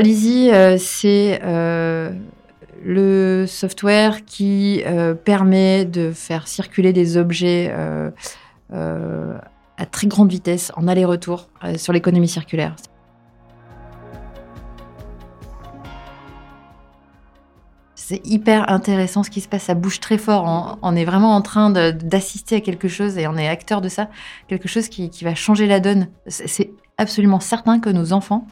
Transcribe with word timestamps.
Lizzy, 0.00 0.50
euh, 0.50 0.76
c'est 0.78 1.40
euh, 1.44 2.10
le 2.82 3.44
software 3.46 4.24
qui 4.24 4.82
euh, 4.86 5.14
permet 5.14 5.84
de 5.84 6.12
faire 6.12 6.48
circuler 6.48 6.92
des 6.92 7.16
objets 7.16 7.72
à 8.72 9.86
très 9.86 10.06
grande 10.06 10.30
vitesse 10.30 10.72
en 10.76 10.86
aller-retour 10.88 11.48
sur 11.76 11.92
l'économie 11.92 12.28
circulaire. 12.28 12.76
C'est 17.94 18.26
hyper 18.26 18.70
intéressant 18.70 19.22
ce 19.22 19.30
qui 19.30 19.40
se 19.40 19.48
passe, 19.48 19.64
ça 19.64 19.74
bouge 19.74 20.00
très 20.00 20.18
fort. 20.18 20.78
On, 20.82 20.96
est 20.96 21.04
vraiment 21.04 21.34
en 21.34 21.42
train 21.42 21.70
d'assister 21.70 22.56
à 22.56 22.60
quelque 22.60 22.88
chose 22.88 23.16
et 23.18 23.28
on 23.28 23.36
est 23.36 23.48
acteur 23.48 23.80
de 23.80 23.88
ça, 23.88 24.08
quelque 24.48 24.68
chose 24.68 24.88
qui, 24.88 25.10
va 25.22 25.34
changer 25.34 25.66
la 25.66 25.80
donne. 25.80 26.08
C'est 26.26 26.72
absolument 26.98 27.40
certain 27.40 27.78
que 27.78 27.88
nos 27.88 28.12
enfants 28.12 28.46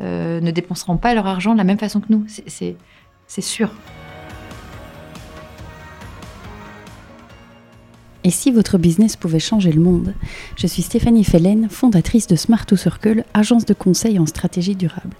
euh, 0.00 0.40
ne 0.40 0.50
dépenseront 0.50 0.96
pas 0.96 1.14
leur 1.14 1.26
argent 1.26 1.52
de 1.52 1.58
la 1.58 1.64
même 1.64 1.78
façon 1.78 2.00
que 2.00 2.06
nous. 2.10 2.24
C'est- 2.46 2.76
sûr. 3.40 3.70
Et 8.24 8.30
si 8.30 8.50
votre 8.50 8.78
business 8.78 9.16
pouvait 9.16 9.38
changer 9.38 9.72
le 9.72 9.80
monde? 9.80 10.12
Je 10.56 10.66
suis 10.66 10.82
Stéphanie 10.82 11.24
Fellen, 11.24 11.68
fondatrice 11.70 12.26
de 12.26 12.36
Smart 12.36 12.66
to 12.66 12.76
Circle, 12.76 13.24
agence 13.32 13.64
de 13.64 13.72
conseil 13.74 14.18
en 14.18 14.26
stratégie 14.26 14.74
durable. 14.74 15.14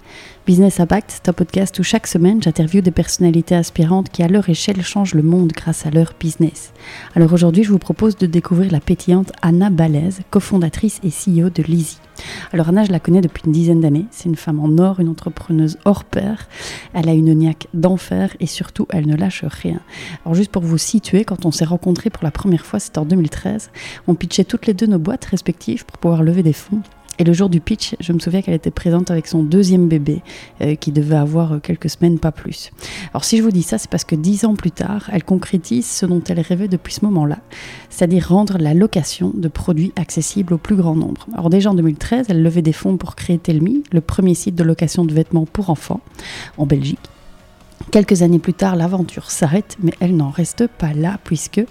Business 0.45 0.79
Impact, 0.79 1.09
c'est 1.15 1.29
un 1.29 1.33
podcast 1.33 1.79
où 1.79 1.83
chaque 1.83 2.07
semaine 2.07 2.43
j'interviewe 2.43 2.81
des 2.81 2.91
personnalités 2.91 3.55
inspirantes 3.55 4.09
qui 4.09 4.21
à 4.21 4.27
leur 4.27 4.47
échelle 4.49 4.83
changent 4.83 5.15
le 5.15 5.23
monde 5.23 5.53
grâce 5.55 5.85
à 5.85 5.91
leur 5.91 6.13
business. 6.19 6.71
Alors 7.15 7.33
aujourd'hui 7.33 7.63
je 7.63 7.71
vous 7.71 7.79
propose 7.79 8.15
de 8.17 8.27
découvrir 8.27 8.71
la 8.71 8.79
pétillante 8.81 9.31
Anna 9.41 9.69
Balaise, 9.69 10.19
cofondatrice 10.29 10.99
et 11.03 11.09
CEO 11.09 11.49
de 11.49 11.63
Lizzy. 11.63 11.97
Alors 12.53 12.69
Anna 12.69 12.83
je 12.83 12.91
la 12.91 12.99
connais 12.99 13.21
depuis 13.21 13.43
une 13.45 13.51
dizaine 13.51 13.79
d'années, 13.79 14.05
c'est 14.11 14.25
une 14.25 14.35
femme 14.35 14.59
en 14.59 14.77
or, 14.77 14.99
une 14.99 15.09
entrepreneuse 15.09 15.77
hors 15.85 16.03
pair, 16.03 16.47
elle 16.93 17.09
a 17.09 17.13
une 17.13 17.33
niaque 17.33 17.67
d'enfer 17.73 18.35
et 18.39 18.47
surtout 18.47 18.87
elle 18.89 19.07
ne 19.07 19.15
lâche 19.15 19.43
rien. 19.45 19.79
Alors 20.25 20.35
juste 20.35 20.51
pour 20.51 20.63
vous 20.63 20.77
situer, 20.77 21.25
quand 21.25 21.45
on 21.45 21.51
s'est 21.51 21.65
rencontrés 21.65 22.09
pour 22.09 22.23
la 22.23 22.31
première 22.31 22.65
fois, 22.65 22.79
c'était 22.79 22.99
en 22.99 23.05
2013, 23.05 23.71
on 24.07 24.15
pitchait 24.15 24.43
toutes 24.43 24.67
les 24.67 24.73
deux 24.73 24.87
nos 24.87 24.99
boîtes 24.99 25.25
respectives 25.25 25.85
pour 25.85 25.97
pouvoir 25.97 26.23
lever 26.23 26.43
des 26.43 26.53
fonds. 26.53 26.81
Et 27.19 27.25
le 27.25 27.33
jour 27.33 27.49
du 27.49 27.59
pitch, 27.59 27.95
je 27.99 28.13
me 28.13 28.19
souviens 28.19 28.41
qu'elle 28.41 28.53
était 28.53 28.71
présente 28.71 29.11
avec 29.11 29.27
son 29.27 29.43
deuxième 29.43 29.89
bébé, 29.89 30.21
euh, 30.61 30.75
qui 30.75 30.93
devait 30.93 31.17
avoir 31.17 31.53
euh, 31.53 31.59
quelques 31.59 31.89
semaines, 31.89 32.17
pas 32.17 32.31
plus. 32.31 32.71
Alors 33.13 33.25
si 33.25 33.37
je 33.37 33.43
vous 33.43 33.51
dis 33.51 33.61
ça, 33.61 33.77
c'est 33.77 33.89
parce 33.89 34.05
que 34.05 34.15
dix 34.15 34.45
ans 34.45 34.55
plus 34.55 34.71
tard, 34.71 35.09
elle 35.11 35.25
concrétise 35.25 35.85
ce 35.85 36.05
dont 36.05 36.23
elle 36.29 36.39
rêvait 36.39 36.69
depuis 36.69 36.93
ce 36.93 37.03
moment-là, 37.03 37.39
c'est-à-dire 37.89 38.29
rendre 38.29 38.57
la 38.57 38.73
location 38.73 39.31
de 39.35 39.49
produits 39.49 39.91
accessibles 39.97 40.53
au 40.53 40.57
plus 40.57 40.77
grand 40.77 40.95
nombre. 40.95 41.27
Alors 41.33 41.49
déjà 41.49 41.71
en 41.71 41.73
2013, 41.73 42.27
elle 42.29 42.41
levait 42.41 42.61
des 42.61 42.73
fonds 42.73 42.95
pour 42.95 43.15
créer 43.15 43.37
Telmi, 43.37 43.83
le 43.91 43.99
premier 43.99 44.33
site 44.33 44.55
de 44.55 44.63
location 44.63 45.03
de 45.03 45.13
vêtements 45.13 45.45
pour 45.45 45.69
enfants 45.69 45.99
en 46.57 46.65
Belgique. 46.65 46.99
Quelques 47.91 48.21
années 48.21 48.37
plus 48.37 48.53
tard, 48.53 48.75
l'aventure 48.75 49.31
s'arrête, 49.31 49.77
mais 49.81 49.93
elle 49.99 50.15
n'en 50.15 50.29
reste 50.29 50.67
pas 50.67 50.93
là, 50.93 51.17
puisque, 51.23 51.61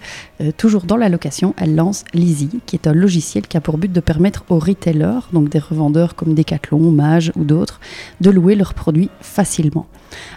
euh, 0.41 0.51
toujours 0.57 0.83
dans 0.83 0.97
la 0.97 1.07
location, 1.07 1.53
elle 1.57 1.75
lance 1.75 2.03
Lizzy, 2.13 2.49
qui 2.65 2.75
est 2.75 2.87
un 2.87 2.93
logiciel 2.93 3.47
qui 3.47 3.55
a 3.55 3.61
pour 3.61 3.77
but 3.77 3.91
de 3.91 3.99
permettre 4.01 4.43
aux 4.49 4.59
retailers, 4.59 5.29
donc 5.31 5.47
des 5.47 5.59
revendeurs 5.59 6.15
comme 6.15 6.33
Decathlon, 6.33 6.91
Mage 6.91 7.31
ou 7.37 7.45
d'autres, 7.45 7.79
de 8.19 8.31
louer 8.31 8.55
leurs 8.55 8.73
produits 8.73 9.09
facilement. 9.21 9.85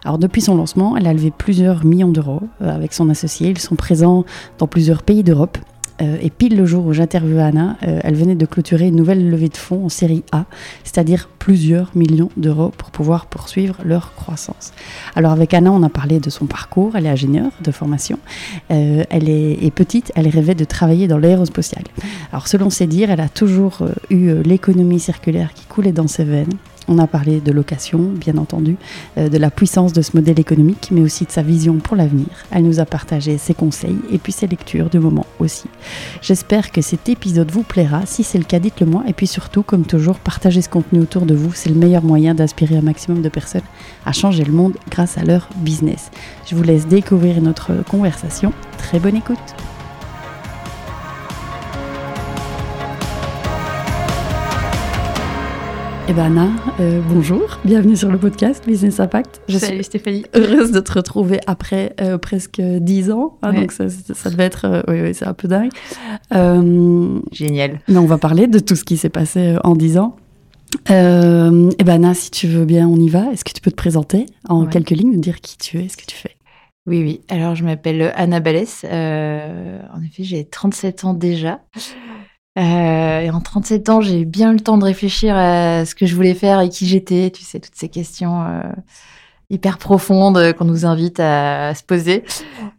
Alors 0.05 0.19
depuis 0.19 0.41
son 0.41 0.57
lancement, 0.57 0.97
elle 0.97 1.07
a 1.09 1.13
levé 1.13 1.33
plusieurs 1.37 1.85
millions 1.85 2.13
d'euros 2.13 2.43
euh, 2.61 2.73
avec 2.73 2.93
son 2.93 3.11
associé. 3.11 3.51
Ils 3.51 3.59
sont 3.59 3.75
présents 3.75 4.25
dans 4.59 4.69
plusieurs 4.69 5.03
pays 5.03 5.25
d'Europe. 5.25 5.59
Euh, 6.01 6.17
et 6.21 6.31
pile 6.31 6.57
le 6.57 6.65
jour 6.67 6.87
où 6.87 6.93
j'interviewais 6.93 7.43
Anna, 7.43 7.77
euh, 7.83 8.01
elle 8.03 8.15
venait 8.15 8.35
de 8.35 8.47
clôturer 8.47 8.89
une 8.89 8.97
nouvelle 8.97 9.31
levée 9.31 9.49
de 9.49 9.57
fonds 9.57 9.85
en 9.85 9.89
série 9.89 10.23
A, 10.33 10.45
c'est-à-dire 10.85 11.29
plusieurs 11.39 11.91
millions 11.95 12.31
d'euros 12.37 12.73
pour 12.77 12.91
pouvoir 12.91 13.27
poursuivre 13.27 13.77
leur 13.85 14.15
croissance. 14.15 14.73
Alors 15.17 15.33
avec 15.33 15.55
Anna, 15.55 15.73
on 15.73 15.83
a 15.83 15.89
parlé 15.89 16.21
de 16.21 16.31
son 16.31 16.47
parcours. 16.47 16.97
Elle 16.97 17.07
est 17.07 17.11
ingénieure 17.11 17.53
de 17.63 17.71
formation. 17.71 18.19
Euh, 18.71 19.05
elle 19.11 19.29
est, 19.29 19.65
est 19.65 19.71
petite, 19.71 20.13
elle 20.15 20.29
rêvait 20.29 20.55
de 20.55 20.65
travailler 20.65 21.09
dans 21.09 21.19
l'aérospatiale. 21.19 21.85
Alors 22.33 22.49
selon 22.49 22.71
ses 22.71 22.87
dires, 22.87 23.11
elle 23.11 23.21
a 23.21 23.29
toujours 23.29 23.87
eu 24.11 24.43
l'économie 24.43 25.01
circulaire 25.01 25.53
qui 25.55 25.67
coulait 25.67 25.93
dans 25.93 26.09
ses 26.09 26.25
veines. 26.25 26.55
On 26.89 26.99
a 26.99 27.07
parlé 27.07 27.41
de 27.41 27.53
location, 27.53 27.99
bien 27.99 28.37
entendu, 28.39 28.77
euh, 29.17 29.29
de 29.29 29.39
la 29.39 29.51
puissance 29.51 29.93
de 29.93 30.03
ce 30.03 30.17
modèle 30.17 30.41
économique, 30.41 30.89
mais 30.91 31.01
aussi 31.01 31.25
de 31.25 31.31
sa 31.31 31.43
vision 31.43 31.77
pour 31.77 31.97
l'avenir. 31.97 32.27
Elle 32.51 32.65
nous 32.65 32.81
a 32.81 32.85
partagé 32.85 33.39
ses 33.39 33.55
conseils 33.55 33.99
et 34.11 34.19
puis 34.19 34.33
ses 34.33 34.47
lectures 34.47 34.91
du 34.91 34.99
moment 34.99 35.27
aussi. 35.39 35.65
J'espère 36.21 36.73
que 36.73 36.81
cet 36.81 37.09
épisode 37.09 37.51
vous 37.51 37.63
plaira. 37.63 38.05
Si 38.07 38.25
c'est 38.25 38.39
le 38.39 38.45
cas, 38.45 38.59
dites-le 38.59 38.87
moi. 38.87 39.05
Et 39.07 39.13
puis 39.13 39.27
surtout, 39.27 39.63
comme 39.63 39.85
toujours, 39.85 40.19
partagez 40.19 40.63
ce 40.63 40.69
contenu 40.69 41.01
autour 41.01 41.27
de 41.27 41.35
vous. 41.35 41.53
C'est 41.55 41.71
le 41.71 41.77
meilleur 41.77 42.03
moyen 42.03 42.35
d'inspirer 42.35 42.77
un 42.77 42.83
maximum 42.83 43.23
de 43.23 43.29
personnes 43.29 43.63
à 44.05 44.13
changer 44.13 44.45
le 44.45 44.53
monde 44.53 44.75
grâce 44.91 45.19
à 45.19 45.25
leur 45.25 45.49
business. 45.57 46.11
Je 46.47 46.55
vous 46.55 46.63
laisse 46.63 46.87
découvrir 46.87 47.41
notre 47.41 47.85
conversation. 47.85 48.53
Très 48.79 48.99
bonne 48.99 49.17
écoute. 49.17 49.39
Eh 56.13 56.15
ben 56.15 56.25
Anna, 56.25 56.51
euh, 56.79 57.01
bonjour, 57.09 57.59
bienvenue 57.65 57.97
sur 57.97 58.11
le 58.11 58.19
podcast 58.19 58.63
Business 58.67 59.01
Impact. 59.01 59.41
Je 59.49 59.57
suis 59.57 59.67
Salut 59.67 59.83
Stéphanie. 59.83 60.25
heureuse 60.35 60.71
de 60.71 60.81
te 60.81 60.93
retrouver 60.93 61.41
après 61.47 61.95
euh, 62.03 62.19
presque 62.19 62.61
10 62.61 63.11
ans, 63.13 63.39
hein, 63.41 63.53
Ouais. 63.55 63.61
donc 63.63 63.73
ça, 63.73 63.89
ça- 63.89 64.29
devait 64.29 64.45
être, 64.45 64.67
euh, 64.67 64.83
oui, 64.89 65.01
oui, 65.01 65.15
c'est 65.15 65.25
un 65.27 65.33
peu 65.33 65.49
dingue. 65.49 65.71
Génial. 67.33 67.81
mais 67.89 67.97
on 67.97 68.05
va 68.05 68.19
parler 68.19 68.47
de 68.47 68.59
tout 68.59 68.77
ce 68.77 68.85
qui 68.85 68.99
s'est 68.99 69.09
passé 69.09 69.57
en 69.65 69.75
10 69.75 69.97
ans. 69.97 70.17
Euh, 70.91 71.71
eh 71.79 71.85
ben 71.85 71.95
Anna, 71.95 72.13
si 72.13 72.31
tu 72.31 72.47
veux 72.47 72.67
bien, 72.67 72.87
on 72.89 72.97
y 72.97 73.09
va. 73.09 73.33
Est-ce 73.33 73.45
que 73.45 73.53
tu 73.55 73.63
peux 73.63 73.71
te 73.71 73.77
présenter 73.77 74.27
en 74.51 74.65
Ouais. 74.65 74.69
quelques 74.71 74.91
lignes, 74.91 75.13
nous 75.13 75.21
dire 75.21 75.41
qui 75.41 75.57
tu 75.57 75.79
es, 75.81 75.89
ce 75.89 75.97
que 75.97 76.05
tu 76.05 76.17
fais? 76.17 76.37
Oui, 76.87 77.01
oui. 77.03 77.21
Alors, 77.31 77.55
je 77.55 77.65
m'appelle 77.65 78.13
Anna 78.17 78.41
Balès. 78.41 78.85
En 78.85 80.03
effet, 80.03 80.25
j'ai 80.25 80.45
37 80.45 81.05
ans 81.07 81.15
déjà. 81.15 81.61
Euh, 82.59 83.21
et 83.21 83.31
en 83.31 83.41
37 83.41 83.89
ans, 83.89 84.01
j'ai 84.01 84.21
eu 84.21 84.25
bien 84.27 84.53
le 84.53 84.61
temps 84.61 84.77
de 84.77 84.85
réfléchir 84.85 85.37
à 85.37 85.85
ce 85.87 85.95
que 85.95 86.07
je 86.07 86.15
voulais 86.15 86.35
faire 86.35 86.61
et 86.61 86.69
qui 86.69 86.87
j'étais. 86.87 87.31
Tu 87.31 87.43
sais, 87.43 87.61
toutes 87.61 87.75
ces 87.75 87.89
questions 87.89 88.43
euh, 88.43 88.63
hyper 89.49 89.79
profondes 89.79 90.53
qu'on 90.55 90.65
nous 90.65 90.85
invite 90.85 91.19
à, 91.21 91.69
à 91.69 91.75
se 91.75 91.83
poser. 91.83 92.25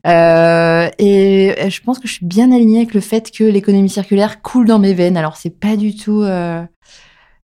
Euh, 0.05 0.89
et 0.99 1.69
je 1.69 1.81
pense 1.81 1.99
que 1.99 2.07
je 2.07 2.13
suis 2.13 2.25
bien 2.25 2.51
alignée 2.51 2.77
avec 2.77 2.93
le 2.93 3.01
fait 3.01 3.31
que 3.31 3.43
l'économie 3.43 3.89
circulaire 3.89 4.41
coule 4.41 4.67
dans 4.67 4.79
mes 4.79 4.93
veines. 4.93 5.17
Alors, 5.17 5.37
c'est 5.37 5.57
pas 5.57 5.75
du 5.75 5.95
tout... 5.95 6.23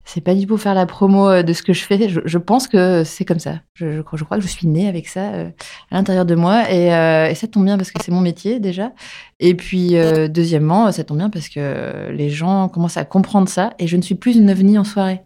c'est 0.08 0.22
pas 0.22 0.34
du 0.34 0.46
tout 0.46 0.56
faire 0.56 0.74
la 0.74 0.86
promo 0.86 1.28
euh, 1.28 1.42
de 1.42 1.52
ce 1.52 1.62
que 1.62 1.74
je 1.74 1.84
fais. 1.84 2.08
Je, 2.08 2.38
pense 2.38 2.66
que 2.66 3.04
c'est 3.04 3.26
comme 3.26 3.38
ça. 3.38 3.60
Je, 3.74 3.92
je, 3.92 4.00
crois- 4.00 4.38
que 4.38 4.42
je 4.42 4.48
suis 4.48 4.66
née 4.66 4.88
avec 4.88 5.06
ça 5.06 5.34
euh, 5.34 5.50
à 5.90 5.96
l'intérieur 5.96 6.24
de 6.24 6.34
moi. 6.34 6.70
Et, 6.72 6.94
euh, 6.94 7.28
et 7.28 7.34
ça 7.34 7.46
tombe 7.46 7.66
bien 7.66 7.76
parce 7.76 7.90
que 7.90 8.02
c'est 8.02 8.10
mon 8.10 8.22
métier 8.22 8.58
déjà. 8.58 8.92
Et 9.38 9.54
puis, 9.54 9.94
deuxièmement, 10.30 10.90
ça 10.92 11.04
tombe 11.04 11.18
bien 11.18 11.28
parce 11.30 11.48
que 11.50 12.10
les 12.10 12.30
gens 12.30 12.68
commencent 12.68 12.96
à 12.96 13.04
comprendre 13.04 13.48
ça. 13.48 13.74
Et 13.78 13.86
je 13.86 13.96
ne 13.98 14.02
suis 14.02 14.14
plus 14.14 14.36
une 14.36 14.50
ovni 14.50 14.78
en 14.78 14.84
soirée. 14.84 15.20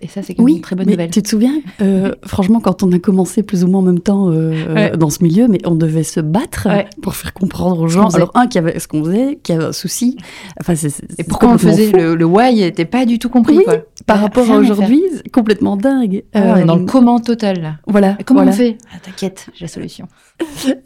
Et 0.00 0.08
ça, 0.08 0.22
c'est 0.22 0.38
même 0.38 0.48
une 0.48 0.60
très 0.60 0.74
bonne 0.76 0.86
mais 0.86 0.92
nouvelle. 0.92 1.10
tu 1.10 1.22
te 1.22 1.28
souviens, 1.28 1.60
euh, 1.80 2.12
franchement, 2.24 2.60
quand 2.60 2.82
on 2.82 2.90
a 2.92 2.98
commencé 2.98 3.42
plus 3.42 3.62
ou 3.64 3.68
moins 3.68 3.80
en 3.80 3.84
même 3.84 4.00
temps 4.00 4.30
euh, 4.30 4.72
Ouais. 4.74 4.96
dans 4.96 5.10
ce 5.10 5.22
milieu, 5.22 5.48
mais 5.48 5.58
on 5.66 5.74
devait 5.74 6.02
se 6.02 6.20
battre 6.20 6.66
Ouais. 6.68 6.86
pour 7.02 7.14
faire 7.14 7.32
comprendre 7.34 7.80
aux 7.80 7.88
gens. 7.88 8.08
Alors, 8.14 8.30
un, 8.34 8.46
qui 8.46 8.58
avait 8.58 8.78
ce 8.78 8.88
qu'on 8.88 9.04
faisait, 9.04 9.38
qui 9.42 9.52
avait 9.52 9.64
un 9.64 9.72
souci. 9.72 10.16
Enfin, 10.60 10.74
Et 11.18 11.24
pourquoi 11.24 11.50
on 11.50 11.58
faisait 11.58 11.90
fou. 11.90 11.96
le, 11.96 12.14
le 12.14 12.24
why 12.24 12.54
n'était 12.54 12.84
pas 12.84 13.04
du 13.04 13.18
tout 13.18 13.28
compris. 13.28 13.58
Oui, 13.58 13.64
quoi. 13.64 13.76
Par 14.06 14.20
rapport 14.20 14.50
à 14.50 14.56
aujourd'hui, 14.56 15.02
complètement 15.32 15.76
dingue. 15.76 16.24
on 16.34 16.56
est 16.56 16.64
dans 16.64 16.76
Euh, 16.76 16.80
le 16.80 16.84
comment 16.86 17.20
total. 17.20 17.60
Là. 17.60 17.74
Voilà. 17.86 18.16
Et 18.18 18.24
comment 18.24 18.40
voilà. 18.40 18.52
on 18.52 18.58
fait? 18.58 18.78
Ah, 18.94 18.98
T'inquiète, 19.02 19.46
j'ai 19.54 19.64
la 19.66 19.68
solution. 19.68 20.06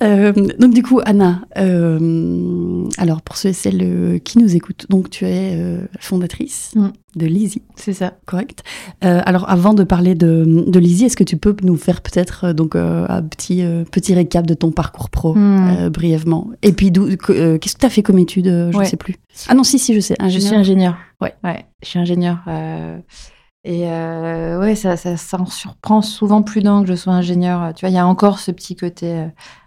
Euh, 0.02 0.32
donc 0.58 0.74
du 0.74 0.82
coup, 0.82 1.00
Anna, 1.04 1.42
euh, 1.56 2.84
alors 2.98 3.22
pour 3.22 3.36
ceux 3.36 3.50
et 3.50 3.52
celles 3.54 3.80
euh, 3.82 4.18
qui 4.18 4.38
nous 4.38 4.54
écoutent, 4.54 4.86
donc 4.90 5.08
tu 5.10 5.24
es 5.24 5.54
euh, 5.56 5.80
fondatrice 5.98 6.72
Mm. 6.74 6.88
de 7.16 7.26
Lizzy, 7.26 7.62
C'est 7.76 7.92
ça. 7.94 8.14
correct 8.26 8.62
Alors 9.00 9.48
avant 9.48 9.72
de 9.74 9.82
parler 9.84 10.14
de, 10.14 10.64
de 10.66 10.78
Lizzy, 10.78 11.06
est-ce 11.06 11.16
que 11.16 11.24
tu 11.24 11.36
peux 11.38 11.54
nous 11.62 11.76
faire 11.76 12.02
peut-être 12.02 12.52
donc 12.52 12.76
un 12.76 13.22
petit 13.22 13.62
petit 13.90 14.14
récap 14.14 14.46
de 14.46 14.54
ton 14.54 14.70
parcours 14.72 15.08
pro 15.10 15.34
euh, 15.36 15.88
brièvement? 15.90 16.50
Et 16.62 16.72
puis 16.72 16.90
qu'est-ce 16.92 17.74
que 17.74 17.80
tu 17.80 17.86
as 17.86 17.90
fait 17.90 18.02
comme 18.02 18.18
étude 18.18 18.46
Je 18.46 18.50
ne 18.50 18.76
Ouais. 18.76 18.84
sais 18.86 18.96
plus. 18.98 19.16
Ah 19.48 19.54
non, 19.54 19.64
si 19.64 19.78
si, 19.78 19.94
je 19.94 20.00
sais. 20.00 20.16
Je 20.28 20.38
suis 20.38 20.54
ingénieur. 20.54 20.96
Ouais. 21.20 21.34
Ouais, 21.44 21.64
je 21.82 21.88
suis 21.88 21.98
ingénieur. 21.98 22.38
Et 23.68 23.90
euh, 23.90 24.60
ouais, 24.60 24.76
ça, 24.76 24.96
ça, 24.96 25.16
ça 25.16 25.40
en 25.40 25.46
surprend 25.46 26.00
souvent 26.00 26.40
plus 26.40 26.62
d'un 26.62 26.84
que 26.84 26.88
je 26.88 26.94
sois 26.94 27.12
ingénieur. 27.12 27.74
Tu 27.74 27.80
vois, 27.80 27.90
il 27.90 27.96
y 27.96 27.98
a 27.98 28.06
encore 28.06 28.38
ce 28.38 28.52
petit 28.52 28.76
côté 28.76 29.10
euh, 29.10 29.26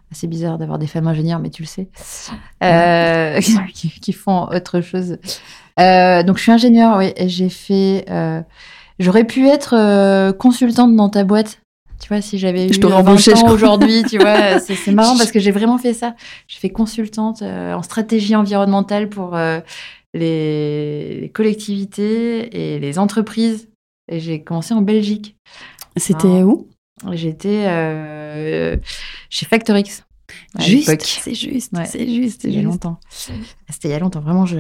assez 0.10 0.26
bizarre 0.26 0.58
d'avoir 0.58 0.80
des 0.80 0.88
femmes 0.88 1.08
ingénieurs, 1.08 1.40
mais 1.40 1.50
tu 1.50 1.64
le 1.64 1.68
sais, 1.68 1.90
euh, 2.64 3.42
qui, 3.74 3.90
qui 3.90 4.14
font 4.14 4.48
autre 4.54 4.80
chose. 4.80 5.18
Euh, 5.82 6.24
donc, 6.24 6.38
je 6.38 6.44
suis 6.44 6.52
ingénieur, 6.54 6.96
oui, 6.98 7.12
et 7.18 7.28
j'ai 7.28 7.50
fait. 7.50 8.06
J'aurais 9.00 9.26
pu 9.26 9.48
être 9.48 10.32
consultante 10.38 10.96
dans 10.96 11.10
ta 11.10 11.26
boîte. 11.26 11.60
Tu 12.00 12.08
vois, 12.08 12.22
si 12.22 12.38
j'avais 12.38 12.70
eu 12.70 12.74
Je 12.74 12.80
t'aurais 12.80 12.96
20 12.96 13.00
embauchée, 13.02 13.36
je 13.36 13.42
ans 13.42 13.52
aujourd'hui, 13.52 14.04
tu 14.04 14.18
vois, 14.18 14.60
c'est 14.62 14.92
marrant 14.92 15.18
parce 15.18 15.32
que 15.34 15.42
j'ai 15.42 15.52
vraiment 15.52 15.78
fait 15.78 15.94
ça. 15.94 16.16
J'ai 16.48 16.60
fait 16.60 16.70
consultante 16.70 17.42
en 17.42 17.82
stratégie 17.82 18.38
environnementale 18.38 19.10
pour 19.10 19.38
les 20.14 21.32
collectivités 21.34 22.76
et 22.76 22.80
les 22.80 22.98
entreprises. 22.98 23.70
Et 24.10 24.20
j'ai 24.20 24.44
commencé 24.44 24.74
en 24.74 24.82
Belgique. 24.82 25.38
C'était 25.96 26.40
Ah. 26.42 26.46
où? 26.46 26.68
J'étais 27.14 27.66
euh, 27.68 28.76
chez 29.30 29.46
Factorix. 29.46 30.04
Juste, 30.60 31.02
c'est 31.02 31.34
juste, 31.34 31.72
Ouais. 31.76 31.86
c'est 31.86 32.08
juste, 32.08 32.42
c'est 32.44 32.50
Il 32.50 32.54
y 32.54 32.58
a 32.58 32.62
juste. 32.62 32.66
longtemps. 32.72 33.00
C'était 33.10 33.88
il 33.88 33.92
y 33.92 33.94
a 33.94 34.00
longtemps, 34.00 34.20
vraiment. 34.20 34.46
Je, 34.46 34.58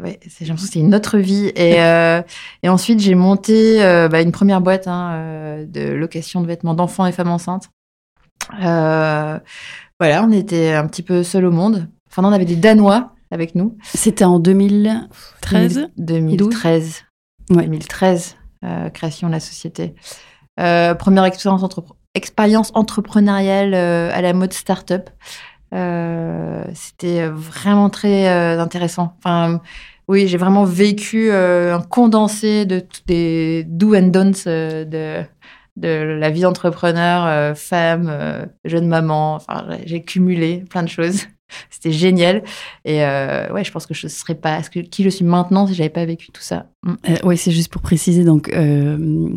ouais, 0.00 0.20
c'est- 0.22 0.44
j'ai 0.44 0.46
l'impression 0.46 0.54
que 0.54 0.60
c'était 0.74 0.78
une 0.80 0.94
autre 0.94 1.18
vie. 1.18 1.50
Et, 1.56 1.74
euh, 1.82 2.22
et 2.62 2.68
ensuite, 2.68 3.00
j'ai 3.00 3.14
monté 3.16 3.82
euh, 3.82 4.08
bah, 4.08 4.20
une 4.20 4.30
première 4.32 4.60
boîte 4.60 4.86
hein, 4.86 5.10
euh, 5.14 5.64
de 5.66 5.80
location 5.92 6.40
de 6.40 6.46
vêtements 6.46 6.74
d'enfants 6.74 7.06
et 7.06 7.12
femmes 7.12 7.30
enceintes. 7.30 7.70
Voilà, 10.00 10.22
on 10.24 10.30
était 10.30 10.72
un 10.74 10.86
petit 10.86 11.02
peu 11.02 11.22
seuls 11.24 11.44
au 11.46 11.50
monde. 11.50 11.88
Enfin, 12.10 12.22
non, 12.22 12.28
on 12.28 12.32
avait 12.32 12.44
des 12.44 12.56
Danois 12.56 13.14
avec 13.30 13.54
nous. 13.54 13.76
C'était 13.94 14.24
en 14.24 14.38
2013 14.38 15.88
2013. 15.96 17.04
Ouais. 17.50 17.64
2013, 17.64 18.36
euh, 18.36 18.42
création 18.92 19.28
de 19.28 19.32
la 19.32 19.40
société. 19.40 19.94
Euh, 20.60 20.94
première 20.94 21.24
expérience, 21.24 21.62
entrepre- 21.62 21.94
expérience 22.14 22.70
entrepreneuriale 22.74 23.74
euh, 23.74 24.10
à 24.12 24.20
la 24.22 24.32
mode 24.32 24.52
start-up. 24.52 25.10
Euh, 25.74 26.64
C'était 26.74 27.28
vraiment 27.28 27.90
très 27.90 28.28
euh, 28.28 28.60
intéressant. 28.60 29.14
Enfin, 29.18 29.60
oui, 30.08 30.26
j'ai 30.26 30.38
vraiment 30.38 30.64
vécu 30.64 31.30
euh, 31.30 31.76
un 31.76 31.82
condensé 31.82 32.64
de 32.64 32.80
tous 32.80 33.02
des 33.06 33.64
do 33.68 33.94
and 33.94 34.08
don'ts 34.08 34.46
euh, 34.46 34.84
de, 35.76 36.18
la 36.18 36.30
vie 36.30 36.40
d'entrepreneur, 36.40 37.26
euh, 37.26 37.54
femme, 37.54 38.08
euh, 38.10 38.46
jeune 38.64 38.88
maman. 38.88 39.34
Enfin, 39.34 39.66
j'ai 39.84 40.02
cumulé 40.02 40.64
plein 40.70 40.82
de 40.82 40.88
choses. 40.88 41.26
C'était 41.70 41.92
génial. 41.92 42.42
Et 42.84 43.04
euh, 43.04 43.52
ouais, 43.52 43.64
je 43.64 43.70
pense 43.72 43.86
que 43.86 43.94
je 43.94 44.06
ne 44.06 44.10
serais 44.10 44.34
pas 44.34 44.62
ce 44.62 44.70
que, 44.70 44.80
qui 44.80 45.02
je 45.02 45.08
suis 45.08 45.24
maintenant 45.24 45.66
si 45.66 45.74
j'avais 45.74 45.88
pas 45.88 46.04
vécu 46.04 46.30
tout 46.32 46.42
ça? 46.42 46.66
Mm. 46.82 46.92
Euh, 47.08 47.14
oui, 47.24 47.36
c'est 47.36 47.50
juste 47.50 47.70
pour 47.72 47.82
préciser. 47.82 48.24
Donc, 48.24 48.50
euh, 48.52 49.28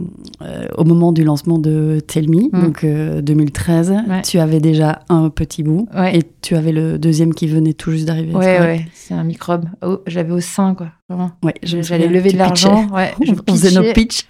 euh, 0.42 0.68
au 0.78 0.84
moment 0.84 1.12
du 1.12 1.24
lancement 1.24 1.58
de 1.58 2.00
Tell 2.06 2.30
Me, 2.30 2.50
Mm. 2.52 2.62
donc 2.62 2.84
euh, 2.84 3.22
2013, 3.22 3.92
Ouais. 4.10 4.22
tu 4.24 4.40
avais 4.40 4.60
déjà 4.60 5.00
un 5.10 5.30
petit 5.30 5.64
bout 5.64 5.88
Ouais. 5.96 6.18
et 6.18 6.24
tu 6.42 6.56
avais 6.56 6.72
le 6.72 6.98
deuxième 7.00 7.34
qui 7.34 7.48
venait 7.48 7.74
tout 7.74 7.92
juste 7.92 8.06
d'arriver. 8.06 8.34
Ouais, 8.34 8.60
ouais, 8.60 8.86
c'est 8.94 9.14
un 9.14 9.24
microbe. 9.24 9.66
Oh, 9.82 10.00
J'avais 10.08 10.32
au 10.34 10.42
sein, 10.42 10.76
quoi. 10.76 10.88
Vraiment. 11.10 11.32
Ouais, 11.44 11.54
J'allais 11.64 12.08
lever 12.08 12.32
de 12.32 12.38
l'argent. 12.38 12.88
Ouais, 12.90 13.14
je. 13.26 13.34
On 13.48 13.52
faisait 13.56 13.72
nos 13.80 13.94
pitchs. 13.94 14.26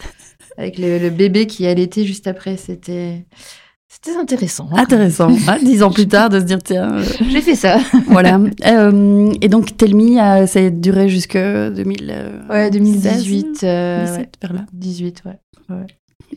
avec 0.57 0.77
le, 0.77 0.99
le 0.99 1.09
bébé 1.09 1.47
qui 1.47 1.65
allaitait 1.65 2.05
juste 2.05 2.27
après. 2.27 2.57
C'était, 2.57 3.25
c'était 3.93 4.17
intéressant. 4.17 4.69
hein. 4.71 4.77
Intéressant. 4.77 5.29
Ah, 5.47 5.57
dix 5.59 5.83
ans 5.83 5.91
plus 5.91 6.07
tard, 6.07 6.29
de 6.29 6.39
se 6.39 6.45
dire, 6.45 6.63
tiens, 6.63 6.93
euh, 6.93 7.03
J'ai 7.29 7.41
fait 7.41 7.55
ça. 7.55 7.77
voilà. 8.07 8.39
Euh, 8.65 9.31
et 9.41 9.49
donc, 9.49 9.75
Tell 9.75 9.95
Me, 9.95 10.17
euh, 10.19 10.47
ça 10.47 10.59
a 10.59 10.69
duré 10.69 11.09
jusque 11.09 11.37
2000, 11.37 12.09
euh, 12.09 12.39
Ouais, 12.49 12.71
2018. 12.71 13.57
16, 13.57 13.69
euh, 13.69 14.05
17, 14.05 14.17
ouais. 14.19 14.29
vers 14.41 14.53
là. 14.53 14.65
18, 14.73 15.23
ouais. 15.25 15.39
ouais. 15.75 15.85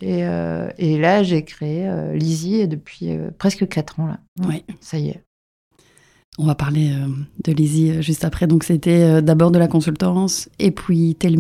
Et, 0.01 0.25
euh, 0.25 0.69
et 0.79 0.99
là, 0.99 1.23
j'ai 1.23 1.45
créé 1.45 1.87
euh, 1.87 2.15
Lizzie 2.15 2.67
depuis 2.67 3.11
euh, 3.13 3.31
presque 3.39 3.69
4 3.69 4.01
ans. 4.01 4.07
Là. 4.09 4.19
Ouais. 4.47 4.65
Ça 4.81 4.99
y 4.99 5.09
est. 5.11 5.23
On 6.37 6.47
va 6.47 6.57
parler 6.57 6.91
de 7.45 7.53
Lizzie 7.53 8.03
juste 8.03 8.25
après. 8.25 8.49
Donc, 8.49 8.65
c'était 8.65 9.23
d'abord 9.23 9.53
de 9.53 9.59
la 9.61 9.69
consultance, 9.69 10.49
et 10.59 10.73
puis 10.73 11.15
Tell 11.15 11.39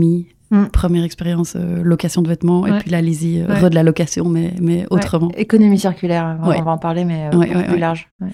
Mm. 0.54 0.68
première 0.70 1.04
expérience 1.04 1.54
euh, 1.56 1.82
location 1.82 2.22
de 2.22 2.28
vêtements, 2.28 2.66
et 2.66 2.78
puis 2.80 2.90
là, 2.90 3.00
Lizzie, 3.00 3.40
euh, 3.40 3.46
Ouais. 3.48 3.58
re 3.60 3.70
de 3.70 3.74
la 3.74 3.82
location, 3.82 4.28
mais, 4.28 4.52
mais 4.60 4.86
autrement. 4.90 5.28
Ouais, 5.28 5.40
Économie 5.42 5.78
circulaire, 5.78 6.38
on 6.42 6.48
va 6.62 6.70
en 6.70 6.78
parler, 6.78 7.04
mais 7.04 7.26
euh, 7.32 7.36
Ouais, 7.36 7.46
beaucoup 7.46 7.58
ouais, 7.58 7.64
plus 7.64 7.72
ouais. 7.74 7.78
large. 7.80 8.08
Ouais. 8.20 8.28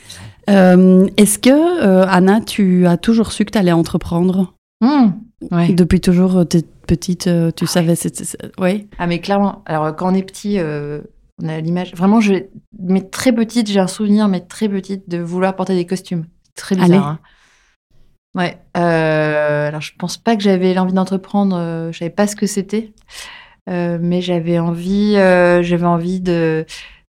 Euh, 0.49 1.06
Est-ce 1.17 1.38
que, 1.38 1.50
euh, 1.84 2.05
Anna, 2.08 2.40
tu 2.40 2.87
as 2.87 2.96
toujours 2.96 3.32
su 3.32 3.44
que 3.44 3.52
tu 3.52 3.58
allais 3.58 3.72
entreprendre? 3.72 4.55
Mmh. 4.81 5.12
Ouais. 5.52 5.72
Depuis 5.72 6.00
toujours, 6.00 6.46
t'es 6.46 6.62
petite, 6.87 7.26
euh, 7.26 7.50
tu 7.55 7.67
savais. 7.67 7.94
c'était- 7.94 8.25
c'est- 8.25 8.61
Ouais. 8.61 8.88
Ah 8.99 9.06
mais 9.06 9.20
clairement, 9.20 9.62
alors 9.67 9.94
quand 9.96 10.11
on 10.11 10.14
est 10.14 10.22
petit, 10.22 10.58
euh, 10.58 11.00
on 11.43 11.49
a 11.49 11.61
l'image. 11.61 11.94
Vraiment, 11.94 12.20
je, 12.20 12.34
mais 12.78 13.00
très 13.02 13.32
petite, 13.32 13.69
j'ai 13.70 13.81
un 13.81 13.87
souvenir, 13.87 14.28
mais 14.28 14.40
très 14.40 14.69
petite, 14.69 15.08
de 15.08 15.19
vouloir 15.19 15.55
porter 15.56 15.75
des 15.75 15.87
costumes. 15.87 16.25
Très 16.56 16.75
bizarre. 16.75 16.88
Allez. 16.90 16.96
hein. 16.99 17.19
Ouais. 18.37 18.59
euh, 18.77 19.69
alors 19.69 19.81
je 19.81 19.93
pense 19.99 20.17
pas 20.17 20.37
que 20.37 20.43
j'avais 20.43 20.73
l'envie 20.73 20.93
d'entreprendre. 20.93 21.56
euh, 21.56 21.93
je 21.93 21.99
savais 21.99 22.11
pas 22.11 22.27
ce 22.27 22.37
que 22.37 22.47
c'était, 22.47 22.93
Euh, 23.69 23.99
mais 24.00 24.21
j'avais 24.21 24.59
envie, 24.59 25.17
euh, 25.17 25.62
j'avais 25.62 25.87
envie 25.87 26.21
de 26.21 26.65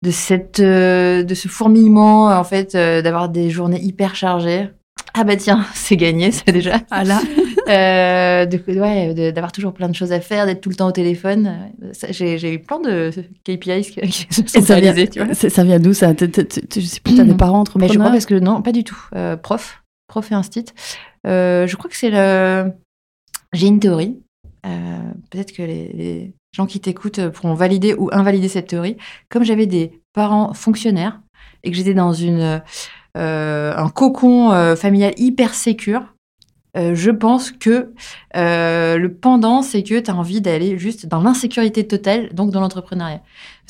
de 0.03 0.11
cette 0.13 0.61
de 0.61 1.35
ce 1.35 1.49
fourmillement 1.49 2.27
en 2.27 2.45
fait, 2.45 2.75
d'avoir 2.75 3.29
des 3.29 3.51
journées 3.51 3.81
hyper 3.81 4.15
chargées. 4.15 4.71
Ah 5.15 5.25
bah 5.25 5.37
tiens, 5.37 5.65
c'est 5.75 5.97
gagné 5.97 6.31
ça 6.31 6.51
déjà. 6.53 6.81
Ah 6.91 7.05
là 7.05 7.21
ouais, 7.69 9.33
d'avoir 9.33 9.53
toujours 9.53 9.75
plein 9.75 9.89
de 9.89 9.95
choses 9.95 10.13
à 10.13 10.21
faire, 10.21 10.47
d'être 10.47 10.61
tout 10.61 10.71
le 10.71 10.77
temps 10.77 10.89
au 10.89 10.93
téléphone. 10.93 11.73
J'ai, 12.11 12.55
eu 12.55 12.61
plein 12.61 12.81
de 12.81 13.11
KPIs 13.45 13.91
qui, 14.09 14.27
se 14.31 14.47
sont 14.47 14.63
ça 14.63 14.81
vient, 14.81 14.95
tu 14.95 15.23
vois. 15.23 15.35
ça 15.35 15.65
vient 15.65 15.79
d'où 15.79 15.93
ça? 15.93 16.13
Je 16.19 16.81
sais 16.81 17.01
plus, 17.01 17.15
t'as 17.15 17.25
des 17.25 17.35
parents 17.35 17.61
entrepreneurs 17.61 17.89
Mais 17.89 17.95
je 17.95 17.99
crois 17.99 18.11
parce 18.11 18.27
que 18.27 18.39
non, 18.39 18.63
pas 18.63 18.73
du 18.73 18.85
tout. 18.85 19.01
Prof, 19.43 19.83
prof 20.07 20.33
et 20.33 20.35
instit. 20.35 20.67
Euh, 21.29 21.67
je 21.67 21.77
crois 21.77 21.91
que 21.91 21.97
c'est 21.97 22.11
le. 22.11 22.73
J'ai 23.53 23.67
une 23.67 23.81
théorie. 23.81 24.19
Euh, 24.67 25.13
peut-être 25.31 25.53
que 25.53 25.63
les, 25.63 26.33
gens 26.53 26.67
qui 26.67 26.81
t'écoutent 26.81 27.29
pourront 27.29 27.55
valider 27.55 27.95
ou 27.95 28.09
invalider 28.13 28.49
cette 28.49 28.69
théorie. 28.69 28.97
Comme 29.29 29.45
j'avais 29.45 29.67
des 29.67 30.01
parents 30.15 30.55
fonctionnaires 30.55 31.21
et 31.63 31.71
que 31.71 31.77
j'étais 31.77 31.95
dans 31.95 32.13
une 32.13 32.63
euh, 33.17 33.75
un 33.77 33.89
cocon 33.91 34.75
familial 34.77 35.13
hyper 35.19 35.55
sécure. 35.55 36.15
je 36.75 37.11
pense 37.11 37.53
que 37.53 37.93
le 38.35 39.09
pendant, 39.09 39.63
c'est 39.63 39.83
que 39.83 39.99
tu 40.01 40.11
as 40.11 40.15
envie 40.15 40.41
d'aller 40.41 40.79
juste 40.79 41.07
dans 41.07 41.21
l'insécurité 41.21 41.87
totale, 41.87 42.33
donc 42.33 42.51
dans 42.51 42.61
l'entrepreneuriat. 42.61 43.23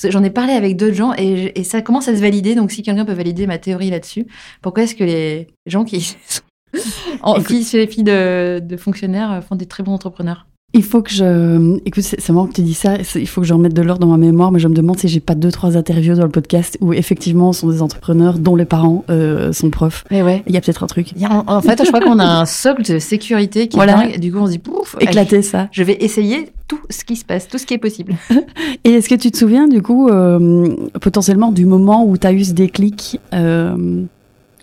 J'en 0.05 0.23
ai 0.23 0.31
parlé 0.31 0.53
avec 0.53 0.77
d'autres 0.77 0.95
gens 0.95 1.13
et, 1.19 1.59
et 1.59 1.65
ça 1.65 1.83
commence 1.83 2.09
à 2.09 2.15
se 2.15 2.21
valider. 2.21 2.55
Donc, 2.55 2.71
si 2.71 2.83
quelqu'un 2.83 3.05
peut 3.05 3.13
valider 3.13 3.47
ma 3.47 3.59
théorie 3.59 3.91
là-dessus, 3.91 4.27
pourquoi 4.63 4.85
est-ce 4.85 4.95
que 4.95 5.05
les 5.05 5.49
gens 5.67 5.85
qui 5.85 6.01
sont 6.01 6.43
en 7.23 7.41
filles, 7.41 7.67
les 7.73 7.87
filles 7.87 8.05
de, 8.05 8.61
de 8.61 8.77
fonctionnaires 8.77 9.43
font 9.49 9.57
des 9.57 9.67
très 9.67 9.83
bons 9.83 9.93
entrepreneurs 9.95 10.47
Il 10.75 10.83
faut 10.83 11.01
que 11.01 11.11
je. 11.11 11.79
Écoute, 11.87 12.03
c'est 12.05 12.29
marrant 12.31 12.47
que 12.47 12.53
tu 12.53 12.61
dis 12.63 12.75
ça. 12.75 12.97
Il 13.15 13.27
faut 13.27 13.41
que 13.41 13.47
je 13.47 13.55
remette 13.55 13.73
de 13.73 13.81
l'ordre 13.81 14.03
dans 14.07 14.13
ma 14.13 14.19
mémoire, 14.19 14.53
mais 14.53 14.59
je 14.59 14.69
me 14.69 14.75
demande 14.75 14.99
si 14.99 15.09
j'ai 15.09 15.21
pas 15.21 15.35
deux, 15.35 15.51
trois 15.51 15.77
interviews 15.79 16.15
dans 16.15 16.25
le 16.25 16.29
podcast 16.31 16.77
où 16.83 16.93
effectivement 16.93 17.55
sont 17.55 17.71
des 17.71 17.81
entrepreneurs 17.81 18.39
dont 18.39 18.55
les 18.55 18.67
parents 18.67 19.03
euh, 19.09 19.51
sont 19.53 19.71
profs. 19.71 20.05
Mais 20.11 20.23
ouais. 20.23 20.43
Il 20.47 20.53
y 20.55 20.59
a 20.59 20.61
peut-être 20.61 20.83
un 20.85 20.87
truc. 20.87 21.15
En 21.47 21.63
fait, 21.63 21.83
je 21.83 21.89
crois 21.89 22.01
qu'on 22.01 22.19
a 22.19 22.41
un 22.41 22.45
socle 22.45 22.83
de 22.93 22.99
sécurité 22.99 23.69
qui 23.69 23.77
est 23.77 23.79
Voilà. 23.79 23.95
dingue. 23.95 24.13
Et 24.15 24.19
Du 24.19 24.31
coup, 24.31 24.39
on 24.41 24.47
se 24.47 24.53
dit, 24.53 24.59
pouf, 24.59 24.95
Éclater 25.01 25.41
ça. 25.41 25.69
je 25.73 25.83
vais 25.83 25.97
essayer 26.01 26.51
tout 26.69 26.81
ce 26.91 27.03
qui 27.03 27.17
se 27.17 27.25
passe, 27.25 27.49
tout 27.49 27.57
ce 27.57 27.65
qui 27.65 27.73
est 27.73 27.79
possible. 27.79 28.15
Et 28.85 28.91
est-ce 28.91 29.09
que 29.09 29.15
tu 29.15 29.31
te 29.31 29.39
souviens 29.39 29.69
du 29.69 29.81
coup 29.81 30.09
euh, 30.11 30.69
potentiellement 31.01 31.51
du 31.51 31.65
moment 31.65 32.05
où 32.05 32.19
tu 32.19 32.27
as 32.27 32.33
eu 32.33 32.45
ce 32.45 32.53
déclic 32.53 33.19
euh, 33.33 34.05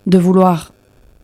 de 0.06 0.18
vouloir 0.20 0.72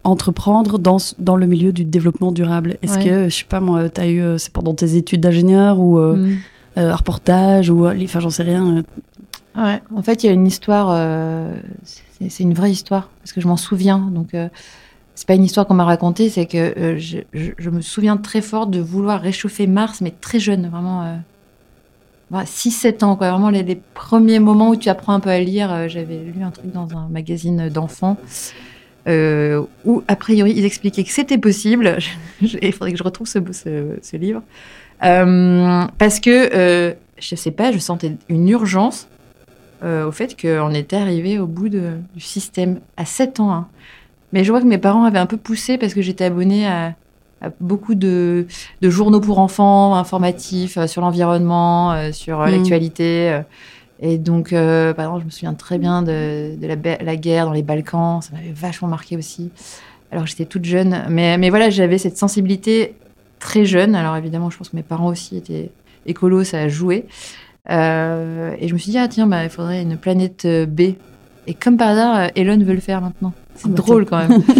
entreprendre 0.04 0.80
dans, 0.80 0.98
dans 1.20 1.36
le 1.36 1.46
milieu 1.46 1.72
du 1.72 1.86
développement 1.86 2.32
durable 2.32 2.78
Est-ce 2.82 2.98
Ouais. 2.98 3.06
que, 3.06 3.30
je 3.30 3.36
sais 3.36 3.46
pas 3.46 3.60
moi, 3.60 3.90
tu 3.90 4.02
as 4.02 4.08
eu, 4.08 4.22
euh, 4.22 4.38
c'est 4.38 4.52
pendant 4.52 4.74
tes 4.74 4.96
études 4.96 5.22
d'ingénieur 5.22 5.80
ou 5.80 6.00
euh, 6.00 6.16
Mm. 6.16 6.38
euh, 6.78 6.92
un 6.92 6.96
reportage 6.96 7.70
ou, 7.70 7.86
enfin 7.88 8.20
j'en 8.20 8.30
sais 8.30 8.44
rien. 8.44 8.84
Ouais, 9.58 9.82
en 9.96 10.02
fait, 10.02 10.24
il 10.24 10.28
y 10.28 10.30
a 10.30 10.34
une 10.34 10.48
histoire, 10.48 10.90
c'est 12.30 12.44
une 12.44 12.54
vraie 12.54 12.72
histoire, 12.72 13.10
parce 13.22 13.34
que 13.34 13.42
je 13.42 13.48
m'en 13.48 13.58
souviens. 13.58 14.00
Donc, 14.14 14.30
c'est 15.14 15.28
pas 15.28 15.36
une 15.36 15.44
histoire 15.44 15.68
qu'on 15.68 15.74
m'a 15.74 15.84
racontée, 15.84 16.30
c'est 16.30 16.46
que 16.46 16.58
euh, 16.58 16.98
je, 16.98 17.18
je- 17.34 17.52
je 17.58 17.70
me 17.70 17.82
souviens 17.82 18.16
très 18.18 18.42
fort 18.42 18.66
de 18.68 18.80
vouloir 18.80 19.20
réchauffer 19.22 19.68
Mars, 19.68 20.00
mais 20.02 20.12
très 20.22 20.40
jeune, 20.40 20.70
vraiment. 20.70 21.04
Euh, 21.04 21.16
6-7 22.46 23.04
ans, 23.04 23.18
quoi. 23.18 23.30
Vraiment, 23.32 23.50
les, 23.50 23.62
les 23.64 23.76
premiers 23.94 24.40
moments 24.40 24.70
où 24.70 24.78
tu 24.78 24.88
apprends 24.88 25.14
un 25.14 25.20
peu 25.20 25.30
à 25.30 25.40
lire, 25.42 25.70
euh, 25.72 25.88
j'avais 25.90 26.18
lu 26.18 26.42
un 26.44 26.52
truc 26.52 26.72
dans 26.72 26.88
un 26.98 27.10
magazine 27.10 27.68
d'enfants. 27.68 28.16
Euh, 29.08 29.64
où, 29.86 30.04
a 30.08 30.16
priori, 30.16 30.54
ils 30.56 30.66
expliquaient 30.66 31.04
que 31.04 31.12
c'était 31.12 31.38
possible. 31.38 31.98
Il 32.42 32.72
faudrait 32.74 32.92
que 32.92 32.98
je 32.98 33.04
retrouve 33.04 33.28
ce, 33.28 33.40
ce- 33.52 33.98
ce 34.02 34.18
livre. 34.18 34.42
Euh, 35.04 35.86
parce 35.98 36.20
que, 36.20 36.50
euh, 36.56 36.94
je 37.20 37.36
sais 37.36 37.52
pas, 37.52 37.72
je 37.72 37.80
sentais 37.80 38.14
une 38.30 38.48
urgence 38.50 39.08
euh, 39.84 40.06
au 40.08 40.12
fait 40.12 40.40
qu'on 40.40 40.72
était 40.76 40.96
arrivé 40.98 41.40
au 41.40 41.48
bout 41.48 41.70
de- 41.70 41.94
du 42.14 42.22
système 42.22 42.80
à 42.98 43.06
7 43.06 43.40
ans. 43.40 43.52
hein. 43.52 43.68
Mais 44.34 44.44
je 44.44 44.52
vois 44.52 44.62
que 44.62 44.68
mes 44.68 44.78
parents 44.78 45.04
avaient 45.06 45.20
un 45.20 45.26
peu 45.26 45.38
poussé 45.38 45.78
parce 45.78 45.94
que 45.94 46.02
j'étais 46.02 46.26
abonnée 46.26 46.68
à, 46.68 46.94
à 47.42 47.50
beaucoup 47.60 47.96
de, 47.96 48.46
de 48.82 48.90
journaux 48.92 49.20
pour 49.20 49.40
enfants, 49.40 49.96
informatifs, 49.96 50.78
sur 50.86 51.02
l'environnement, 51.02 52.12
sur 52.14 52.40
Mm. 52.40 52.52
l'actualité. 52.52 53.42
Et 54.02 54.18
donc, 54.18 54.52
euh, 54.52 54.94
par 54.94 55.06
exemple, 55.06 55.22
je 55.22 55.26
me 55.26 55.32
souviens 55.32 55.54
très 55.54 55.78
bien 55.78 56.02
de, 56.02 56.56
de 56.56 56.68
la, 56.68 57.16
guerre 57.16 57.46
dans 57.46 57.54
les 57.54 57.62
Balkans. 57.62 58.22
Ça 58.22 58.32
m'avait 58.34 58.52
vachement 58.52 58.88
marqué 58.88 59.16
aussi. 59.16 59.52
Alors 60.12 60.26
j'étais 60.26 60.46
toute 60.46 60.66
jeune. 60.66 61.06
Mais, 61.10 61.38
mais 61.38 61.52
voilà, 61.52 61.70
j'avais 61.70 62.00
cette 62.00 62.18
sensibilité 62.18 62.96
très 63.40 63.64
jeune. 63.66 63.94
Alors 63.94 64.18
évidemment, 64.18 64.50
je 64.50 64.58
pense 64.58 64.70
que 64.70 64.76
mes 64.76 64.84
parents 64.84 65.08
aussi 65.08 65.38
étaient 65.38 65.70
écolos, 66.08 66.44
ça 66.44 66.62
a 66.62 66.68
joué. 66.68 67.06
Euh, 67.70 68.56
et 68.60 68.68
je 68.68 68.74
me 68.74 68.80
suis 68.80 68.92
dit, 68.92 68.98
ah 68.98 69.08
tiens, 69.08 69.28
bah, 69.28 69.44
il 69.44 69.52
faudrait 69.52 69.84
une 69.84 69.98
planète 69.98 70.46
euh, 70.46 70.66
B. 70.66 70.94
Et 71.46 71.54
comme 71.54 71.78
par 71.78 71.90
hasard, 71.90 72.16
euh, 72.16 72.28
Elon 72.36 72.58
veut 72.58 72.74
le 72.74 72.80
faire 72.80 73.02
maintenant. 73.02 73.34
C'est 73.56 73.66
Ah 73.66 73.70
bah 73.70 73.76
drôle 73.76 74.06
quand 74.06 74.18
même. 74.18 74.42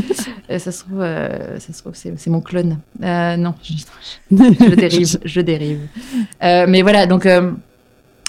Euh, 0.50 0.60
ça 0.60 0.74
se 0.74 0.84
trouve, 0.84 1.00
euh, 1.00 1.60
ça 1.60 1.72
se 1.72 1.80
trouve 1.80 1.94
c'est, 1.96 2.28
mon 2.28 2.42
clone. 2.42 2.80
Non, 3.00 3.54
je, 3.64 3.74
je 4.30 4.76
dérive, 4.76 5.20
je 5.24 5.40
dérive. 5.40 5.80
Mais 6.42 6.82
voilà, 6.82 7.06
donc 7.06 7.26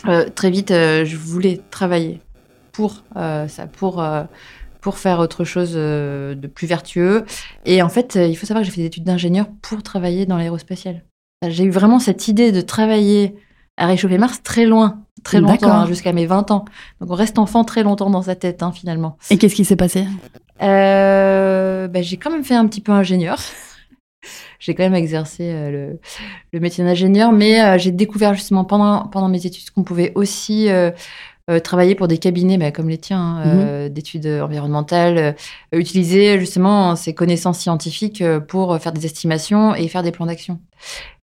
euh, 0.06 0.10
euh, 0.10 0.28
très 0.28 0.50
vite, 0.50 0.70
euh, 0.70 1.04
je 1.04 1.16
voulais 1.16 1.60
travailler 1.70 2.20
pour 2.72 3.02
ça, 3.14 3.66
pour 3.70 4.02
pour 4.80 4.98
faire 4.98 5.20
autre 5.20 5.44
chose 5.44 5.74
de 5.74 6.46
plus 6.52 6.66
vertueux. 6.66 7.24
Et 7.66 7.82
en 7.82 7.88
fait, 7.88 8.16
il 8.16 8.34
faut 8.36 8.46
savoir 8.46 8.62
que 8.62 8.66
j'ai 8.66 8.74
fait 8.74 8.80
des 8.80 8.86
études 8.86 9.04
d'ingénieur 9.04 9.46
pour 9.60 9.82
travailler 9.82 10.26
dans 10.26 10.38
l'aérospatial. 10.38 11.04
J'ai 11.46 11.64
eu 11.64 11.70
vraiment 11.70 11.98
cette 11.98 12.28
idée 12.28 12.50
de 12.50 12.60
travailler 12.60 13.36
à 13.76 13.86
réchauffer 13.86 14.18
Mars 14.18 14.42
très 14.42 14.64
loin, 14.64 15.02
très 15.22 15.40
longtemps, 15.40 15.72
hein, 15.72 15.86
jusqu'à 15.86 16.12
mes 16.12 16.26
20 16.26 16.50
ans. 16.50 16.64
Donc 17.00 17.10
on 17.10 17.14
reste 17.14 17.38
enfant 17.38 17.64
très 17.64 17.82
longtemps 17.82 18.10
dans 18.10 18.22
sa 18.22 18.34
tête, 18.34 18.62
hein, 18.62 18.72
finalement. 18.72 19.18
Et 19.30 19.38
qu'est-ce 19.38 19.54
qui 19.54 19.64
s'est 19.64 19.76
passé? 19.76 20.06
Euh, 20.62 21.88
bah, 21.88 22.02
J'ai 22.02 22.16
quand 22.16 22.30
même 22.30 22.44
fait 22.44 22.54
un 22.54 22.66
petit 22.66 22.80
peu 22.80 22.92
ingénieur. 22.92 23.38
J'ai 24.58 24.74
quand 24.74 24.82
même 24.82 24.94
exercé 24.94 25.44
euh, 25.44 25.94
le, 26.52 26.60
métier 26.60 26.84
d'ingénieur, 26.84 27.32
mais 27.32 27.62
euh, 27.62 27.78
j'ai 27.78 27.90
découvert 27.90 28.34
justement 28.34 28.64
pendant, 28.64 29.06
pendant 29.08 29.28
mes 29.28 29.46
études 29.46 29.70
qu'on 29.70 29.82
pouvait 29.82 30.12
aussi 30.14 30.68
travailler 31.64 31.94
pour 31.94 32.08
des 32.08 32.16
cabinets 32.16 32.56
bah, 32.56 32.70
comme 32.70 32.88
les 32.88 32.96
tiens, 32.96 33.20
hein, 33.20 33.84
mhm. 33.84 33.88
d'études 33.90 34.26
environnementales, 34.26 35.36
utiliser 35.72 36.38
justement 36.38 36.96
ces 36.96 37.14
connaissances 37.14 37.58
scientifiques 37.58 38.24
pour 38.48 38.78
faire 38.78 38.92
des 38.92 39.04
estimations 39.04 39.74
et 39.74 39.86
faire 39.88 40.02
des 40.02 40.12
plans 40.12 40.24
d'action. 40.24 40.60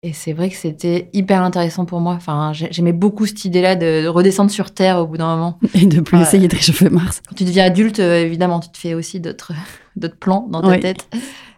Et 0.05 0.13
c'est 0.13 0.33
vrai 0.33 0.51
que 0.51 0.55
c'était 0.55 1.09
hyper 1.13 1.41
intéressant 1.41 1.85
pour 1.85 1.99
moi. 1.99 2.13
Enfin, 2.13 2.51
j'aimais 2.53 2.93
beaucoup 2.93 3.25
cette 3.25 3.43
idée-là 3.43 3.75
de, 3.75 4.05
redescendre 4.05 4.51
sur 4.51 4.69
Terre 4.69 4.99
au 4.99 5.07
bout 5.07 5.17
d'un 5.17 5.35
moment. 5.35 5.57
Et 5.73 5.87
de 5.87 5.99
plus 5.99 6.21
essayer 6.21 6.47
de 6.47 6.55
réchauffer 6.55 6.91
Mars. 6.91 7.23
Quand 7.27 7.33
tu 7.33 7.43
deviens 7.43 7.65
adulte, 7.65 7.99
euh, 7.99 8.23
évidemment, 8.23 8.59
tu 8.59 8.69
te 8.69 8.77
fais 8.77 8.93
aussi 8.93 9.19
d'autres 9.19 9.53
plans 10.19 10.47
dans 10.47 10.61
ta 10.61 10.77
tête. 10.77 11.07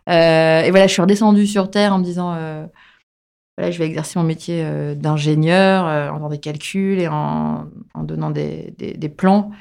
Euh, 0.08 0.62
et 0.62 0.72
voilà, 0.72 0.88
je 0.88 0.94
suis 0.94 1.02
redescendue 1.02 1.48
sur 1.48 1.70
Terre 1.70 1.94
en 1.94 2.00
me 2.00 2.04
disant, 2.04 2.34
euh, 2.34 2.66
voilà, 3.58 3.72
je 3.72 3.80
vais 3.80 3.86
exercer 3.86 4.20
mon 4.20 4.26
métier 4.26 4.66
d'ingénieur 4.96 5.86
en 5.86 6.16
faisant 6.18 6.30
des 6.30 6.40
calculs 6.40 7.00
et 7.00 7.08
en, 7.08 7.66
donnant 7.96 8.30
des, 8.30 9.14
plans. 9.16 9.52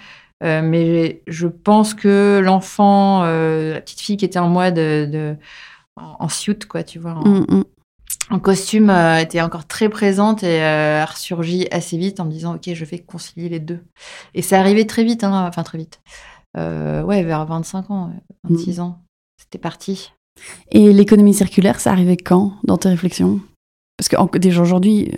mais 0.43 1.23
je 1.27 1.47
pense 1.47 1.95
que 1.95 2.41
l'enfant, 2.45 3.25
la 3.25 3.81
petite 3.81 4.01
fille 4.01 4.17
qui 4.19 4.25
était 4.25 4.39
en 4.39 4.49
moi 4.49 4.71
de, 4.71 5.37
en, 5.97 6.29
suit, 6.29 6.59
quoi, 6.69 6.83
tu 6.83 6.99
vois, 6.99 7.13
en, 7.13 7.27
mm, 7.27 7.47
mm 7.49 7.65
en 8.31 8.41
costume 8.41 8.91
euh, 8.91 9.19
était 9.19 9.41
encore 9.41 9.67
très 9.67 9.89
présente 9.89 10.43
et 10.43 10.63
euh, 10.63 11.03
a 11.03 11.05
ressurgi 11.05 11.69
assez 11.71 11.97
vite 11.97 12.21
en 12.21 12.25
me 12.25 12.31
disant 12.31 12.57
ok 12.57 12.73
je 12.73 12.85
vais 12.85 12.99
concilier 12.99 13.49
les 13.49 13.61
deux 13.61 13.85
et 14.35 14.43
c'est 14.43 14.57
arrivé 14.57 14.87
très 14.87 15.05
vite 15.05 15.23
hein, 15.25 15.47
enfin 15.47 15.63
très 15.63 15.79
vite 15.79 16.01
euh, 16.57 17.03
ouais 17.03 17.23
vers 17.23 17.45
25 17.47 17.91
ans 17.91 18.13
26 18.45 18.79
mm. 18.79 18.83
ans 18.83 19.03
c'était 19.39 19.59
parti 19.59 20.13
et 20.71 20.93
l'économie 20.93 21.35
circulaire 21.35 21.81
ça 21.81 21.93
arrivait 21.93 22.17
quand 22.17 22.55
dans 22.65 22.79
tes 22.79 22.89
réflexions? 22.89 23.41
Parce 23.97 24.09
que 24.09 24.39
déjà 24.39 24.63
aujourd'hui 24.63 25.13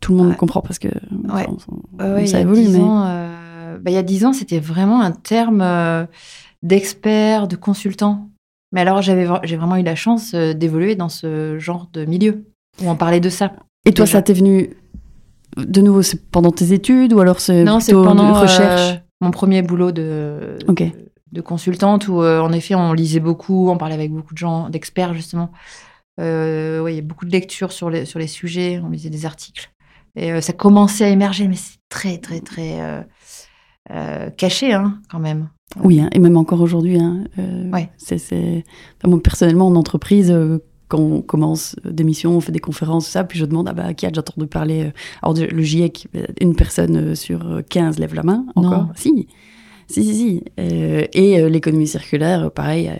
tout 0.00 0.12
le 0.12 0.18
monde 0.18 0.36
comprend 0.36 0.62
parce 0.62 0.78
que 0.78 0.88
ça 2.26 2.40
évolue 2.40 2.68
mais 2.68 2.78
bah, 3.78 3.90
il 3.90 3.94
y 3.94 3.98
a 3.98 4.02
10 4.02 4.24
ans 4.24 4.32
c'était 4.32 4.58
vraiment 4.58 5.02
un 5.02 5.12
terme 5.12 5.62
d'expert 6.62 7.48
de 7.48 7.56
consultant. 7.56 8.28
Mais 8.72 8.80
alors, 8.80 9.00
j'avais, 9.00 9.26
j'ai 9.44 9.56
vraiment 9.56 9.76
eu 9.76 9.82
la 9.82 9.94
chance 9.94 10.32
euh, 10.34 10.52
d'évoluer 10.52 10.96
dans 10.96 11.08
ce 11.08 11.58
genre 11.58 11.88
de 11.92 12.04
milieu 12.04 12.44
où 12.82 12.90
on 12.90 12.96
parlait 12.96 13.20
de 13.20 13.30
ça. 13.30 13.52
Et 13.84 13.92
toi, 13.92 14.06
ça 14.06 14.20
t'est 14.22 14.32
venu 14.32 14.70
de 15.56 15.80
nouveau 15.80 16.02
pendant 16.32 16.50
tes 16.50 16.72
études 16.72 17.12
ou 17.14 17.20
alors 17.20 17.40
c'est 17.40 17.64
non, 17.64 17.80
c'est 17.80 17.92
pendant 17.92 18.40
recherche? 18.40 18.92
euh, 18.92 18.96
mon 19.22 19.30
premier 19.30 19.62
boulot 19.62 19.92
de, 19.92 20.58
de, 20.66 20.84
consultante 21.40 22.08
où 22.08 22.22
euh, 22.22 22.40
en 22.40 22.52
effet 22.52 22.74
on 22.74 22.92
lisait 22.92 23.20
beaucoup, 23.20 23.70
on 23.70 23.76
parlait 23.76 23.94
avec 23.94 24.12
beaucoup 24.12 24.34
de 24.34 24.38
gens, 24.38 24.68
d'experts 24.68 25.14
justement. 25.14 25.50
Euh, 26.18 26.80
ouais, 26.80 26.94
il 26.94 26.96
y 26.96 27.00
a 27.00 27.02
beaucoup 27.02 27.26
de 27.26 27.32
lectures 27.32 27.72
sur 27.72 27.90
les, 27.90 28.04
sur 28.04 28.18
les 28.18 28.26
sujets, 28.26 28.80
on 28.82 28.88
lisait 28.88 29.10
des 29.10 29.26
articles. 29.26 29.70
Et 30.14 30.40
ça 30.40 30.54
commençait 30.54 31.04
à 31.04 31.08
émerger, 31.08 31.46
mais 31.46 31.56
c'est 31.56 31.76
très, 31.90 32.16
très, 32.16 32.40
très 32.40 33.06
caché 34.38 34.72
hein, 34.72 34.98
quand 35.10 35.18
même. 35.18 35.50
Oui, 35.82 36.00
hein, 36.00 36.08
et 36.12 36.18
même 36.18 36.36
encore 36.36 36.60
aujourd'hui. 36.60 36.98
Hein, 36.98 37.24
euh, 37.38 37.70
c'est, 37.96 38.64
moi, 39.04 39.20
personnellement, 39.22 39.66
en 39.66 39.74
entreprise, 39.74 40.30
euh, 40.30 40.58
quand 40.88 40.98
on 40.98 41.20
commence 41.20 41.76
des 41.84 42.04
missions, 42.04 42.36
on 42.36 42.40
fait 42.40 42.52
des 42.52 42.60
conférences, 42.60 43.08
ça, 43.08 43.24
puis 43.24 43.38
je 43.38 43.44
demande, 43.44 43.68
ah 43.68 43.74
bah, 43.74 43.92
qui 43.92 44.06
a 44.06 44.10
déjà 44.10 44.20
entendu 44.20 44.46
parler 44.46 44.84
euh, 44.84 44.90
Alors, 45.22 45.36
le 45.36 45.62
GIEC, 45.62 46.08
une 46.40 46.54
personne 46.54 47.14
sur 47.14 47.62
15 47.68 47.98
lève 47.98 48.14
la 48.14 48.22
main, 48.22 48.46
encore? 48.54 48.88
Si, 48.94 49.26
si, 49.88 50.04
si, 50.04 50.14
si. 50.14 50.44
et 50.58 51.48
l'économie 51.48 51.86
circulaire, 51.86 52.50
pareil, 52.50 52.90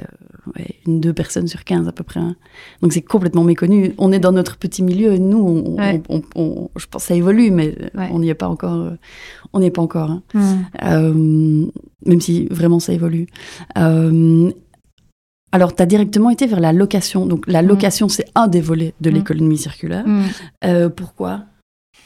une, 0.86 1.00
deux 1.00 1.12
personnes 1.12 1.48
sur 1.48 1.64
15 1.64 1.88
à 1.88 1.92
peu 1.92 2.04
près. 2.04 2.20
Hein. 2.20 2.36
Donc 2.82 2.92
c'est 2.92 3.02
complètement 3.02 3.44
méconnu. 3.44 3.94
On 3.98 4.12
est 4.12 4.20
dans 4.20 4.32
notre 4.32 4.56
petit 4.56 4.82
milieu, 4.82 5.18
nous, 5.18 5.76
on, 6.36 6.70
je 6.76 6.86
pense 6.86 7.02
que 7.02 7.08
ça 7.08 7.14
évolue, 7.14 7.50
mais 7.50 7.74
on 8.10 8.20
n'y 8.20 8.28
est 8.28 8.34
pas 8.34 8.48
encore. 8.48 8.92
On 9.52 9.60
n'y 9.60 9.66
est 9.66 9.70
pas 9.70 9.82
encore. 9.82 10.10
Hein. 10.10 10.22
Euh, 10.84 11.66
même 12.04 12.20
si 12.20 12.46
vraiment 12.50 12.78
ça 12.78 12.92
évolue. 12.92 13.26
Euh, 13.78 14.50
alors, 15.52 15.74
tu 15.74 15.82
as 15.82 15.86
directement 15.86 16.30
été 16.30 16.46
vers 16.46 16.60
la 16.60 16.72
location. 16.72 17.24
Donc, 17.24 17.46
la 17.46 17.62
location, 17.62 18.08
c'est 18.08 18.26
un 18.34 18.48
des 18.48 18.60
volets 18.60 18.94
de 19.00 19.10
l'économie 19.10 19.58
circulaire. 19.58 20.04
Euh, 20.64 20.88
pourquoi? 20.88 21.44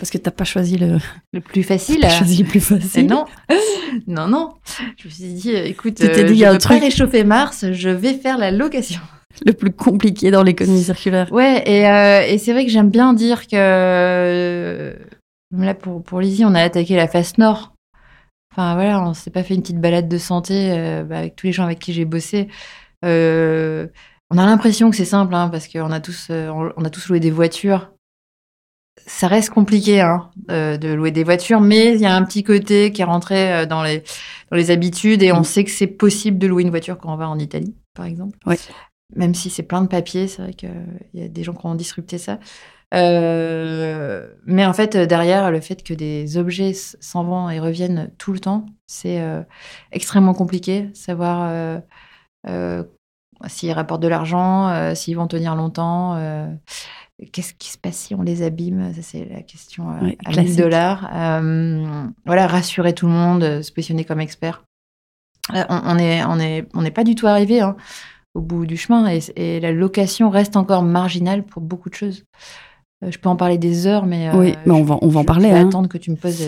Parce 0.00 0.10
que 0.10 0.18
tu 0.18 0.24
n'as 0.24 0.32
pas 0.32 0.44
choisi 0.44 0.76
le... 0.76 0.98
Le 1.32 1.40
plus 1.40 1.62
facile. 1.62 2.04
Choisi 2.08 2.42
le 2.42 2.48
plus 2.48 2.60
facile. 2.60 3.06
non. 3.06 3.26
non, 4.08 4.26
non. 4.26 4.54
Je 4.98 5.06
me 5.06 5.12
suis 5.12 5.32
dit, 5.34 5.54
écoute, 5.54 5.94
t'es 5.94 6.24
dit, 6.24 6.38
je 6.38 6.44
ne 6.46 6.52
veux 6.52 6.58
pas 6.58 6.78
réchauffer 6.78 7.22
Mars, 7.22 7.66
je 7.70 7.90
vais 7.90 8.14
faire 8.14 8.38
la 8.38 8.50
location. 8.50 9.00
Le 9.46 9.52
plus 9.52 9.70
compliqué 9.70 10.32
dans 10.32 10.42
l'économie 10.42 10.82
circulaire. 10.82 11.32
Ouais, 11.32 11.62
et, 11.64 12.32
et 12.32 12.38
c'est 12.38 12.52
vrai 12.52 12.66
que 12.66 12.72
j'aime 12.72 12.90
bien 12.90 13.14
dire 13.14 13.46
que 13.46 14.96
Là, 15.56 15.74
pour, 15.74 16.02
pour 16.02 16.20
Lizzie, 16.20 16.44
on 16.44 16.54
a 16.54 16.62
attaqué 16.62 16.96
la 16.96 17.08
face 17.08 17.36
nord. 17.38 17.74
Enfin, 18.52 18.74
voilà, 18.74 19.02
on 19.02 19.14
s'est 19.14 19.30
pas 19.30 19.42
fait 19.42 19.54
une 19.54 19.62
petite 19.62 19.80
balade 19.80 20.08
de 20.08 20.18
santé 20.18 20.72
euh, 20.72 21.04
bah, 21.04 21.18
avec 21.18 21.36
tous 21.36 21.46
les 21.46 21.52
gens 21.52 21.64
avec 21.64 21.78
qui 21.78 21.92
j'ai 21.92 22.04
bossé. 22.04 22.48
Euh, 23.04 23.86
on 24.30 24.38
a 24.38 24.46
l'impression 24.46 24.90
que 24.90 24.96
c'est 24.96 25.04
simple, 25.04 25.34
hein, 25.34 25.48
parce 25.48 25.68
qu'on 25.68 25.90
a 25.90 26.00
tous, 26.00 26.28
euh, 26.30 26.50
on 26.76 26.84
a 26.84 26.90
tous 26.90 27.08
loué 27.08 27.20
des 27.20 27.30
voitures. 27.30 27.92
Ça 29.06 29.28
reste 29.28 29.50
compliqué 29.50 30.00
hein, 30.00 30.30
de 30.48 30.92
louer 30.92 31.10
des 31.10 31.24
voitures, 31.24 31.60
mais 31.60 31.94
il 31.94 32.00
y 32.00 32.06
a 32.06 32.14
un 32.14 32.24
petit 32.24 32.42
côté 32.42 32.92
qui 32.92 33.02
est 33.02 33.04
rentré 33.04 33.66
dans 33.66 33.82
les, 33.82 34.02
dans 34.50 34.56
les 34.56 34.70
habitudes 34.70 35.22
et 35.22 35.32
on 35.32 35.40
mm. 35.40 35.44
sait 35.44 35.64
que 35.64 35.70
c'est 35.70 35.86
possible 35.86 36.38
de 36.38 36.46
louer 36.46 36.62
une 36.62 36.70
voiture 36.70 36.96
quand 36.98 37.12
on 37.12 37.16
va 37.16 37.28
en 37.28 37.38
Italie, 37.38 37.74
par 37.94 38.06
exemple. 38.06 38.38
Ouais. 38.46 38.56
Même 39.16 39.34
si 39.34 39.50
c'est 39.50 39.64
plein 39.64 39.82
de 39.82 39.88
papiers, 39.88 40.28
c'est 40.28 40.42
vrai 40.42 40.54
qu'il 40.54 40.70
y 41.14 41.22
a 41.22 41.28
des 41.28 41.42
gens 41.42 41.54
qui 41.54 41.66
ont 41.66 41.74
disrupté 41.74 42.18
ça. 42.18 42.38
Euh, 42.94 44.28
mais 44.46 44.66
en 44.66 44.72
fait, 44.72 44.96
derrière, 44.96 45.50
le 45.50 45.60
fait 45.60 45.82
que 45.82 45.94
des 45.94 46.36
objets 46.36 46.72
s'en 46.74 47.24
vont 47.24 47.50
et 47.50 47.60
reviennent 47.60 48.10
tout 48.18 48.32
le 48.32 48.40
temps, 48.40 48.66
c'est 48.86 49.20
euh, 49.20 49.42
extrêmement 49.92 50.34
compliqué. 50.34 50.90
Savoir 50.94 51.80
euh, 52.46 52.82
s'ils 53.46 53.72
rapportent 53.72 54.02
de 54.02 54.08
l'argent, 54.08 54.94
s'ils 54.94 55.16
vont 55.16 55.26
tenir 55.26 55.54
longtemps. 55.54 56.16
Qu'est-ce 57.32 57.54
qui 57.54 57.70
se 57.70 57.78
passe 57.78 57.96
si 57.96 58.14
on 58.14 58.22
les 58.22 58.42
abîme? 58.42 58.92
Ça, 58.94 59.02
c'est 59.02 59.26
la 59.26 59.42
question 59.42 59.90
à 59.90 60.00
1000 60.02 60.56
dollars. 60.56 61.10
voilà, 62.26 62.46
rassurer 62.46 62.94
tout 62.94 63.06
le 63.06 63.12
monde, 63.12 63.62
se 63.62 63.72
positionner 63.72 64.04
comme 64.04 64.20
expert. 64.20 64.64
on 65.48 65.94
n'est 65.94 66.24
on 66.24 66.38
est, 66.38 66.66
on 66.74 66.84
est 66.84 66.90
pas 66.90 67.04
du 67.04 67.14
tout 67.14 67.26
arrivé 67.26 67.60
hein, 67.60 67.76
au 68.34 68.40
bout 68.40 68.66
du 68.66 68.76
chemin 68.76 69.08
et, 69.08 69.20
et, 69.36 69.60
la 69.60 69.72
location 69.72 70.30
reste 70.30 70.56
encore 70.56 70.82
marginale 70.82 71.42
pour 71.42 71.62
beaucoup 71.62 71.90
de 71.90 71.94
choses. 71.94 72.24
Euh, 73.02 73.10
je 73.10 73.18
peux 73.18 73.30
en 73.30 73.36
parler 73.36 73.56
des 73.56 73.86
heures, 73.86 74.04
mais 74.04 74.28
euh, 74.28 74.32
oui, 74.34 74.54
mais 74.66 74.72
on 74.72 74.84
va 74.84 74.98
on 75.00 75.08
va 75.08 75.20
en 75.20 75.24
parler. 75.24 75.48
Je 75.48 75.54
vais 75.54 75.60
hein. 75.60 75.68
attendre 75.68 75.88
que 75.88 75.96
tu 75.96 76.10
me 76.10 76.16
poses. 76.16 76.42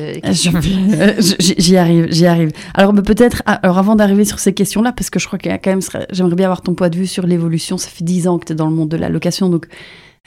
j'y 1.59 1.77
arrive, 1.77 2.09
j'y 2.11 2.27
arrive. 2.27 2.53
Alors 2.75 2.93
peut-être, 2.93 3.43
ah, 3.47 3.55
alors 3.63 3.79
avant 3.79 3.97
d'arriver 3.97 4.27
sur 4.27 4.39
ces 4.39 4.53
questions-là, 4.53 4.93
parce 4.93 5.09
que 5.09 5.19
je 5.19 5.27
crois 5.27 5.39
qu'il 5.39 5.51
y 5.51 5.55
a 5.55 5.59
quand 5.59 5.71
même, 5.71 5.81
j'aimerais 6.11 6.35
bien 6.35 6.47
avoir 6.47 6.61
ton 6.61 6.75
point 6.75 6.91
de 6.91 6.97
vue 6.97 7.07
sur 7.07 7.27
l'évolution. 7.27 7.79
Ça 7.79 7.89
fait 7.89 8.05
dix 8.05 8.29
ans 8.29 8.39
que 8.39 8.45
tu 8.45 8.53
es 8.53 8.57
dans 8.57 8.69
le 8.69 8.75
monde 8.75 8.91
de 8.91 8.99
la 8.99 9.09
location, 9.09 9.49
donc 9.49 9.67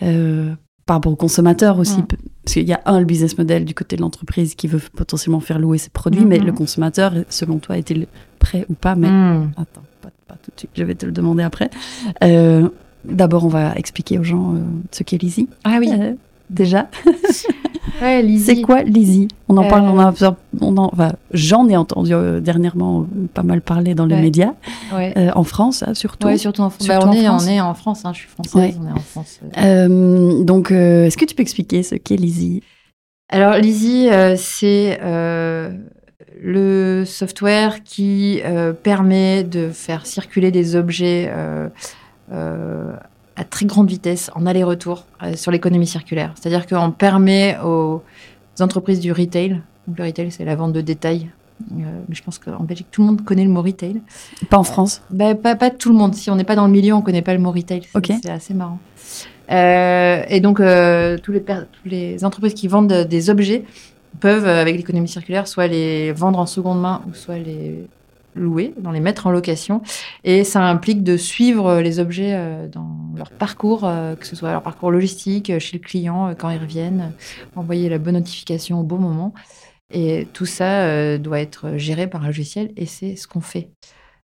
euh, 0.01 0.53
par 0.85 0.97
rapport 0.97 1.11
aux 1.11 1.17
consommateurs 1.17 1.79
aussi, 1.79 2.03
parce 2.03 2.53
qu'il 2.53 2.67
y 2.67 2.73
a 2.73 2.81
un 2.85 2.99
le 2.99 3.05
business 3.05 3.37
model 3.37 3.65
du 3.65 3.73
côté 3.73 3.95
de 3.95 4.01
l'entreprise 4.01 4.55
qui 4.55 4.67
veut 4.67 4.81
potentiellement 4.95 5.39
faire 5.39 5.57
louer 5.57 5.77
ses 5.77 5.89
produits, 5.89 6.25
mais 6.25 6.37
le 6.37 6.51
consommateur, 6.51 7.13
selon 7.29 7.57
toi, 7.57 7.77
est-il 7.77 8.07
prêt 8.37 8.65
ou 8.69 8.73
pas? 8.73 8.95
Mais 8.95 9.09
mm. 9.09 9.51
attends, 9.57 9.83
pas, 10.01 10.09
pas, 10.27 10.35
tout 10.35 10.51
de 10.53 10.59
suite, 10.59 10.71
je 10.75 10.83
vais 10.83 10.95
te 10.95 11.05
le 11.05 11.11
demander 11.11 11.43
après. 11.43 11.69
Euh, 12.23 12.69
D'abord, 13.07 13.45
on 13.45 13.49
va 13.49 13.75
expliquer 13.75 14.19
aux 14.19 14.23
gens 14.23 14.55
euh, 14.55 14.59
ce 14.91 15.03
qu'est 15.03 15.21
Lizzie. 15.21 15.47
Ah 15.63 15.77
oui. 15.79 15.91
Euh, 16.51 16.53
déjà. 16.53 16.89
ouais, 18.01 18.25
C'est 18.39 18.61
quoi 18.61 18.83
Lizzie? 18.83 19.27
On 19.49 19.57
en 19.57 19.67
parle, 19.67 19.83
on, 19.83 20.35
on 20.61 20.77
en, 20.77 20.89
enfin, 20.91 21.13
j'en 21.31 21.67
ai 21.67 21.75
entendu 21.75 22.13
euh, 22.13 22.39
dernièrement 22.39 23.05
pas 23.33 23.43
mal 23.43 23.61
parler 23.61 23.95
dans 23.95 24.05
les 24.05 24.15
médias, 24.15 24.53
en 24.91 25.43
France 25.43 25.83
hein, 25.85 25.93
surtout. 25.93 26.27
Oui, 26.27 26.39
surtout 26.39 26.61
en, 26.61 26.69
France. 26.69 26.87
Bah, 26.87 26.99
on, 27.03 27.11
est, 27.11 27.27
on, 27.29 27.39
est, 27.39 27.61
en 27.61 27.73
France, 27.73 28.05
hein, 28.05 28.13
je 28.13 28.19
suis 28.19 28.29
française, 28.29 28.79
on 28.81 28.87
est 28.87 28.91
en 28.91 28.99
France. 28.99 29.39
donc, 30.45 30.71
est-ce 30.71 31.17
que 31.17 31.25
tu 31.25 31.35
peux 31.35 31.43
expliquer 31.43 31.83
ce 31.83 31.95
qu'est 31.95 32.17
Lizzie? 32.17 32.63
Alors, 33.29 33.55
Lizzie, 33.55 34.09
c'est 34.37 34.99
le 36.41 37.03
software 37.05 37.83
qui 37.83 38.41
permet 38.83 39.43
de 39.43 39.69
faire 39.69 40.05
circuler 40.05 40.51
des 40.51 40.75
objets 40.75 41.31
euh, 42.31 42.95
à 43.35 43.43
très 43.43 43.65
grande 43.65 43.89
vitesse 43.89 44.31
en 44.35 44.45
aller-retour 44.45 45.05
euh, 45.23 45.35
sur 45.35 45.51
l'économie 45.51 45.87
circulaire. 45.87 46.33
C'est-à-dire 46.35 46.67
qu'on 46.67 46.91
permet 46.91 47.57
aux 47.63 48.01
entreprises 48.59 48.99
du 48.99 49.11
retail, 49.11 49.61
le 49.95 50.03
retail 50.03 50.31
c'est 50.31 50.45
la 50.45 50.55
vente 50.55 50.73
de 50.73 50.81
détail, 50.81 51.29
mais 51.71 51.85
je 52.09 52.21
pense 52.21 52.37
qu'en 52.37 52.63
Belgique, 52.63 52.87
tout 52.91 53.01
le 53.01 53.07
monde 53.07 53.23
connaît 53.23 53.45
le 53.45 53.49
mot 53.49 53.61
retail. 53.61 54.01
Pas 54.49 54.57
en 54.57 54.63
France? 54.63 55.01
Bah, 55.09 55.35
pas, 55.35 55.55
pas 55.55 55.69
tout 55.69 55.89
le 55.89 55.95
monde. 55.95 56.13
Si 56.13 56.29
on 56.29 56.35
n'est 56.35 56.43
pas 56.43 56.55
dans 56.55 56.65
le 56.65 56.71
milieu, 56.71 56.93
on 56.93 56.99
ne 56.99 57.03
connaît 57.03 57.21
pas 57.21 57.33
le 57.33 57.39
mot 57.39 57.51
retail. 57.51 57.81
C'est 58.21 58.29
assez 58.29 58.53
marrant. 58.53 58.79
et 59.49 60.39
donc, 60.41 60.57
tous 60.57 61.31
les, 61.31 61.41
tous 61.41 61.85
les 61.85 62.25
entreprises 62.25 62.55
qui 62.55 62.67
vendent 62.67 63.05
des 63.07 63.29
objets 63.29 63.63
peuvent, 64.19 64.47
avec 64.47 64.75
l'économie 64.75 65.07
circulaire, 65.07 65.47
soit 65.47 65.67
les 65.67 66.11
vendre 66.11 66.39
en 66.39 66.45
seconde 66.45 66.81
main 66.81 67.01
ou 67.07 67.13
soit 67.13 67.37
les 67.37 67.87
louer, 68.35 68.73
dans 68.77 68.91
les 68.91 68.99
mettre 68.99 69.27
en 69.27 69.31
location. 69.31 69.81
Et 70.23 70.43
ça 70.43 70.63
implique 70.63 71.03
de 71.03 71.17
suivre 71.17 71.79
les 71.79 71.99
objets 71.99 72.33
euh, 72.35 72.67
dans 72.67 72.97
leur 73.15 73.31
parcours, 73.31 73.85
euh, 73.85 74.15
que 74.15 74.27
ce 74.27 74.35
soit 74.35 74.51
leur 74.51 74.61
parcours 74.61 74.91
logistique, 74.91 75.49
euh, 75.49 75.59
chez 75.59 75.77
le 75.77 75.83
client, 75.83 76.35
quand 76.37 76.49
ils 76.49 76.59
reviennent, 76.59 77.13
envoyer 77.55 77.89
la 77.89 77.97
bonne 77.97 78.15
notification 78.15 78.79
au 78.79 78.83
bon 78.83 78.97
moment. 78.97 79.33
Et 79.93 80.27
tout 80.33 80.47
ça 80.47 81.17
doit 81.19 81.39
être 81.39 81.77
géré 81.77 82.07
par 82.07 82.23
un 82.23 82.27
logiciel 82.27 82.71
et 82.75 82.87
c'est 82.87 83.15
ce 83.15 83.27
qu'on 83.27 83.39
fait. 83.39 83.69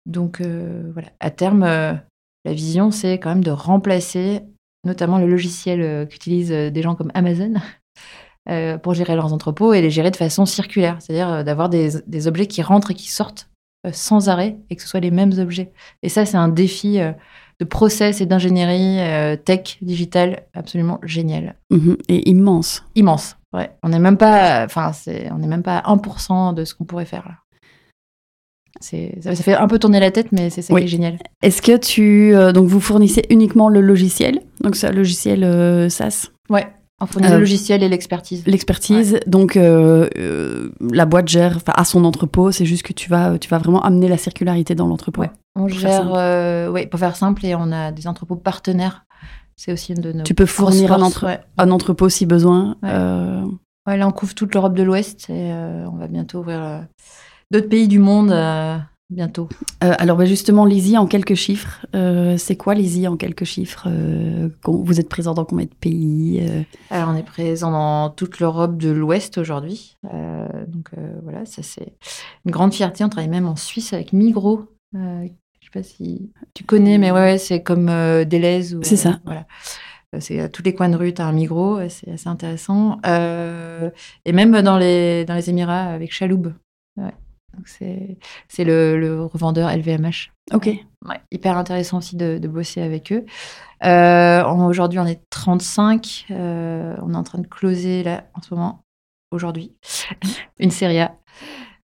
Donc 0.04 0.42
voilà, 0.42 1.08
à 1.20 1.30
terme, 1.30 1.62
la 1.64 2.52
vision, 2.52 2.90
c'est 2.90 3.20
quand 3.20 3.28
même 3.28 3.44
de 3.44 3.52
remplacer 3.52 4.42
notamment 4.84 5.18
le 5.18 5.28
logiciel 5.28 6.08
qu'utilisent 6.08 6.50
des 6.50 6.82
gens 6.82 6.96
comme 6.96 7.12
Amazon 7.14 7.54
pour 8.82 8.94
gérer 8.94 9.14
leurs 9.14 9.32
entrepôts 9.32 9.74
et 9.74 9.80
les 9.80 9.90
gérer 9.90 10.10
de 10.10 10.16
façon 10.16 10.44
circulaire, 10.44 10.96
c'est-à-dire 10.98 11.44
d'avoir 11.44 11.68
des, 11.68 12.26
objets 12.26 12.48
qui 12.48 12.60
rentrent 12.60 12.90
et 12.90 12.94
qui 12.94 13.08
sortent 13.08 13.48
euh, 13.48 13.53
sans 13.92 14.28
arrêt 14.28 14.56
et 14.70 14.76
que 14.76 14.82
ce 14.82 14.88
soit 14.88 15.00
les 15.00 15.10
mêmes 15.10 15.32
objets. 15.38 15.72
Et 16.02 16.08
ça, 16.08 16.24
c'est 16.24 16.36
un 16.36 16.48
défi 16.48 17.00
euh, 17.00 17.12
de 17.60 17.64
process 17.64 18.20
et 18.20 18.26
d'ingénierie 18.26 19.00
euh, 19.00 19.36
tech, 19.36 19.78
digital, 19.82 20.44
absolument 20.54 21.00
génial. 21.02 21.56
Mhm. 21.70 21.96
et 22.08 22.28
immense. 22.28 22.84
Immense, 22.94 23.36
ouais. 23.52 23.70
On 23.82 23.88
n'est 23.88 23.98
même 23.98 24.16
pas, 24.16 24.64
enfin, 24.64 24.92
on 25.30 25.38
n'est 25.38 25.46
même 25.46 25.62
pas 25.62 25.78
à 25.78 25.94
1% 25.94 26.54
de 26.54 26.64
ce 26.64 26.74
qu'on 26.74 26.84
pourrait 26.84 27.04
faire 27.04 27.24
là. 27.26 27.34
Ça, 28.80 28.96
ça, 29.34 29.42
fait 29.42 29.54
un 29.54 29.68
peu 29.68 29.78
tourner 29.78 30.00
la 30.00 30.10
tête, 30.10 30.32
mais 30.32 30.50
c'est 30.50 30.60
ça 30.60 30.74
qui 30.74 30.82
est 30.82 30.88
génial. 30.88 31.16
Est-ce 31.42 31.62
que 31.62 31.76
tu. 31.76 32.34
donc, 32.52 32.66
vous 32.66 32.80
fournissez 32.80 33.22
uniquement 33.30 33.68
le 33.68 33.80
logiciel? 33.80 34.40
Donc, 34.60 34.74
c'est 34.74 34.88
un 34.88 34.92
logiciel 34.92 35.88
SaaS? 35.90 36.30
Ouais, 36.50 36.66
on 37.00 37.06
fournit 37.06 37.28
le 37.28 37.38
logiciel 37.38 37.82
et 37.82 37.88
l'expertise. 37.88 38.46
L'expertise, 38.46 39.18
donc 39.26 39.56
euh, 39.56 40.08
euh, 40.16 40.70
la 40.80 41.06
boîte 41.06 41.28
gère 41.28 41.58
à 41.66 41.84
son 41.84 42.04
entrepôt, 42.04 42.52
c'est 42.52 42.64
juste 42.64 42.84
que 42.84 42.92
tu 42.92 43.10
vas, 43.10 43.38
tu 43.38 43.48
vas 43.48 43.58
vraiment 43.58 43.82
amener 43.82 44.08
la 44.08 44.16
circularité 44.16 44.74
dans 44.74 44.86
l'entrepôt. 44.86 45.22
Ouais. 45.22 45.30
On 45.56 45.68
gère, 45.68 46.12
euh, 46.14 46.70
ouais, 46.70 46.86
pour 46.86 47.00
faire 47.00 47.16
simple, 47.16 47.44
et 47.44 47.54
on 47.54 47.72
a 47.72 47.90
des 47.90 48.06
entrepôts 48.06 48.36
partenaires. 48.36 49.04
C'est 49.56 49.72
aussi 49.72 49.92
une 49.92 50.00
de 50.00 50.12
nos. 50.12 50.22
Tu 50.22 50.34
peux 50.34 50.46
fournir 50.46 50.92
un, 50.92 51.10
un, 51.58 51.70
entrepôt 51.70 52.08
si 52.08 52.26
besoin. 52.26 52.76
Ouais. 52.82 53.96
là 53.96 54.08
on 54.08 54.12
couvre 54.12 54.34
toute 54.34 54.54
l'Europe 54.54 54.74
de 54.74 54.82
l'Ouest 54.82 55.30
et 55.30 55.52
on 55.52 55.96
va 55.96 56.08
bientôt 56.08 56.40
ouvrir 56.40 56.86
d'autres 57.50 57.68
pays 57.68 57.86
du 57.86 57.98
monde 57.98 58.32
bientôt 59.10 59.48
euh, 59.82 59.94
Alors 59.98 60.16
bah, 60.16 60.24
justement, 60.24 60.64
Lizzie, 60.64 60.98
en 60.98 61.06
quelques 61.06 61.34
chiffres, 61.34 61.86
euh, 61.94 62.36
c'est 62.36 62.56
quoi 62.56 62.74
Lizzie 62.74 63.08
en 63.08 63.16
quelques 63.16 63.44
chiffres 63.44 63.88
euh, 63.88 64.48
Vous 64.64 65.00
êtes 65.00 65.08
présent 65.08 65.34
dans 65.34 65.44
combien 65.44 65.66
de 65.66 65.74
pays 65.74 66.42
Alors 66.90 67.10
on 67.10 67.16
est 67.16 67.24
présent 67.24 67.70
dans 67.70 68.10
toute 68.10 68.40
l'Europe 68.40 68.76
de 68.76 68.90
l'Ouest 68.90 69.38
aujourd'hui. 69.38 69.96
donc 70.02 70.90
voilà, 71.22 71.44
ça 71.44 71.62
c'est 71.62 71.94
une 72.44 72.50
grande 72.50 72.74
fierté. 72.74 73.04
On 73.04 73.08
travaille 73.08 73.30
même 73.30 73.46
en 73.46 73.56
Suisse 73.56 73.92
avec 73.92 74.12
Migros. 74.12 74.66
je 74.92 74.98
ne 74.98 75.28
sais 75.28 75.70
pas 75.72 75.82
si 75.82 76.30
tu 76.54 76.64
connais, 76.64 76.98
mais 76.98 77.10
ouais, 77.10 77.38
c'est 77.38 77.62
comme 77.62 77.86
Deleuze. 77.86 78.78
C'est 78.82 78.96
ça. 78.96 79.20
voilà. 79.24 79.46
C'est 80.20 80.38
à 80.38 80.48
tous 80.48 80.62
les 80.62 80.74
coins 80.74 80.88
de 80.88 80.96
rue, 80.96 81.12
tu 81.12 81.20
as 81.22 81.26
un 81.26 81.32
Migros, 81.32 81.80
c'est 81.88 82.12
assez 82.12 82.28
intéressant. 82.28 83.00
et 83.04 84.32
même 84.32 84.62
dans 84.62 84.78
les, 84.78 85.24
dans 85.24 85.34
les 85.34 85.50
Émirats 85.50 85.92
avec 85.92 86.12
Chaloub. 86.12 86.52
C'est 87.66 88.64
le, 88.64 89.24
revendeur 89.24 89.70
LVMH. 89.70 90.32
Ok. 90.52 90.70
hyper 91.30 91.56
intéressant 91.56 91.98
aussi 91.98 92.16
de, 92.16 92.38
bosser 92.48 92.82
avec 92.82 93.12
eux. 93.12 93.24
Euh, 93.84 94.44
Aujourd'hui, 94.44 94.98
on 94.98 95.06
est 95.06 95.20
35. 95.30 96.26
Euh, 96.30 96.96
on 97.02 97.14
est 97.14 97.16
en 97.16 97.22
train 97.22 97.38
de 97.38 97.46
closer 97.46 98.02
là 98.02 98.24
en 98.34 98.42
ce 98.42 98.54
moment, 98.54 98.84
aujourd'hui, 99.30 99.74
une 100.58 100.70
série 100.70 101.00
A. 101.00 101.16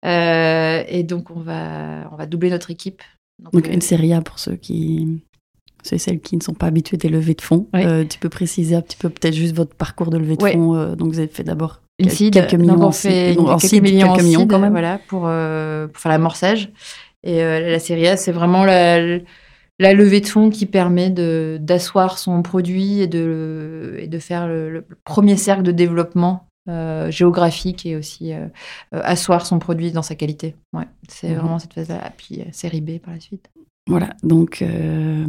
Euh, 0.06 0.84
et 0.88 1.04
donc, 1.04 1.32
on 1.32 1.40
va, 1.40 2.10
on 2.12 2.16
va 2.16 2.26
doubler 2.26 2.50
notre 2.50 2.72
équipe. 2.72 3.02
Donc, 3.40 3.68
une 3.68 3.82
série 3.82 4.14
A 4.14 4.22
pour 4.22 4.40
ceux 4.40 4.56
qui. 4.56 5.24
C'est 5.84 5.98
celles 5.98 6.20
qui 6.20 6.36
ne 6.36 6.42
sont 6.42 6.54
pas 6.54 6.68
habituées 6.68 6.98
des 6.98 7.10
levées 7.10 7.36
de 7.36 7.42
fonds. 7.42 7.68
tu 8.10 8.20
peux 8.20 8.30
préciser 8.30 8.76
un 8.76 8.82
petit 8.82 8.98
peu 8.98 9.10
peut-être 9.10 9.36
juste 9.36 9.56
votre 9.56 9.76
parcours 9.76 10.10
de 10.10 10.18
levée 10.18 10.36
de 10.36 10.44
fonds. 10.44 10.96
donc 10.96 11.14
vous 11.14 11.20
avez 11.20 11.28
fait 11.28 11.44
d'abord 11.44 11.82
une 12.00 12.10
seed. 12.10 12.34
Quelques 12.34 12.54
millions. 12.54 12.76
Donc 12.76 12.84
on 12.84 12.92
fait 12.92 13.36
quelques, 13.36 13.84
millions, 13.84 14.14
quelques 14.14 14.26
millions 14.26 14.48
quand 14.48 14.60
même. 14.60 14.72
Voilà, 14.72 15.00
pour, 15.08 15.24
euh, 15.26 15.88
pour 15.88 16.02
faire 16.02 16.12
l'amorçage. 16.12 16.72
Et 17.24 17.44
euh, 17.44 17.60
la 17.60 17.80
série 17.80 18.08
A, 18.08 18.18
c'est 18.18 18.32
vraiment 18.32 18.64
la, 18.64 19.18
la, 19.80 19.94
levée 19.94 20.22
de 20.22 20.28
fonds 20.28 20.50
qui 20.50 20.66
permet 20.66 21.10
d'asseoir 21.10 22.18
son 22.18 22.42
produit 22.42 23.02
et 23.02 23.08
de, 23.08 23.98
et 24.00 24.08
de 24.08 24.20
faire 24.20 24.48
le, 24.48 24.86
premier 25.04 25.36
cercle 25.36 25.64
de 25.64 25.74
développement 25.74 26.48
euh, 26.70 27.12
géographique 27.12 27.86
et 27.86 27.98
aussi 27.98 28.32
asseoir 28.92 29.46
son 29.46 29.60
produit 29.60 29.92
dans 29.92 30.02
sa 30.02 30.16
qualité. 30.16 30.56
Ouais, 30.72 30.88
c'est 31.10 31.30
mhm. 31.30 31.40
vraiment 31.40 31.60
cette 31.60 31.74
phase-là. 31.74 32.12
Puis 32.16 32.42
série 32.54 32.82
B 32.82 33.00
par 33.00 33.14
la 33.14 33.20
suite. 33.20 33.50
Voilà, 33.90 34.10
donc, 34.22 34.62
euh, 34.62 35.26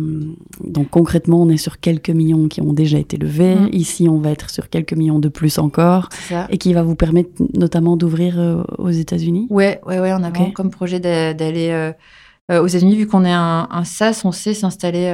donc 0.62 0.90
concrètement, 0.90 1.40
on 1.40 1.48
est 1.48 1.56
sur 1.56 1.80
quelques 1.80 2.10
millions 2.10 2.46
qui 2.46 2.60
ont 2.60 2.74
déjà 2.74 2.98
été 2.98 3.16
levés. 3.16 3.54
Mm. 3.54 3.68
Ici, 3.72 4.06
on 4.06 4.18
va 4.18 4.30
être 4.30 4.50
sur 4.50 4.68
quelques 4.68 4.92
millions 4.92 5.18
de 5.18 5.30
plus 5.30 5.58
encore. 5.58 6.10
Et 6.50 6.58
qui 6.58 6.74
va 6.74 6.82
vous 6.82 6.94
permettre 6.94 7.30
notamment 7.54 7.96
d'ouvrir 7.96 8.38
euh, 8.38 8.62
aux 8.76 8.90
États-Unis 8.90 9.46
Ouais, 9.48 9.80
ouais, 9.86 9.98
ouais, 9.98 10.12
on 10.12 10.22
a 10.22 10.30
comme 10.52 10.70
projet 10.70 11.00
d'aller 11.00 11.70
euh, 11.70 12.62
aux 12.62 12.66
États-Unis, 12.66 12.96
vu 12.96 13.06
qu'on 13.06 13.24
est 13.24 13.32
un, 13.32 13.66
un, 13.70 13.84
SaaS, 13.84 14.22
on 14.24 14.32
sait 14.32 14.52
s'installer 14.52 15.08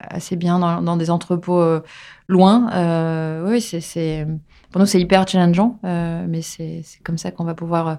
assez 0.00 0.34
bien 0.34 0.58
dans, 0.58 0.82
dans 0.82 0.96
des 0.96 1.10
entrepôts 1.10 1.62
loin. 2.26 3.44
oui, 3.46 3.60
c'est 3.60 4.26
pour 4.72 4.80
nous, 4.80 4.86
c'est 4.86 5.00
hyper 5.00 5.28
challengeant, 5.28 5.78
mais 5.84 6.42
c'est 6.42 6.82
comme 7.04 7.18
ça 7.18 7.30
qu'on 7.30 7.44
va 7.44 7.54
pouvoir 7.54 7.98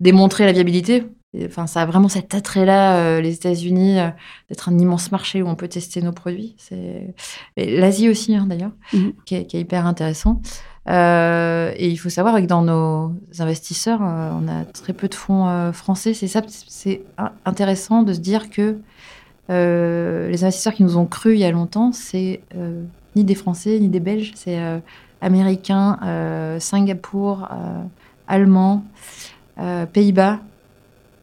démontrer 0.00 0.46
la 0.46 0.52
viabilité. 0.52 1.04
Enfin, 1.42 1.66
ça 1.66 1.82
a 1.82 1.86
vraiment 1.86 2.08
cet 2.08 2.34
attrait-là, 2.34 2.96
euh, 2.96 3.20
les 3.20 3.34
États-Unis, 3.34 3.98
euh, 3.98 4.08
d'être 4.48 4.68
un 4.68 4.78
immense 4.78 5.10
marché 5.10 5.42
où 5.42 5.48
on 5.48 5.54
peut 5.54 5.68
tester 5.68 6.00
nos 6.00 6.12
produits. 6.12 6.54
L'Asie 7.56 8.08
aussi, 8.08 8.36
hein, 8.36 8.46
d'ailleurs, 8.48 8.72
mhm. 8.92 9.12
qui, 9.24 9.34
est 9.34 9.54
hyper 9.54 9.86
intéressant. 9.86 10.40
Euh, 10.88 11.72
et 11.76 11.88
il 11.88 11.96
faut 11.96 12.10
savoir 12.10 12.36
que 12.36 12.46
dans 12.46 12.62
nos 12.62 13.12
investisseurs, 13.38 14.00
on 14.00 14.46
a 14.48 14.64
très 14.64 14.92
peu 14.92 15.08
de 15.08 15.14
fonds 15.14 15.72
français. 15.72 16.14
C'est 16.14 16.28
ça, 16.28 16.42
c'est 16.46 17.02
intéressant 17.44 18.02
de 18.02 18.12
se 18.12 18.20
dire 18.20 18.50
que 18.50 18.78
les 19.48 20.44
investisseurs 20.44 20.74
qui 20.74 20.84
nous 20.84 20.96
ont 20.96 21.06
cru 21.06 21.34
il 21.34 21.40
y 21.40 21.44
a 21.44 21.50
longtemps, 21.50 21.92
c'est 21.92 22.42
ni 23.16 23.24
des 23.24 23.34
Français 23.34 23.78
ni 23.80 23.88
des 23.88 24.00
Belges, 24.00 24.32
c'est 24.34 24.58
américains, 25.20 26.58
Singapour, 26.60 27.48
allemands, 28.28 28.84
Pays-Bas. 29.92 30.40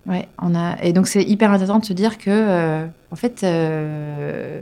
Ouais, 0.07 0.27
on 0.39 0.55
a 0.55 0.81
et 0.81 0.93
donc 0.93 1.07
c'est 1.07 1.23
hyper 1.23 1.51
intéressant 1.51 1.79
de 1.79 1.85
se 1.85 1.93
dire 1.93 2.17
que 2.17 2.29
euh, 2.29 2.85
en 3.11 3.15
fait 3.15 3.43
euh, 3.43 4.61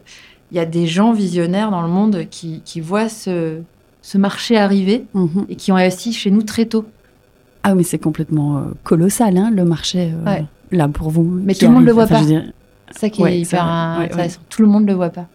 il 0.52 0.58
y 0.58 0.60
a 0.60 0.66
des 0.66 0.86
gens 0.86 1.14
visionnaires 1.14 1.72
dans 1.72 1.82
le 1.82 1.88
monde 1.88 2.26
qui, 2.30 2.62
qui 2.66 2.82
voient 2.82 3.08
ce, 3.08 3.62
ce 4.02 4.18
marché 4.18 4.58
arriver 4.58 5.06
mhm. 5.14 5.46
et 5.48 5.56
qui 5.56 5.72
ont 5.72 5.78
investi 5.78 6.12
chez 6.12 6.30
nous 6.30 6.42
très 6.42 6.66
tôt. 6.66 6.86
Ah 7.64 7.74
mais 7.74 7.84
c'est 7.84 8.00
complètement 8.00 8.58
euh, 8.58 8.62
colossal 8.84 9.38
hein, 9.38 9.50
le 9.54 9.64
marché 9.64 10.12
là 10.72 10.88
pour 10.90 11.10
vous. 11.10 11.24
Mais 11.24 11.54
tout 11.54 11.68
le 11.68 11.72
monde 11.72 11.86
le 11.86 11.94
voit 11.94 12.08
pas. 12.08 12.22
C'est 12.22 13.00
ça 13.00 13.10
qui 13.10 13.24
est 13.24 13.40
hyper 13.40 13.64
intéressant. 13.64 14.42
Tout 14.50 14.62
le 14.62 14.68
monde 14.68 14.88
le 14.88 14.94
voit 14.94 15.10
pas. 15.10 15.28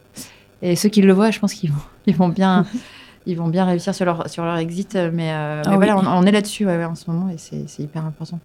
Et 0.60 0.76
ceux 0.76 0.88
qui 0.88 1.02
le 1.02 1.12
voient, 1.12 1.30
je 1.30 1.38
pense 1.40 1.54
qu'ils 1.54 1.70
vont, 1.70 1.82
ils 2.06 2.16
vont 2.16 2.28
bien. 2.28 2.66
ils 3.26 3.38
vont 3.38 3.48
bien 3.48 3.64
réussir 3.64 3.94
sur 3.94 4.04
leur, 4.04 4.28
sur 4.28 4.44
leur 4.44 4.58
exit, 4.58 4.98
mais, 5.10 5.32
ah 5.32 5.62
voilà, 5.76 5.96
on, 5.96 6.26
est 6.26 6.30
là-dessus 6.30 6.68
en 6.68 6.94
ce 6.94 7.10
moment 7.10 7.30
et 7.30 7.36
c'est 7.38 7.82
hyper 7.82 8.04
important. 8.04 8.38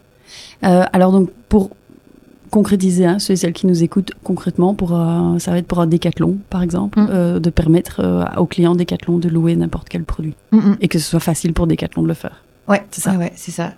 Euh, 0.63 0.83
alors 0.93 1.11
donc 1.11 1.29
pour 1.47 1.69
concrétiser, 2.49 3.05
hein, 3.05 3.19
ceux 3.19 3.33
et 3.33 3.37
celles 3.37 3.53
qui 3.53 3.67
nous 3.67 3.83
écoutent 3.83 4.11
concrètement, 4.23 4.73
pour, 4.73 4.89
ça 4.89 5.51
va 5.51 5.57
être 5.59 5.67
pour 5.67 5.79
un 5.79 5.87
décathlon, 5.87 6.39
par 6.49 6.63
exemple, 6.63 6.99
mm. 6.99 7.07
euh, 7.11 7.39
de 7.39 7.49
permettre 7.51 7.99
euh, 7.99 8.23
aux 8.37 8.47
clients 8.47 8.73
décathlon 8.73 9.19
de 9.19 9.29
louer 9.29 9.55
n'importe 9.55 9.87
quel 9.87 10.03
produit 10.03 10.35
mm, 10.51 10.57
mm. 10.57 10.77
et 10.81 10.87
que 10.87 10.97
ce 10.97 11.07
soit 11.07 11.19
facile 11.19 11.53
pour 11.53 11.67
décathlon 11.67 12.01
de 12.01 12.07
le 12.07 12.15
faire. 12.15 12.43
Ouais, 12.67 12.83
c'est 12.91 13.01
ça. 13.01 13.13
Ouais, 13.13 13.31
c'est 13.35 13.51
ça. 13.51 13.73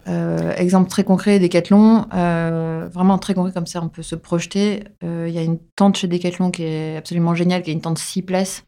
exemple 0.57 0.89
très 0.89 1.05
concret, 1.05 1.39
Décathlon, 1.39 2.07
vraiment 2.11 3.17
très 3.19 3.33
concret 3.33 3.53
comme 3.53 3.65
ça, 3.65 3.81
on 3.81 3.87
peut 3.87 4.01
se 4.01 4.15
projeter. 4.15 4.83
Il 5.01 5.29
y 5.29 5.37
a 5.37 5.43
une 5.43 5.59
tente 5.77 5.95
chez 5.95 6.07
Décathlon 6.07 6.51
qui 6.51 6.63
est 6.63 6.97
absolument 6.97 7.33
géniale, 7.33 7.61
qui 7.61 7.69
est 7.69 7.73
une 7.73 7.79
tente 7.79 7.99
6 7.99 8.21
places, 8.23 8.65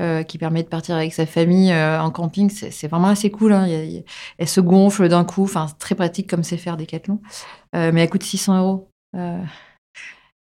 euh, 0.00 0.24
qui 0.24 0.38
permet 0.38 0.64
de 0.64 0.68
partir 0.68 0.96
avec 0.96 1.14
sa 1.14 1.24
famille 1.24 1.70
euh, 1.72 2.02
en 2.02 2.10
camping. 2.10 2.50
C'est 2.50 2.88
vraiment 2.88 3.06
assez 3.06 3.30
cool. 3.30 3.52
Hein. 3.52 3.68
elle 4.38 4.48
se 4.48 4.60
gonfle 4.60 5.08
d'un 5.08 5.24
coup. 5.24 5.44
Enfin, 5.44 5.66
très 5.78 5.94
pratique 5.94 6.28
comme 6.28 6.42
c'est 6.42 6.56
faire 6.56 6.76
des 6.76 6.86
Euh, 7.76 7.92
mais 7.92 8.02
elle 8.02 8.10
coûte 8.10 8.24
600 8.24 8.58
euros. 8.58 8.90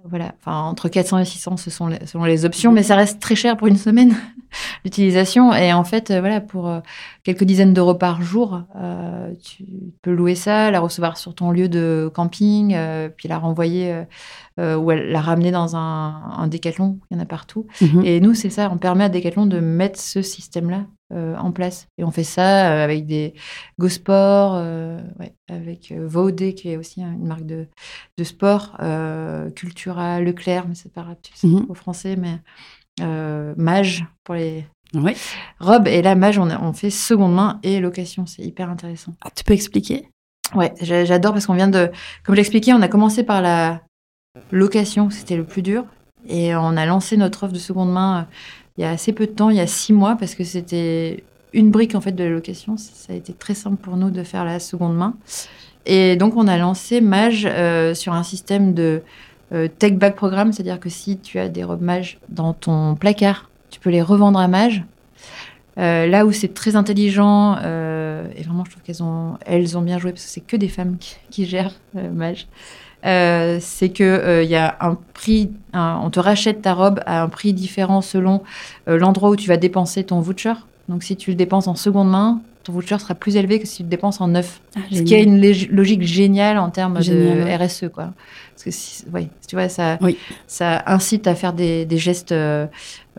Voilà. 0.09 0.33
Enfin, 0.39 0.61
entre 0.61 0.89
400 0.89 1.19
et 1.19 1.25
600, 1.25 1.57
ce 1.57 1.69
sont 1.69 1.87
les, 1.87 2.05
selon 2.05 2.25
les 2.25 2.45
options. 2.45 2.71
Mais 2.71 2.83
ça 2.83 2.95
reste 2.95 3.19
très 3.19 3.35
cher 3.35 3.57
pour 3.57 3.67
une 3.67 3.77
semaine. 3.77 4.15
l'utilisation. 4.83 5.53
Et 5.53 5.73
en 5.73 5.83
fait, 5.83 6.11
euh, 6.11 6.19
voilà, 6.19 6.41
pour 6.41 6.67
euh, 6.67 6.79
quelques 7.23 7.43
dizaines 7.43 7.73
d'euros 7.73 7.95
par 7.95 8.21
jour, 8.21 8.61
euh, 8.75 9.31
tu 9.43 9.65
peux 10.01 10.11
louer 10.11 10.35
ça, 10.35 10.71
la 10.71 10.79
recevoir 10.79 11.17
sur 11.17 11.35
ton 11.35 11.51
lieu 11.51 11.69
de 11.69 12.09
camping, 12.13 12.73
euh, 12.75 13.09
puis 13.09 13.27
la 13.27 13.37
renvoyer 13.37 13.91
euh, 13.91 14.03
euh, 14.59 14.75
ou 14.75 14.89
la 14.91 15.21
ramener 15.21 15.51
dans 15.51 15.75
un, 15.75 16.21
un 16.37 16.47
décathlon. 16.47 16.99
Il 17.09 17.17
y 17.17 17.19
en 17.19 17.23
a 17.23 17.25
partout. 17.25 17.67
Mhm. 17.81 18.03
Et 18.05 18.19
nous, 18.19 18.33
c'est 18.33 18.49
ça, 18.49 18.69
on 18.71 18.77
permet 18.77 19.05
à 19.05 19.09
Decathlon 19.09 19.45
de 19.45 19.59
mettre 19.59 19.99
ce 19.99 20.21
système-là 20.21 20.85
en 21.37 21.51
place. 21.51 21.87
Et 21.97 22.03
on 22.03 22.11
fait 22.11 22.23
ça 22.23 22.71
euh, 22.71 22.83
avec 22.83 23.05
des 23.05 23.33
GoSport, 23.79 24.53
euh, 24.55 24.99
ouais, 25.19 25.33
avec 25.49 25.91
euh, 25.91 26.07
Vaudé, 26.07 26.53
qui 26.55 26.69
est 26.69 26.77
aussi 26.77 27.01
une 27.01 27.25
marque 27.27 27.45
de, 27.45 27.67
de 28.17 28.23
sport, 28.23 28.75
euh, 28.81 29.49
Cultura, 29.51 30.19
Leclerc, 30.21 30.65
mais 30.67 30.75
c'est 30.75 30.91
pas 30.91 31.01
grave, 31.03 31.17
tu 31.21 31.31
sais, 31.35 31.47
au 31.69 31.73
français, 31.73 32.15
mais 32.15 32.39
euh, 33.01 33.53
Mage 33.57 34.05
pour 34.23 34.35
les 34.35 34.65
Ouais. 34.93 35.15
robes. 35.59 35.87
Et 35.87 36.03
là, 36.03 36.13
Mage, 36.13 36.37
on, 36.37 36.49
a- 36.51 36.61
on 36.61 36.71
fait 36.71 36.91
seconde 36.91 37.33
main 37.33 37.59
et 37.63 37.79
location. 37.79 38.27
C'est 38.27 38.43
hyper 38.43 38.69
intéressant. 38.69 39.13
Ah, 39.25 39.29
tu 39.35 39.43
peux 39.43 39.53
expliquer? 39.53 40.07
Ouais, 40.53 40.71
j'a- 40.81 41.03
j'adore 41.03 41.33
parce 41.33 41.47
qu'on 41.47 41.55
vient 41.55 41.67
de. 41.67 41.89
Comme 42.23 42.35
je 42.35 42.37
l'expliquais, 42.37 42.73
on 42.73 42.81
a 42.83 42.87
commencé 42.87 43.23
par 43.23 43.41
la 43.41 43.81
location, 44.51 45.09
c'était 45.09 45.35
le 45.35 45.45
plus 45.45 45.63
dur. 45.63 45.85
Et 46.27 46.55
on 46.55 46.77
a 46.77 46.85
lancé 46.85 47.17
notre 47.17 47.43
offre 47.43 47.53
de 47.53 47.59
seconde 47.59 47.91
main 47.91 48.19
euh, 48.21 48.23
il 48.77 48.81
y 48.81 48.83
a 48.83 48.89
assez 48.89 49.13
peu 49.13 49.27
de 49.27 49.31
temps, 49.31 49.49
il 49.49 49.57
y 49.57 49.61
a 49.61 49.67
six 49.67 49.93
mois, 49.93 50.15
parce 50.15 50.35
que 50.35 50.43
c'était 50.43 51.23
une 51.53 51.69
brique 51.69 51.95
en 51.95 52.01
fait 52.01 52.11
de 52.11 52.23
la 52.23 52.29
location. 52.29 52.77
Ça, 52.77 53.13
a 53.13 53.15
été 53.15 53.33
très 53.33 53.53
simple 53.53 53.77
pour 53.77 53.97
nous 53.97 54.09
de 54.09 54.23
faire 54.23 54.45
la 54.45 54.59
seconde 54.59 54.95
main. 54.95 55.15
Et 55.85 56.15
donc 56.15 56.35
on 56.37 56.47
a 56.47 56.57
lancé 56.57 57.01
Mage 57.01 57.45
euh, 57.49 57.93
sur 57.93 58.13
un 58.13 58.23
système 58.23 58.73
de 58.73 59.01
euh, 59.53 59.67
take 59.67 59.95
back 59.95 60.15
programme, 60.15 60.51
c'est-à-dire 60.51 60.79
que 60.79 60.89
si 60.89 61.17
tu 61.17 61.37
as 61.37 61.47
des 61.47 61.63
robes 61.63 61.81
Mage 61.81 62.17
dans 62.29 62.53
ton 62.53 62.95
placard, 62.95 63.49
tu 63.69 63.79
peux 63.79 63.91
les 63.91 64.01
revendre 64.01 64.39
à 64.39 64.47
Mage. 64.47 64.83
Euh, 65.77 66.07
là 66.07 66.25
où 66.25 66.31
c'est 66.31 66.53
très 66.53 66.75
intelligent, 66.75 67.57
euh, 67.61 68.25
et 68.35 68.43
vraiment 68.43 68.63
je 68.65 68.71
trouve 68.71 68.83
qu'elles 68.83 69.03
ont, 69.03 69.37
elles 69.45 69.77
ont 69.77 69.81
bien 69.81 69.99
joué 69.99 70.11
parce 70.11 70.23
que 70.23 70.29
c'est 70.29 70.41
que 70.41 70.55
des 70.55 70.67
femmes 70.67 70.97
qui, 71.29 71.45
gèrent 71.45 71.73
Mage. 71.93 72.47
Euh, 73.05 73.57
c'est 73.61 73.89
que 73.89 74.03
euh, 74.03 74.43
il 74.43 74.49
y 74.49 74.55
a 74.55 74.77
un 74.79 74.97
prix, 75.13 75.51
un- 75.73 75.99
on 76.03 76.09
te 76.09 76.19
rachète 76.19 76.61
ta 76.61 76.73
robe 76.73 77.01
à 77.05 77.21
un 77.21 77.29
prix 77.29 77.53
différent 77.53 78.01
selon 78.01 78.43
euh, 78.87 78.97
l'endroit 78.97 79.29
où 79.29 79.35
tu 79.35 79.47
vas 79.49 79.57
dépenser 79.57 80.03
ton 80.05 80.21
voucher. 80.21 80.53
Donc 80.87 81.03
si 81.03 81.15
tu 81.17 81.31
le 81.31 81.35
dépenses 81.35 81.67
en 81.67 81.75
seconde 81.75 82.09
main, 82.09 82.41
ton 82.63 82.71
voucher 82.71 82.97
sera 82.99 83.13
plus 83.13 83.35
élevé 83.35 83.59
que 83.59 83.67
si 83.67 83.77
tu 83.77 83.83
le 83.83 83.89
dépenses 83.89 84.21
en 84.21 84.29
neuf. 84.29 84.61
Ce 84.91 85.01
qui 85.01 85.15
a 85.15 85.19
une 85.19 85.41
logique 85.69 86.03
géniale 86.03 86.57
en 86.57 86.69
termes 86.69 87.01
Génial, 87.01 87.39
de 87.39 87.43
ouais. 87.43 87.55
RSE, 87.57 87.89
quoi. 87.93 88.13
Parce 88.53 88.63
que 88.63 88.71
si, 88.71 89.03
ouais, 89.13 89.27
tu 89.49 89.57
vois, 89.57 89.67
ça, 89.67 89.97
Oui. 90.01 90.17
ça 90.47 90.81
incite 90.85 91.27
à 91.27 91.35
faire 91.35 91.51
des, 91.51 91.85
des 91.85 91.97
gestes 91.97 92.31
euh, 92.31 92.67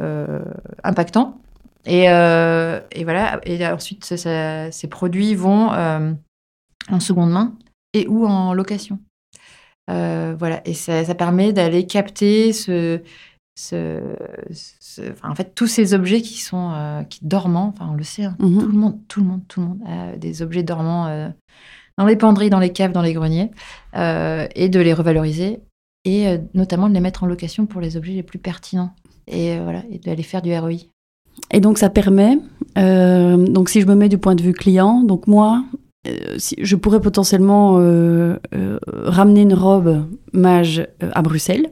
euh, 0.00 0.40
impactants. 0.82 1.36
Et, 1.84 2.08
euh, 2.08 2.80
et 2.92 3.04
voilà. 3.04 3.38
Et 3.44 3.66
ensuite, 3.66 4.06
ça- 4.06 4.16
ça- 4.16 4.72
ces 4.72 4.86
produits 4.88 5.34
vont 5.34 5.70
euh, 5.74 6.12
en 6.90 7.00
seconde 7.00 7.30
main 7.30 7.52
et 7.92 8.06
ou 8.08 8.26
en 8.26 8.54
location. 8.54 8.98
Euh, 9.90 10.34
voilà. 10.38 10.60
Et 10.66 10.74
ça, 10.74 11.04
ça 11.04 11.14
permet 11.14 11.52
d'aller 11.52 11.86
capter 11.86 12.52
ce, 12.52 13.00
ce, 13.58 14.00
ce- 14.52 15.12
enfin, 15.12 15.30
en 15.30 15.34
fait, 15.34 15.54
tous 15.54 15.66
ces 15.66 15.94
objets 15.94 16.22
qui 16.22 16.40
sont 16.40 16.70
euh, 16.72 17.02
qui 17.04 17.20
dormants. 17.24 17.72
Enfin, 17.74 17.88
on 17.90 17.94
le 17.94 18.02
sait. 18.02 18.24
hein. 18.24 18.36
Mhm. 18.38 18.60
Tout 18.60 18.68
le 18.68 18.78
monde, 18.78 18.98
tout 19.08 19.20
le 19.20 19.26
monde, 19.26 19.40
tout 19.48 19.60
le 19.60 19.66
monde 19.66 19.80
a 19.86 20.16
des 20.16 20.42
objets 20.42 20.62
dormants 20.62 21.06
euh, 21.06 21.28
dans 21.98 22.06
les 22.06 22.16
penderies, 22.16 22.50
dans 22.50 22.58
les 22.60 22.72
caves, 22.72 22.92
dans 22.92 23.02
les 23.02 23.12
greniers, 23.12 23.50
et 23.94 24.68
de 24.68 24.80
les 24.80 24.92
revaloriser 24.92 25.60
et 26.06 26.38
notamment 26.52 26.88
de 26.88 26.94
les 26.94 27.00
mettre 27.00 27.22
en 27.24 27.26
location 27.26 27.64
pour 27.66 27.80
les 27.80 27.96
objets 27.96 28.12
les 28.12 28.22
plus 28.22 28.38
pertinents 28.38 28.94
et 29.26 29.58
voilà 29.60 29.82
et 29.90 29.98
d'aller 29.98 30.22
faire 30.24 30.42
du 30.42 30.52
ROI. 30.58 30.72
Et 31.50 31.60
donc 31.60 31.78
ça 31.78 31.88
permet, 31.88 32.36
donc 32.76 33.68
si 33.70 33.80
je 33.80 33.86
me 33.86 33.94
mets 33.94 34.08
du 34.08 34.18
point 34.18 34.34
de 34.34 34.42
vue 34.42 34.52
client, 34.52 35.02
donc 35.02 35.26
moi, 35.28 35.64
si, 36.38 36.56
je 36.60 36.76
pourrais 36.76 37.00
potentiellement 37.00 37.76
euh, 37.78 38.36
euh, 38.54 38.78
ramener 39.04 39.42
une 39.42 39.54
robe 39.54 40.04
mage 40.32 40.86
euh, 41.02 41.10
à 41.14 41.22
Bruxelles 41.22 41.66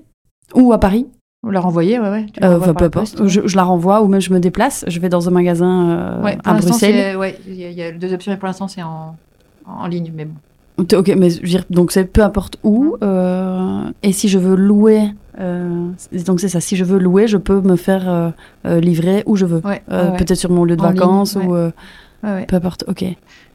ou 0.54 0.72
à 0.72 0.78
Paris, 0.78 1.06
Ou 1.44 1.50
la 1.50 1.60
renvoyer, 1.60 1.98
ouais, 1.98 2.10
ouais. 2.10 2.26
Euh, 2.42 2.58
poste, 2.90 3.20
ouais. 3.20 3.28
je, 3.28 3.40
je 3.46 3.56
la 3.56 3.64
renvoie 3.64 4.02
ou 4.02 4.08
même 4.08 4.20
je 4.20 4.32
me 4.32 4.38
déplace, 4.40 4.84
je 4.86 5.00
vais 5.00 5.08
dans 5.08 5.28
un 5.28 5.32
magasin 5.32 5.90
euh, 5.90 6.22
Ouais, 6.22 6.38
à 6.44 6.54
Bruxelles. 6.54 7.16
ouais, 7.16 7.38
il 7.48 7.54
y, 7.54 7.64
a- 7.64 7.70
il 7.70 7.76
y 7.76 7.82
a 7.82 7.92
deux 7.92 8.12
options, 8.12 8.30
mais 8.32 8.38
pour 8.38 8.46
l'instant, 8.46 8.68
c'est 8.68 8.82
en, 8.82 9.16
en 9.66 9.86
ligne. 9.86 10.12
Mais 10.14 10.24
bon. 10.26 10.34
Ok, 10.96 11.12
mais 11.16 11.30
je 11.30 11.40
veux 11.40 11.46
dire, 11.48 11.64
donc 11.70 11.92
c'est 11.92 12.04
peu 12.04 12.22
importe 12.22 12.56
où. 12.64 12.96
Euh, 13.02 13.82
et 14.02 14.12
si 14.12 14.28
je 14.28 14.38
veux 14.38 14.56
louer, 14.56 15.10
euh, 15.38 15.88
donc 16.26 16.40
c'est 16.40 16.48
ça, 16.48 16.60
si 16.60 16.76
je 16.76 16.84
veux 16.84 16.98
louer, 16.98 17.26
je 17.28 17.36
peux 17.36 17.60
me 17.60 17.76
faire 17.76 18.08
euh, 18.08 18.30
euh, 18.66 18.80
livrer 18.80 19.22
où 19.26 19.36
je 19.36 19.44
veux. 19.46 19.60
Ouais, 19.64 19.82
Euh. 19.90 20.10
Peut-être 20.12 20.34
sur 20.38 20.50
mon 20.50 20.64
lieu 20.64 20.76
de 20.76 20.82
En 20.82 20.88
ligne, 20.90 20.98
vacances 20.98 21.36
ou 21.36 21.54
euh, 21.54 21.70
peu 22.22 22.56
importe. 22.56 22.84
Ok. 22.88 23.04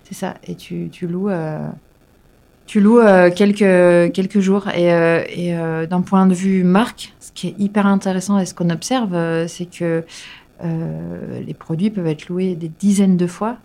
C'est 0.08 0.16
ça. 0.16 0.36
Et 0.48 0.56
tu, 0.56 0.90
tu 0.92 1.08
loues, 1.08 1.30
euh, 1.30 1.68
tu 2.66 2.80
loues 2.80 3.00
euh, 3.00 3.30
quelques, 3.30 4.14
quelques 4.14 4.40
jours. 4.40 4.68
Et, 4.70 4.94
euh, 4.94 5.24
et 5.30 5.54
d'un 5.88 6.02
point 6.02 6.26
de 6.28 6.34
vue 6.34 6.64
marque, 6.64 7.14
ce 7.20 7.32
qui 7.34 7.48
est 7.50 7.56
hyper 7.60 7.86
intéressant 7.86 8.40
et 8.40 8.46
ce 8.46 8.54
qu'on 8.54 8.70
observe, 8.70 9.48
c'est 9.48 9.66
que 9.70 10.04
les 10.64 11.54
produits 11.54 11.90
peuvent 11.90 12.08
être 12.08 12.30
loués 12.30 12.56
des 12.56 12.72
dizaines 12.80 13.18
de 13.18 13.28
fois. 13.28 13.58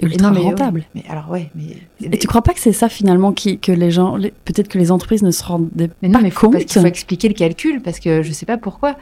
Ultra 0.00 0.16
Et 0.16 0.22
non, 0.22 0.38
mais, 0.38 0.44
rentable. 0.44 0.78
ouais, 0.80 0.86
mais 0.94 1.02
alors, 1.08 1.28
ouais, 1.28 1.50
mais. 1.56 1.76
Et 2.12 2.18
tu 2.18 2.28
crois 2.28 2.42
pas 2.42 2.54
que 2.54 2.60
c'est 2.60 2.72
ça 2.72 2.88
finalement 2.88 3.32
qui, 3.32 3.58
que 3.58 3.72
les 3.72 3.90
gens, 3.90 4.14
les- 4.14 4.30
peut-être 4.44 4.68
que 4.68 4.78
les 4.78 4.92
entreprises 4.92 5.24
ne 5.24 5.32
se 5.32 5.42
rendent 5.42 5.70
Mais 5.76 5.88
pas 5.88 6.08
non, 6.08 6.20
mais 6.22 6.30
faut, 6.30 6.42
compte 6.46 6.52
parce 6.52 6.66
qu'il 6.66 6.80
faut 6.80 6.86
expliquer 6.86 7.26
le 7.26 7.34
calcul, 7.34 7.82
parce 7.82 7.98
que 7.98 8.22
je 8.22 8.30
sais 8.30 8.46
pas 8.46 8.58
pourquoi. 8.58 8.94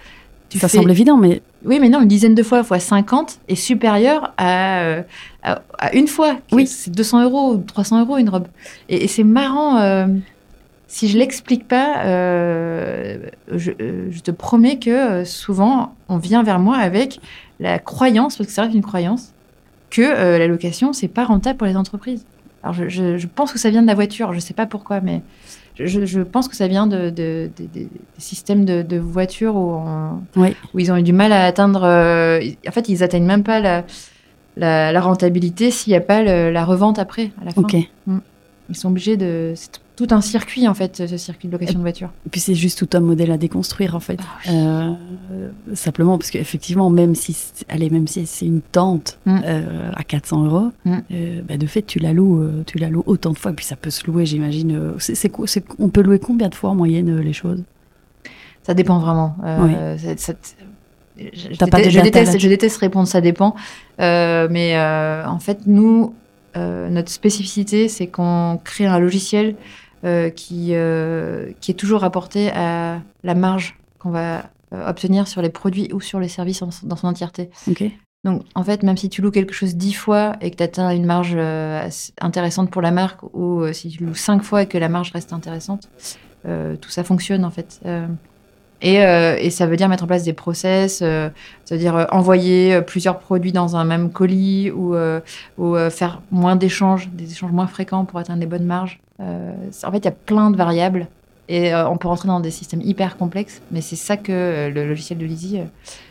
Tu 0.57 0.61
Ça 0.61 0.69
fais- 0.69 0.79
semble 0.79 0.91
évident, 0.91 1.17
mais 1.17 1.43
Oui, 1.65 1.79
mais 1.81 1.89
non, 1.89 2.01
une 2.03 2.09
dizaine 2.09 2.35
de 2.35 2.43
fois 2.43 2.65
fois 2.65 2.79
50 2.79 3.41
est 3.49 3.55
supérieur 3.55 4.33
à, 4.37 4.81
euh, 4.81 5.03
à, 5.43 5.63
à 5.79 5.95
une 5.95 6.09
fois. 6.09 6.37
Oui. 6.53 6.67
C'est 6.67 6.91
200 6.91 7.25
euros 7.25 7.55
ou 7.55 7.59
300 7.59 8.01
euros 8.01 8.17
une 8.19 8.29
robe. 8.29 8.47
Et, 8.89 9.05
et 9.05 9.09
c'est 9.09 9.25
marrant, 9.25 9.79
euh, 9.79 10.07
si 10.87 11.09
je 11.09 11.19
l'explique 11.19 11.67
pas, 11.69 12.05
euh, 12.05 13.19
je, 13.53 13.73
je 14.11 14.21
te 14.21 14.31
promets 14.31 14.79
que 14.79 15.25
souvent, 15.25 15.95
on 16.09 16.19
vient 16.19 16.43
vers 16.43 16.59
moi 16.59 16.77
avec 16.79 17.21
la 17.61 17.79
croyance, 17.79 18.37
parce 18.37 18.47
que 18.49 18.53
ça 18.53 18.63
reste 18.63 18.75
une 18.75 18.83
croyance, 18.83 19.33
que 19.91 20.03
euh, 20.03 20.39
la 20.39 20.47
location, 20.47 20.93
c'est 20.93 21.09
pas 21.09 21.25
rentable 21.25 21.57
pour 21.59 21.67
les 21.67 21.77
entreprises. 21.77 22.25
Alors, 22.63 22.75
je, 22.75 22.89
je- 22.89 23.19
je 23.19 23.27
pense 23.33 23.53
que 23.53 23.59
ça 23.59 23.71
vient 23.71 23.83
de 23.83 23.87
la 23.87 23.95
voiture, 23.95 24.33
je 24.33 24.41
sais 24.41 24.55
pas 24.55 24.67
pourquoi, 24.67 25.01
mais 25.01 25.23
je, 25.79 26.21
pense 26.23 26.49
que 26.49 26.57
ça 26.57 26.69
vient 26.69 26.87
de, 26.87 27.11
de- 27.11 27.51
de- 27.59 27.67
des- 27.73 27.89
systèmes 28.19 28.65
de, 28.65 28.83
voitures 28.99 29.55
où, 29.57 29.73
on- 29.75 30.21
Oui. 30.37 30.55
où 30.75 30.79
ils 30.79 30.91
ont 30.91 30.97
eu 30.97 31.03
du 31.03 31.13
mal 31.13 31.33
à 31.33 31.45
atteindre. 31.45 31.83
euh, 31.85 32.41
en 32.67 32.71
fait, 32.73 32.89
ils 32.89 33.03
atteignent 33.03 33.27
même 33.27 33.43
pas 33.43 33.61
la, 33.61 33.85
la, 34.57 34.91
la 34.93 35.01
rentabilité 35.01 35.71
s'il 35.71 35.93
n'y 35.93 35.97
a 35.97 36.01
pas 36.01 36.23
le- 36.23 36.51
la 36.51 36.65
revente 36.65 36.99
après, 36.99 37.31
à 37.41 37.45
la 37.45 37.51
fin. 37.51 37.61
ok. 37.63 37.77
Ils 38.69 38.77
sont 38.77 38.89
obligés 38.89 39.17
de. 39.17 39.55
Tout 39.97 40.09
un 40.11 40.21
circuit, 40.21 40.69
en 40.69 40.75
fait, 40.75 41.07
ce 41.09 41.17
circuit 41.17 41.49
de 41.49 41.53
location 41.53 41.79
de 41.79 41.83
voiture. 41.83 42.11
Et 42.27 42.29
puis 42.29 42.39
c'est 42.41 42.55
juste 42.55 42.79
tout 42.87 42.97
un 42.97 43.01
modèle 43.01 43.31
à 43.31 43.39
déconstruire 43.39 43.95
en 43.97 44.01
fait. 44.01 44.19
Ah 44.47 44.51
Euh, 44.53 44.93
simplement 45.73 46.19
parce 46.19 46.31
qu'effectivement, 46.31 46.91
même 46.91 47.15
si, 47.15 47.33
c'est- 47.33 47.65
allez, 47.71 47.89
même 47.89 48.07
si 48.07 48.27
c'est 48.27 48.45
une 48.45 48.61
tente 48.61 49.19
Mm. 49.25 49.39
euh, 49.45 49.91
à 49.95 50.05
400 50.05 50.45
euros, 50.45 50.71
Mm. 50.85 50.97
euh, 51.13 51.41
bah, 51.49 51.57
de 51.57 51.67
fait 51.67 51.81
tu 51.83 51.99
la 51.99 52.13
loues, 52.13 52.47
tu 52.67 52.77
la 52.79 52.91
loues 52.91 53.05
autant 53.07 53.33
de 53.33 53.39
fois. 53.39 53.53
Et 53.53 53.55
puis 53.55 53.65
ça 53.65 53.75
peut 53.77 53.89
se 53.91 54.07
louer, 54.07 54.27
j'imagine. 54.27 54.93
c'est, 54.99 55.33
on 55.79 55.89
peut 55.89 56.03
louer 56.03 56.19
combien 56.19 56.49
de 56.51 56.55
fois 56.55 56.71
en 56.71 56.75
moyenne 56.75 57.19
les 57.21 57.33
choses? 57.33 57.63
Ça 58.65 58.75
dépend 58.75 58.99
vraiment. 58.99 59.37
Je, 61.19 61.57
pas 61.67 61.83
je 61.89 62.01
déteste- 62.01 62.39
je 62.39 62.49
déteste 62.49 62.77
répondre 62.79 63.09
ça 63.09 63.23
dépend. 63.23 63.55
Mais 63.99 64.77
en 65.27 65.39
fait, 65.39 65.61
nous, 65.67 66.13
notre 66.55 67.11
spécificité, 67.11 67.89
c'est 67.89 68.07
qu'on 68.09 68.61
crée 68.63 68.87
un 68.87 68.99
logiciel 68.99 69.55
euh, 70.07 70.31
qui, 70.31 70.71
euh, 70.73 71.51
qui 71.61 71.71
est 71.71 71.75
toujours 71.75 72.01
rapporté 72.03 72.51
à 72.51 73.01
la 73.25 73.35
marge 73.35 73.77
qu'on 73.99 74.11
va 74.11 74.51
euh, 74.73 74.89
obtenir 74.89 75.27
sur 75.29 75.43
les 75.43 75.49
produits 75.51 75.91
ou 75.93 76.01
sur 76.01 76.21
les 76.21 76.29
services 76.29 76.63
en- 76.63 76.71
dans 76.85 76.97
son 76.97 77.09
entièreté. 77.09 77.51
Donc, 78.25 78.43
en 78.55 78.65
fait, 78.65 78.83
même 78.83 78.97
si 78.97 79.09
tu 79.09 79.23
loues 79.23 79.31
quelque 79.31 79.55
chose 79.55 79.77
dix 79.77 79.93
fois 79.93 80.37
et 80.41 80.51
que 80.51 80.57
tu 80.57 80.63
atteins 80.63 80.91
une 80.91 81.07
marge 81.07 81.37
intéressante 82.21 82.71
pour 82.71 82.83
la 82.83 82.91
marque, 82.91 83.23
ou 83.35 83.65
si 83.73 83.89
tu 83.89 84.05
loues 84.05 84.15
cinq 84.17 84.43
fois 84.43 84.63
et 84.63 84.67
que 84.67 84.79
la 84.79 84.89
marge 84.89 85.13
reste 85.13 85.33
intéressante, 85.33 85.89
tout 86.45 86.91
ça 86.91 87.05
fonctionne 87.05 87.45
en 87.45 87.51
fait. 87.51 87.81
Et, 88.83 89.03
euh, 89.03 89.37
et 89.39 89.51
ça 89.51 89.67
veut 89.67 89.77
dire 89.77 89.89
mettre 89.89 90.05
en 90.05 90.07
place 90.07 90.25
des 90.25 90.33
process, 90.33 91.01
euh, 91.03 91.31
c'est-à-dire 91.65 91.97
euh, 91.97 92.05
envoyer 92.11 92.83
plusieurs 92.83 93.19
produits 93.21 93.53
dans 93.53 93.75
un 93.77 93.85
même 93.85 94.11
colis 94.11 94.71
ou, 94.71 94.95
ou 95.57 95.77
faire 95.91 96.21
moins 96.31 96.57
d'échanges, 96.57 97.09
des 97.09 97.31
échanges 97.31 97.53
moins 97.53 97.67
fréquents 97.69 98.05
pour 98.05 98.19
atteindre 98.19 98.41
des 98.41 98.47
bonnes 98.47 98.67
marges. 98.67 99.01
Euh, 99.21 99.53
en 99.85 99.91
fait, 99.93 99.99
il 99.99 100.05
y 100.05 100.09
a 100.09 100.13
plein 100.13 100.51
de 100.51 100.57
variables 100.57 101.07
et 101.49 101.73
euh, 101.73 101.89
on 101.89 101.97
peut 101.97 102.09
rentrer 102.09 102.29
dans 102.29 102.41
des 102.41 102.51
systèmes 102.51 102.81
hyper 102.83 103.17
complexes, 103.17 103.63
mais 103.71 103.81
c'est 103.81 103.97
ça 103.97 104.17
que 104.17 104.33
euh, 104.33 104.69
le 104.71 104.87
logiciel 104.89 105.19
de 105.19 105.25
Lizzy 105.25 105.59
euh, 105.59 105.65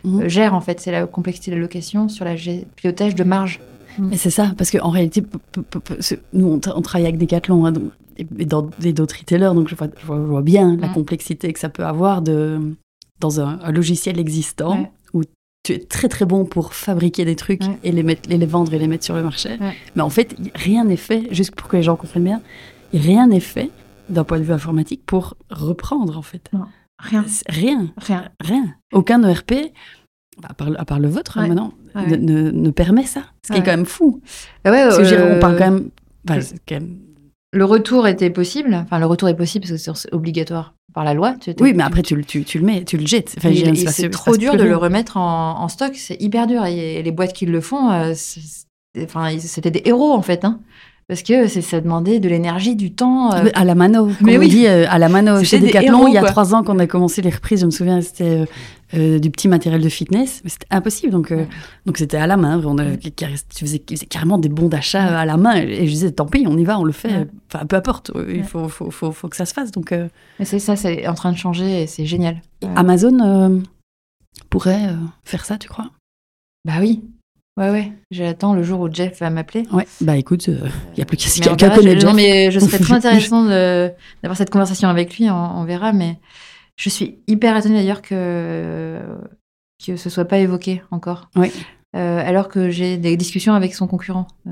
Mhm. 0.03 0.27
gère 0.27 0.53
en 0.55 0.61
fait, 0.61 0.79
c'est 0.79 0.91
la 0.91 1.05
complexité 1.05 1.51
de 1.51 1.55
la 1.57 1.61
location 1.61 2.07
sur 2.09 2.25
le 2.25 2.35
pilotage 2.75 3.15
de 3.15 3.23
marge. 3.23 3.59
Et 4.11 4.17
c'est 4.17 4.29
ça, 4.29 4.51
parce 4.57 4.71
qu'en 4.71 4.89
réalité, 4.89 5.23
nous, 6.33 6.47
on, 6.47 6.57
tra- 6.57 6.73
on 6.75 6.81
travaille 6.81 7.07
avec 7.07 7.17
Decathlon 7.17 7.65
hein, 7.65 7.71
donc- 7.71 7.91
et, 8.17 8.23
d'autres 8.45 9.17
retailers, 9.19 9.53
donc 9.53 9.67
je 9.69 9.75
vois, 9.75 9.87
je 9.99 10.05
vois- 10.05 10.17
je 10.17 10.21
vois 10.21 10.41
bien 10.41 10.75
la 10.77 10.87
Mm. 10.87 10.93
complexité 10.93 11.51
que 11.53 11.59
ça 11.59 11.69
peut 11.69 11.85
avoir 11.85 12.21
de, 12.21 12.59
dans 13.21 13.39
un, 13.39 13.59
un 13.63 13.71
logiciel 13.71 14.19
existant 14.19 14.79
Ouais. 14.81 14.91
où 15.13 15.21
tu 15.63 15.73
es 15.73 15.79
très 15.79 16.07
très 16.09 16.25
bon 16.25 16.43
pour 16.45 16.73
fabriquer 16.73 17.23
des 17.25 17.35
trucs 17.37 17.61
Ouais. 17.61 17.77
et 17.83 17.91
les, 17.93 18.03
mettre, 18.03 18.29
et 18.29 18.37
les 18.37 18.45
vendre 18.45 18.73
et 18.73 18.79
les 18.79 18.87
mettre 18.87 19.03
sur 19.05 19.15
le 19.15 19.23
marché. 19.23 19.51
Ouais. 19.61 19.73
Mais 19.95 20.01
en 20.01 20.09
fait, 20.09 20.35
rien 20.55 20.83
n'est 20.85 20.97
fait, 20.97 21.27
juste 21.31 21.55
pour 21.55 21.67
que 21.69 21.77
les 21.77 21.83
gens 21.83 21.95
comprennent 21.95 22.23
bien, 22.25 22.41
rien 22.97 23.27
n'est 23.27 23.39
fait 23.39 23.69
d'un 24.09 24.23
point 24.23 24.39
de 24.39 24.43
vue 24.43 24.53
informatique 24.53 25.01
pour 25.05 25.35
reprendre 25.49 26.17
en 26.17 26.21
fait. 26.21 26.49
Rien. 26.99 27.25
C'est- 27.27 27.49
Rien, 27.49 27.91
Rien. 27.97 28.29
rien. 28.41 28.75
Aucun 28.93 29.21
ERP, 29.23 29.71
à 30.43 30.53
part, 30.53 30.69
à 30.77 30.85
part 30.85 30.99
le 30.99 31.09
vôtre 31.09 31.37
hein, 31.37 31.43
Ouais. 31.43 31.47
maintenant, 31.49 31.73
Ouais. 31.95 32.05
ne, 32.07 32.15
ne- 32.15 32.51
ne 32.51 32.69
permet 32.71 33.03
ça. 33.05 33.21
Ce 33.45 33.51
qui 33.53 33.59
est 33.59 33.63
quand 33.63 33.71
même 33.71 33.85
fou. 33.85 34.21
Ouais, 34.65 34.71
Parce 34.71 34.97
que 34.97 35.03
je 35.03 35.09
veux 35.11 35.17
dire, 35.17 35.25
euh, 35.25 35.37
on 35.37 35.39
parle 35.39 35.57
quand 35.57 35.71
même. 35.71 35.89
enfin, 36.29 36.41
c'est 36.41 36.57
quand 36.67 36.75
même- 36.75 36.99
Le 37.53 37.63
retour 37.65 38.05
était 38.07 38.29
possible. 38.29 38.73
Enfin, 38.75 38.99
le 38.99 39.05
retour 39.05 39.29
est 39.29 39.35
possible 39.35 39.65
parce 39.67 39.81
que 39.81 39.93
c'est 39.93 40.13
obligatoire 40.13 40.73
par 40.93 41.03
la 41.05 41.13
loi. 41.13 41.35
Tu- 41.39 41.53
Oui, 41.61 41.73
mais 41.73 41.83
après, 41.83 42.01
tu, 42.01 42.15
le- 42.15 42.23
tu, 42.25 42.43
tu 42.43 42.59
le 42.59 42.65
mets, 42.65 42.83
tu 42.83 42.97
le 42.97 43.05
jettes. 43.05 43.35
Enfin, 43.37 43.49
c'est 43.87 44.09
trop 44.09 44.35
dur 44.37 44.53
de 44.53 44.63
le 44.63 44.69
rien. 44.69 44.77
remettre 44.77 45.15
en, 45.17 45.61
en 45.61 45.67
stock, 45.69 45.95
c'est 45.95 46.21
hyper 46.21 46.47
dur. 46.47 46.65
Et 46.65 47.01
les 47.01 47.11
boîtes 47.11 47.31
qui 47.33 47.45
le 47.45 47.61
font, 47.61 47.91
euh, 47.91 48.13
c'était 48.13 49.71
des 49.71 49.81
héros 49.85 50.11
en 50.13 50.21
fait, 50.21 50.43
hein, 50.45 50.59
parce 51.07 51.21
que 51.23 51.47
c'est- 51.47 51.61
ça 51.61 51.81
demandait 51.81 52.19
de 52.19 52.27
l'énergie, 52.27 52.75
du 52.75 52.91
temps. 52.93 53.33
euh, 53.33 53.49
À 53.53 53.63
la 53.63 53.75
mano, 53.75 54.05
comme 54.07 54.15
Mais 54.21 54.37
on 54.37 54.39
oui. 54.39 54.49
dit, 54.49 54.67
euh, 54.67 54.85
à 54.89 54.97
la 54.97 55.07
mano. 55.09 55.43
Chez 55.43 55.59
Decathlon, 55.59 56.07
il 56.07 56.13
y 56.13 56.17
a 56.17 56.21
quoi. 56.21 56.29
trois 56.31 56.55
ans 56.55 56.63
qu'on 56.63 56.79
a 56.79 56.87
commencé 56.87 57.21
les 57.21 57.29
reprises, 57.29 57.61
je 57.61 57.65
me 57.67 57.71
souviens, 57.71 58.01
c'était 58.01 58.23
euh, 58.23 58.45
euh, 58.95 59.19
du 59.19 59.29
petit 59.29 59.47
matériel 59.47 59.81
de 59.81 59.89
fitness, 59.89 60.41
mais 60.43 60.49
c'était 60.49 60.65
impossible. 60.71 61.11
Donc, 61.11 61.31
euh, 61.31 61.37
Ouais. 61.37 61.47
donc 61.85 61.97
c'était 61.97 62.17
à 62.17 62.25
la 62.27 62.37
main. 62.37 62.61
On 62.65 62.77
a, 62.79 62.97
tu 62.97 63.11
faisais, 63.25 63.79
tu 63.79 63.95
faisais 63.95 64.05
carrément 64.07 64.37
des 64.39 64.49
bons 64.49 64.67
d'achat 64.67 65.07
euh, 65.11 65.17
à 65.17 65.25
la 65.25 65.37
main. 65.37 65.55
Et 65.55 65.85
je 65.85 65.91
disais, 65.91 66.11
tant 66.11 66.25
pis, 66.25 66.45
on 66.47 66.57
y 66.57 66.63
va, 66.63 66.79
on 66.79 66.83
le 66.83 66.91
fait. 66.91 67.09
Ouais. 67.15 67.27
Enfin, 67.53 67.65
peu 67.65 67.75
importe, 67.75 68.11
euh, 68.15 68.31
il 68.35 68.43
faut, 68.43 68.67
faut, 68.67 68.89
faut, 68.89 69.11
faut 69.11 69.27
que 69.27 69.35
ça 69.35 69.45
se 69.45 69.53
fasse. 69.53 69.71
Donc, 69.71 69.91
euh, 69.91 70.07
Mais 70.39 70.45
c'est 70.45 70.59
ça, 70.59 70.75
c'est 70.75 71.07
en 71.07 71.13
train 71.13 71.31
de 71.31 71.37
changer 71.37 71.83
et 71.83 71.87
c'est 71.87 72.05
génial. 72.05 72.41
Amazon 72.75 73.19
euh, 73.21 73.59
pourrait 74.49 74.87
euh, 74.87 74.95
faire 75.23 75.45
ça, 75.45 75.57
tu 75.57 75.67
crois? 75.67 75.91
Bah 76.65 76.73
oui. 76.79 77.03
Ouais, 77.57 77.69
ouais. 77.69 77.91
J'attends 78.11 78.53
le 78.53 78.63
jour 78.63 78.81
où 78.81 78.91
Jeff 78.91 79.19
va 79.21 79.29
m'appeler. 79.29 79.63
Ouais, 79.71 79.87
bah 80.01 80.17
écoute, 80.17 80.47
il 80.47 80.59
n'y 80.97 81.01
a 81.01 81.05
plus 81.05 81.15
qu'à 81.17 81.29
quelqu'un 81.29 81.67
verra, 81.67 81.75
connaît 81.79 81.93
je, 81.95 81.99
Jeff. 81.99 82.09
non, 82.09 82.13
mais 82.15 82.51
je 82.51 82.59
serais 82.59 82.77
on- 82.79 82.83
très 82.83 82.93
intéressant 82.95 83.45
d'avoir 83.45 84.35
cette 84.37 84.49
conversation 84.49 84.89
avec 84.89 85.17
lui, 85.17 85.29
on, 85.29 85.33
on 85.59 85.63
verra. 85.63 85.93
Mais 85.93 86.19
je 86.75 86.89
suis 86.89 87.19
hyper 87.27 87.55
étonnée 87.55 87.75
d'ailleurs 87.75 88.01
que, 88.01 88.99
que 89.85 89.95
ce 89.95 90.09
soit 90.09 90.25
pas 90.25 90.39
évoqué 90.39 90.81
encore. 90.91 91.29
Oui. 91.37 91.49
Euh, 91.95 92.21
alors 92.25 92.49
que 92.49 92.69
j'ai 92.69 92.97
des 92.97 93.15
discussions 93.15 93.53
avec 93.53 93.73
son 93.73 93.87
concurrent. 93.87 94.27
Euh, 94.47 94.51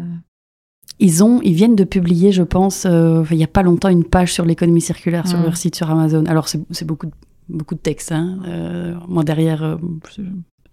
Ils, 1.00 1.26
ont, 1.26 1.42
ils 1.44 1.56
viennent 1.56 1.76
de 1.76 1.84
publier, 1.84 2.32
je 2.32 2.44
pense, 2.44 2.86
euh, 2.86 3.26
il 3.32 3.36
n'y 3.38 3.44
a 3.44 3.48
pas 3.48 3.64
longtemps, 3.64 3.90
une 3.90 4.06
page 4.06 4.32
sur 4.32 4.46
l'économie 4.46 4.80
circulaire 4.80 5.28
sur 5.28 5.40
Mm. 5.40 5.44
leur 5.44 5.58
site 5.58 5.76
sur 5.76 5.92
Amazon. 5.92 6.24
Alors, 6.28 6.48
c'est 6.48 6.62
c'est 6.72 6.86
beaucoup, 6.86 7.08
de- 7.08 7.12
beaucoup 7.50 7.76
de 7.76 7.82
textes. 7.82 8.14
hein. 8.14 8.40
Euh, 8.48 8.96
moi, 9.10 9.26
derrière, 9.26 9.62
euh, 9.64 9.76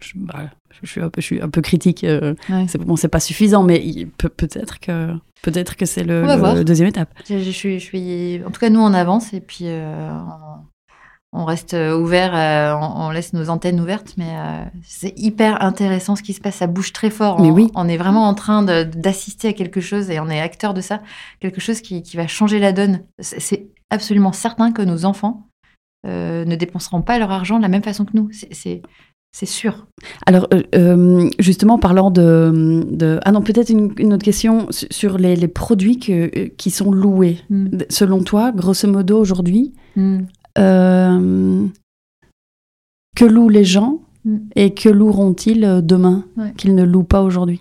je, 0.00 0.12
bah, 0.16 0.50
je 0.82 0.86
suis, 0.86 1.00
un 1.00 1.10
peu, 1.10 1.20
je 1.20 1.26
suis 1.26 1.40
un 1.42 1.48
peu 1.50 1.60
critique. 1.60 2.04
euh, 2.04 2.34
ouais. 2.48 2.66
c'est 2.68 2.78
bon, 2.78 2.96
c'est 2.96 3.08
pas 3.08 3.20
suffisant, 3.20 3.62
mais 3.62 3.80
il 3.84 4.08
peut- 4.08 4.28
peut-être 4.28 4.78
que, 4.80 5.12
peut 5.42 5.52
que 5.76 5.86
c'est 5.86 6.04
le, 6.04 6.64
deuxième 6.64 6.88
étape. 6.88 7.10
Je, 7.28 7.38
je 7.38 7.50
suis, 7.50 7.78
je 7.78 7.84
suis... 7.84 8.42
En 8.46 8.50
tout 8.50 8.60
cas, 8.60 8.70
nous, 8.70 8.80
on 8.80 8.92
avance 8.94 9.32
et 9.32 9.40
puis 9.40 9.64
euh, 9.66 10.10
on, 11.32 11.40
on 11.42 11.44
reste 11.44 11.74
ouvert, 11.74 12.34
euh, 12.34 12.74
on, 12.80 13.06
on 13.06 13.10
laisse 13.10 13.32
nos 13.32 13.50
antennes 13.50 13.80
ouvertes, 13.80 14.14
mais 14.16 14.30
euh, 14.30 14.64
c'est 14.82 15.12
hyper 15.16 15.62
intéressant 15.62 16.16
ce 16.16 16.22
qui 16.22 16.32
se 16.32 16.40
passe. 16.40 16.56
Ça 16.56 16.66
bouge 16.66 16.92
très 16.92 17.10
fort. 17.10 17.40
Mais 17.40 17.50
on, 17.50 17.54
oui. 17.54 17.70
on 17.74 17.88
est 17.88 17.96
vraiment 17.96 18.26
en 18.28 18.34
train 18.34 18.62
de- 18.62 18.82
d'assister 18.84 19.48
à 19.48 19.52
quelque 19.52 19.80
chose 19.80 20.10
et 20.10 20.18
on 20.20 20.28
est 20.28 20.40
acteur 20.40 20.74
de 20.74 20.80
ça, 20.80 21.02
quelque 21.40 21.60
chose 21.60 21.80
qui, 21.82 22.02
qui 22.02 22.16
va 22.16 22.26
changer 22.26 22.58
la 22.58 22.72
donne. 22.72 23.02
C'est 23.20 23.40
c'est 23.40 23.66
absolument 23.90 24.32
certain 24.32 24.72
que 24.72 24.82
nos 24.82 25.04
enfants 25.04 25.46
euh, 26.06 26.44
ne 26.44 26.56
dépenseront 26.56 27.02
pas 27.02 27.18
leur 27.18 27.30
argent 27.30 27.58
de 27.58 27.62
la 27.62 27.68
même 27.68 27.82
façon 27.82 28.04
que 28.04 28.12
nous. 28.14 28.28
C'est- 28.32 28.52
C'est 28.54 28.82
c'est 29.33 29.47
sûr. 29.47 29.87
Alors, 30.27 30.49
euh, 30.53 30.62
euh, 30.75 31.31
justement, 31.38 31.79
parlant 31.79 32.11
de, 32.11 32.83
de- 32.90 33.21
Ah 33.25 33.33
non, 33.33 33.43
peut-être 33.43 33.71
une, 33.71 33.93
une 33.99 34.12
autre 34.12 34.25
question 34.25 34.66
su- 34.71 34.87
sur 34.90 35.19
les, 35.19 35.37
les 35.37 35.49
produits 35.49 35.99
que, 35.99 36.31
euh, 36.37 36.49
qui 36.57 36.71
sont 36.71 36.90
loués. 36.90 37.38
Mm. 37.49 37.79
Selon 37.88 38.23
toi, 38.23 38.53
grosso 38.53 38.88
modo, 38.88 39.19
aujourd'hui, 39.21 39.73
Mm. 39.97 40.21
Euh, 40.59 41.66
que 43.16 43.25
louent 43.25 43.49
les 43.49 43.64
gens 43.64 44.01
Mm. 44.25 44.37
et 44.57 44.75
que 44.75 44.88
loueront-ils 44.88 45.81
demain 45.83 46.25
Ouais. 46.37 46.53
qu'ils 46.57 46.75
ne 46.75 46.85
louent 46.85 47.05
pas 47.05 47.23
aujourd'hui? 47.23 47.61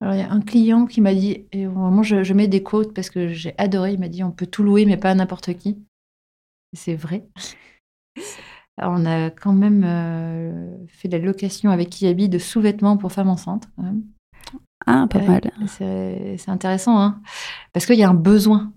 Alors, 0.00 0.14
il 0.14 0.18
y 0.18 0.22
a 0.22 0.30
un 0.32 0.40
client 0.40 0.86
qui 0.86 1.00
m'a 1.00 1.14
dit, 1.14 1.44
et 1.52 1.66
vraiment, 1.66 2.02
je, 2.02 2.22
je 2.24 2.32
mets 2.34 2.48
des 2.48 2.62
quotes 2.62 2.92
parce 2.94 3.10
que 3.10 3.28
j'ai 3.28 3.54
adoré. 3.58 3.92
Il 3.92 3.98
m'a 4.00 4.08
dit, 4.08 4.22
on 4.24 4.30
peut 4.30 4.46
tout 4.46 4.62
louer, 4.62 4.86
mais 4.86 4.96
pas 4.96 5.10
à 5.10 5.14
n'importe 5.14 5.54
qui. 5.54 5.76
C'est 6.76 6.94
vrai. 6.96 7.28
Alors, 8.78 8.94
on 8.96 9.04
a 9.06 9.30
quand 9.30 9.52
même 9.52 9.82
euh, 9.84 10.76
fait 10.88 11.08
de 11.08 11.16
la 11.16 11.24
location 11.24 11.70
avec 11.70 11.90
Kiabi 11.90 12.28
de 12.28 12.38
sous-vêtements 12.38 12.96
pour 12.96 13.12
femmes 13.12 13.28
enceintes. 13.28 13.68
quand 13.76 13.82
même. 13.82 14.02
Ah, 14.86 15.06
pas 15.10 15.20
mal. 15.20 15.40
C'est 15.66 16.38
intéressant, 16.48 16.98
hein 16.98 17.20
parce 17.72 17.84
qu'il 17.84 17.96
y 17.98 18.04
a 18.04 18.08
un 18.08 18.14
besoin. 18.14 18.72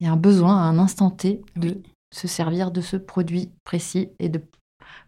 Il 0.00 0.06
y 0.06 0.10
a 0.10 0.12
un 0.12 0.16
besoin 0.16 0.56
à 0.56 0.62
un 0.62 0.78
instant 0.78 1.10
T 1.10 1.40
de 1.56 1.68
Oui. 1.68 1.82
se 2.14 2.26
servir 2.28 2.70
de 2.70 2.80
ce 2.80 2.96
produit 2.96 3.50
précis 3.64 4.08
et 4.18 4.28
de 4.28 4.42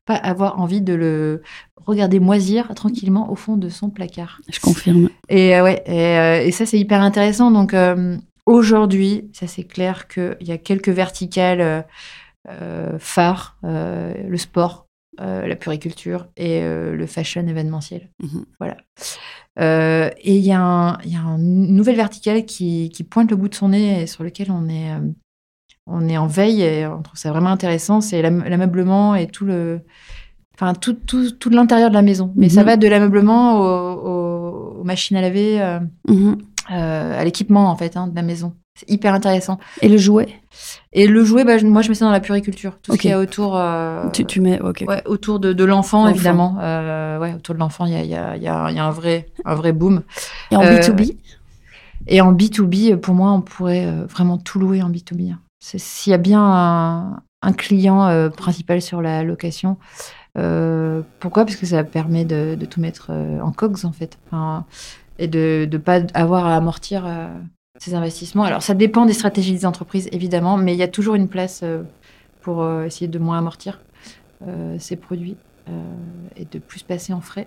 pas 0.06 0.14
avoir 0.14 0.60
envie 0.60 0.80
de 0.80 0.94
le 0.94 1.42
regarder 1.76 2.20
moisir 2.20 2.72
tranquillement 2.74 3.30
au 3.30 3.34
fond 3.34 3.56
de 3.56 3.68
son 3.68 3.90
placard. 3.90 4.40
Je 4.48 4.60
confirme. 4.60 5.08
Et 5.28 5.56
euh, 5.56 5.64
ouais, 5.64 5.82
et, 5.86 6.18
euh, 6.18 6.46
et 6.46 6.52
ça 6.52 6.66
c'est 6.66 6.78
hyper 6.78 7.00
intéressant. 7.02 7.50
Donc 7.50 7.74
euh, 7.74 8.16
aujourd'hui, 8.46 9.28
ça 9.32 9.46
c'est 9.46 9.64
clair 9.64 10.08
qu'il 10.08 10.36
y 10.40 10.52
a 10.52 10.58
quelques 10.58 10.88
verticales 10.88 11.84
phares, 12.98 13.56
euh, 13.64 14.14
le 14.28 14.36
sport, 14.36 14.86
euh, 15.20 15.46
la 15.46 15.56
puriculture 15.56 16.26
et 16.36 16.62
euh, 16.62 16.94
le 16.96 17.06
fashion 17.06 17.46
événementiel. 17.46 18.08
Mhm. 18.22 18.44
Voilà. 18.58 18.76
Euh, 19.60 20.08
et 20.22 20.36
il 20.36 20.44
y, 20.44 20.52
a 20.52 20.98
y 21.04 21.16
une 21.16 21.74
nouvelle 21.74 21.96
verticale 21.96 22.44
qui, 22.46 22.88
qui 22.90 23.04
pointe 23.04 23.30
le 23.30 23.36
bout 23.36 23.48
de 23.48 23.54
son 23.54 23.68
nez 23.68 24.02
et 24.02 24.06
sur 24.06 24.24
lequel 24.24 24.50
on 24.50 24.68
est, 24.68 24.92
euh, 24.92 25.00
on 25.86 26.08
est 26.08 26.16
en 26.16 26.26
veille 26.26 26.62
et 26.62 26.86
on 26.86 27.02
trouve 27.02 27.18
ça 27.18 27.30
vraiment 27.30 27.50
intéressant. 27.50 28.00
C'est 28.00 28.22
l'am- 28.22 28.44
l'ameublement 28.46 29.14
et 29.14 29.26
tout 29.26 29.44
le, 29.44 29.80
enfin 30.54 30.72
tout, 30.74 30.94
tout, 30.94 31.30
tout 31.32 31.50
l'intérieur 31.50 31.90
de 31.90 31.94
la 31.94 32.02
maison. 32.02 32.32
Mais 32.36 32.48
ça 32.48 32.60
Mhm. 32.60 32.66
va 32.66 32.76
de 32.78 32.88
l'ameublement 32.88 33.58
au- 33.60 34.08
au- 34.08 34.80
aux 34.80 34.84
machines 34.84 35.16
à 35.16 35.20
laver, 35.20 35.60
euh, 35.60 35.80
Mhm. 36.08 36.38
euh, 36.70 37.20
à 37.20 37.24
l'équipement 37.24 37.68
en 37.70 37.76
fait 37.76 37.96
hein, 37.96 38.06
de 38.08 38.16
la 38.16 38.22
maison. 38.22 38.54
C'est 38.74 38.88
hyper 38.90 39.12
intéressant. 39.14 39.58
Et 39.82 39.88
le 39.88 39.98
jouet? 39.98 40.28
Et 40.92 41.06
le 41.06 41.24
jouet, 41.24 41.44
bah, 41.44 41.62
moi 41.62 41.82
je 41.82 41.88
mets 41.88 41.94
ça 41.94 42.06
dans 42.06 42.10
la 42.10 42.20
puriculture. 42.20 42.78
Tout 42.82 42.92
ce 42.92 42.98
qu'il 42.98 43.10
y 43.10 43.12
a 43.12 43.18
autour. 43.18 43.56
euh, 43.56 44.08
tu, 44.10 44.24
tu 44.24 44.40
mets. 44.40 44.60
Ok. 44.60 44.84
Ouais, 44.88 45.02
autour 45.06 45.40
de, 45.40 45.52
de 45.52 45.64
l'enfant, 45.64 46.08
évidemment. 46.08 46.56
Euh, 46.60 47.18
ouais, 47.18 47.34
autour 47.34 47.54
de 47.54 47.60
l'enfant, 47.60 47.84
il 47.86 47.92
y 47.92 47.96
a, 47.96 48.02
y, 48.04 48.14
a, 48.14 48.36
y, 48.36 48.48
a, 48.48 48.70
y 48.70 48.78
a 48.78 48.84
un, 48.84 48.90
vrai, 48.90 49.26
un 49.44 49.54
vrai 49.54 49.72
boom. 49.72 50.02
Et 50.50 50.56
en 50.56 50.62
Euh, 50.62 50.78
B2B 50.78 51.16
Et 52.06 52.20
en 52.20 52.32
B2B, 52.32 52.96
pour 52.96 53.14
moi, 53.14 53.30
on 53.32 53.42
pourrait 53.42 53.84
euh, 53.86 54.06
vraiment 54.06 54.38
tout 54.38 54.58
louer 54.58 54.82
en 54.82 54.90
B2B. 54.90 55.32
hein. 55.32 55.38
S'il 55.60 56.10
y 56.10 56.14
a 56.14 56.18
bien 56.18 56.42
un, 56.42 57.20
un 57.42 57.52
client 57.52 58.06
euh, 58.06 58.30
principal 58.30 58.80
sur 58.82 59.00
la 59.02 59.22
location, 59.22 59.76
euh, 60.38 61.02
pourquoi? 61.20 61.44
Parce 61.44 61.56
que 61.56 61.66
ça 61.66 61.84
permet 61.84 62.24
de, 62.24 62.56
de 62.58 62.64
tout 62.66 62.80
mettre 62.80 63.08
euh, 63.10 63.38
en 63.40 63.52
COGS, 63.52 63.84
en 63.84 63.92
fait. 63.92 64.18
Enfin, 64.26 64.64
et 65.18 65.28
de 65.28 65.68
ne 65.70 65.78
pas 65.78 66.00
avoir 66.14 66.46
à 66.46 66.56
amortir 66.56 67.04
euh, 67.06 67.28
ces 67.82 67.94
investissements. 67.94 68.44
Alors, 68.44 68.62
ça 68.62 68.74
dépend 68.74 69.06
des 69.06 69.12
stratégies 69.12 69.52
des 69.52 69.66
entreprises, 69.66 70.08
évidemment, 70.12 70.56
mais 70.56 70.72
il 70.72 70.78
y 70.78 70.82
a 70.84 70.88
toujours 70.88 71.14
une 71.16 71.28
place 71.28 71.60
euh, 71.64 71.82
pour 72.40 72.62
euh, 72.62 72.84
essayer 72.84 73.08
de 73.08 73.18
moins 73.18 73.38
amortir 73.38 73.80
euh, 74.46 74.76
ces 74.78 74.96
produits 74.96 75.36
et 76.36 76.44
de 76.44 76.58
plus 76.58 76.82
passer 76.82 77.12
en 77.12 77.20
frais 77.20 77.46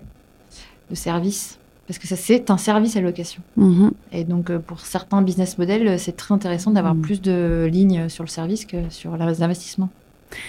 de 0.90 0.94
service. 0.94 1.58
Parce 1.86 1.98
que 1.98 2.06
ça, 2.06 2.16
c'est 2.16 2.50
un 2.50 2.56
service 2.56 2.96
à 2.96 3.00
location. 3.02 3.42
Mhm. 3.56 3.92
Et 4.10 4.24
donc, 4.24 4.50
pour 4.58 4.80
certains 4.80 5.20
business 5.22 5.58
models, 5.58 5.98
c'est 6.00 6.16
très 6.16 6.32
intéressant 6.34 6.70
d'avoir 6.70 6.94
Mm. 6.94 7.00
plus 7.02 7.20
de 7.20 7.68
lignes 7.70 8.08
sur 8.08 8.24
le 8.24 8.28
service 8.28 8.64
que 8.64 8.88
sur 8.90 9.16
les 9.18 9.42
investissements. 9.42 9.90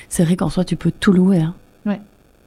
C'est 0.10 0.24
vrai 0.24 0.36
qu'en 0.38 0.50
soi, 0.50 0.64
tu 0.64 0.78
peux 0.78 0.92
tout 0.92 1.12
louer. 1.12 1.42
hein. 1.42 1.54
Ouais. 1.86 2.00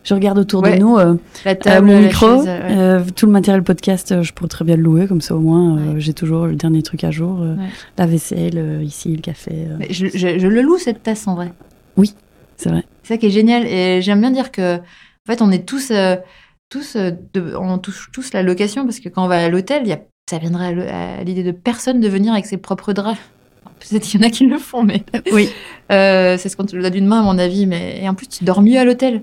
Je 0.02 0.14
regarde 0.14 0.38
autour 0.38 0.62
Ouais. 0.62 0.76
de 0.76 0.80
nous, 0.82 0.96
euh, 0.98 1.14
La 1.44 1.50
euh, 1.52 1.54
table, 1.54 1.86
mon 1.88 1.92
la 2.00 2.06
micro, 2.06 2.26
chaise, 2.38 2.46
euh, 2.48 2.68
ouais. 2.68 2.78
euh, 2.78 3.04
tout 3.14 3.26
le 3.26 3.32
matériel 3.32 3.62
podcast, 3.62 4.22
je 4.22 4.32
pourrais 4.32 4.48
très 4.48 4.64
bien 4.64 4.76
le 4.76 4.82
louer, 4.82 5.06
comme 5.06 5.20
ça 5.20 5.36
au 5.36 5.40
moins 5.40 5.74
Ouais. 5.76 6.00
j'ai 6.00 6.14
toujours 6.14 6.46
le 6.46 6.54
dernier 6.56 6.82
truc 6.82 7.04
à 7.04 7.10
jour. 7.10 7.44
La 7.98 8.06
vaisselle, 8.06 8.80
ici, 8.82 9.14
le 9.14 9.20
café. 9.20 9.66
je, 9.90 10.06
je- 10.06 10.38
je 10.38 10.46
le 10.46 10.62
loue 10.62 10.78
cette 10.78 11.02
tasse 11.02 11.28
en 11.28 11.34
vrai. 11.34 11.52
C'est 12.56 12.68
vrai. 12.68 12.84
C'est 13.02 13.14
ça 13.14 13.18
qui 13.18 13.26
est 13.26 13.30
génial. 13.30 13.66
Et 13.66 14.02
j'aime 14.02 14.20
bien 14.20 14.30
dire 14.30 14.50
que, 14.52 14.76
en 14.76 14.80
fait, 15.26 15.40
on 15.42 15.50
est 15.50 15.66
tous, 15.66 15.92
tous, 16.68 16.96
de- 16.96 17.54
on 17.58 17.78
touche 17.78 18.10
tous 18.12 18.32
la 18.34 18.42
location 18.42 18.84
parce 18.84 19.00
que 19.00 19.08
quand 19.08 19.24
on 19.24 19.28
va 19.28 19.38
à 19.44 19.48
l'hôtel, 19.48 19.82
il 19.84 19.88
y 19.88 19.92
a, 19.92 20.00
ça 20.28 20.38
viendrait 20.38 20.88
à 20.90 21.24
l'idée 21.24 21.42
de 21.42 21.52
personne 21.52 22.00
de 22.00 22.08
venir 22.08 22.32
avec 22.32 22.44
ses 22.46 22.56
propres 22.58 22.92
draps. 22.92 23.18
Peut-être 23.88 24.02
qu'il 24.02 24.20
y 24.20 24.24
en 24.24 24.26
a 24.26 24.30
qui 24.30 24.44
le 24.46 24.58
font, 24.58 24.82
mais 24.82 25.02
Oui. 25.32 25.48
euh, 25.92 26.36
c'est 26.38 26.50
ce 26.50 26.56
qu'on 26.56 26.66
te 26.66 26.76
le 26.76 26.82
donne 26.82 26.92
d'une 26.92 27.06
main, 27.06 27.20
à 27.20 27.22
mon 27.22 27.38
avis. 27.38 27.64
Mais 27.66 27.98
et 28.02 28.08
en 28.08 28.14
plus, 28.14 28.26
tu 28.28 28.44
dors 28.44 28.60
mieux 28.60 28.78
à 28.78 28.84
l'hôtel 28.84 29.22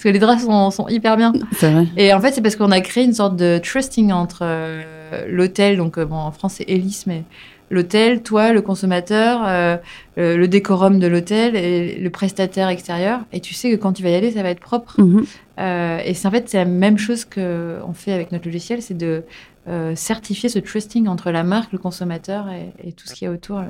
parce 0.00 0.04
que 0.04 0.14
les 0.14 0.18
draps 0.18 0.44
sont, 0.44 0.70
sont 0.70 0.88
hyper 0.88 1.18
bien. 1.18 1.34
C'est 1.52 1.70
vrai. 1.70 1.86
Et 1.98 2.14
en 2.14 2.20
fait, 2.22 2.32
c'est 2.32 2.40
parce 2.40 2.56
qu'on 2.56 2.70
a 2.70 2.80
créé 2.80 3.04
une 3.04 3.12
sorte 3.12 3.36
de 3.36 3.60
trusting 3.62 4.12
entre 4.12 4.38
euh, 4.42 4.82
l'hôtel, 5.28 5.76
donc 5.76 5.98
euh, 5.98 6.06
bon, 6.06 6.16
en 6.16 6.30
France 6.30 6.54
c'est 6.56 6.64
Hélice, 6.68 7.06
mais 7.06 7.24
l'hôtel, 7.68 8.22
toi, 8.22 8.54
le 8.54 8.62
consommateur, 8.62 9.42
euh, 9.44 9.76
le 10.16 10.48
décorum 10.48 11.00
de 11.00 11.06
l'hôtel 11.06 11.54
et 11.54 11.98
le 11.98 12.08
prestataire 12.08 12.68
extérieur. 12.68 13.20
Et 13.34 13.40
tu 13.40 13.52
sais 13.52 13.70
que 13.70 13.76
quand 13.76 13.92
tu 13.92 14.02
vas 14.02 14.08
y 14.08 14.14
aller, 14.14 14.30
ça 14.30 14.42
va 14.42 14.48
être 14.48 14.60
propre. 14.60 14.98
Mhm. 14.98 15.26
Euh, 15.58 15.98
et 16.02 16.14
c'est 16.14 16.26
en 16.26 16.30
fait 16.30 16.48
c'est 16.48 16.56
la 16.56 16.64
même 16.64 16.96
chose 16.96 17.26
qu'on 17.26 17.92
fait 17.92 18.12
avec 18.12 18.32
notre 18.32 18.46
logiciel, 18.46 18.80
c'est 18.80 18.96
de 18.96 19.22
euh, 19.68 19.94
certifier 19.96 20.48
ce 20.48 20.58
trusting 20.58 21.08
entre 21.08 21.30
la 21.30 21.44
marque, 21.44 21.72
le 21.72 21.78
consommateur 21.78 22.46
et, 22.48 22.88
et 22.88 22.92
tout 22.92 23.06
ce 23.06 23.12
qui 23.12 23.26
est 23.26 23.28
autour. 23.28 23.60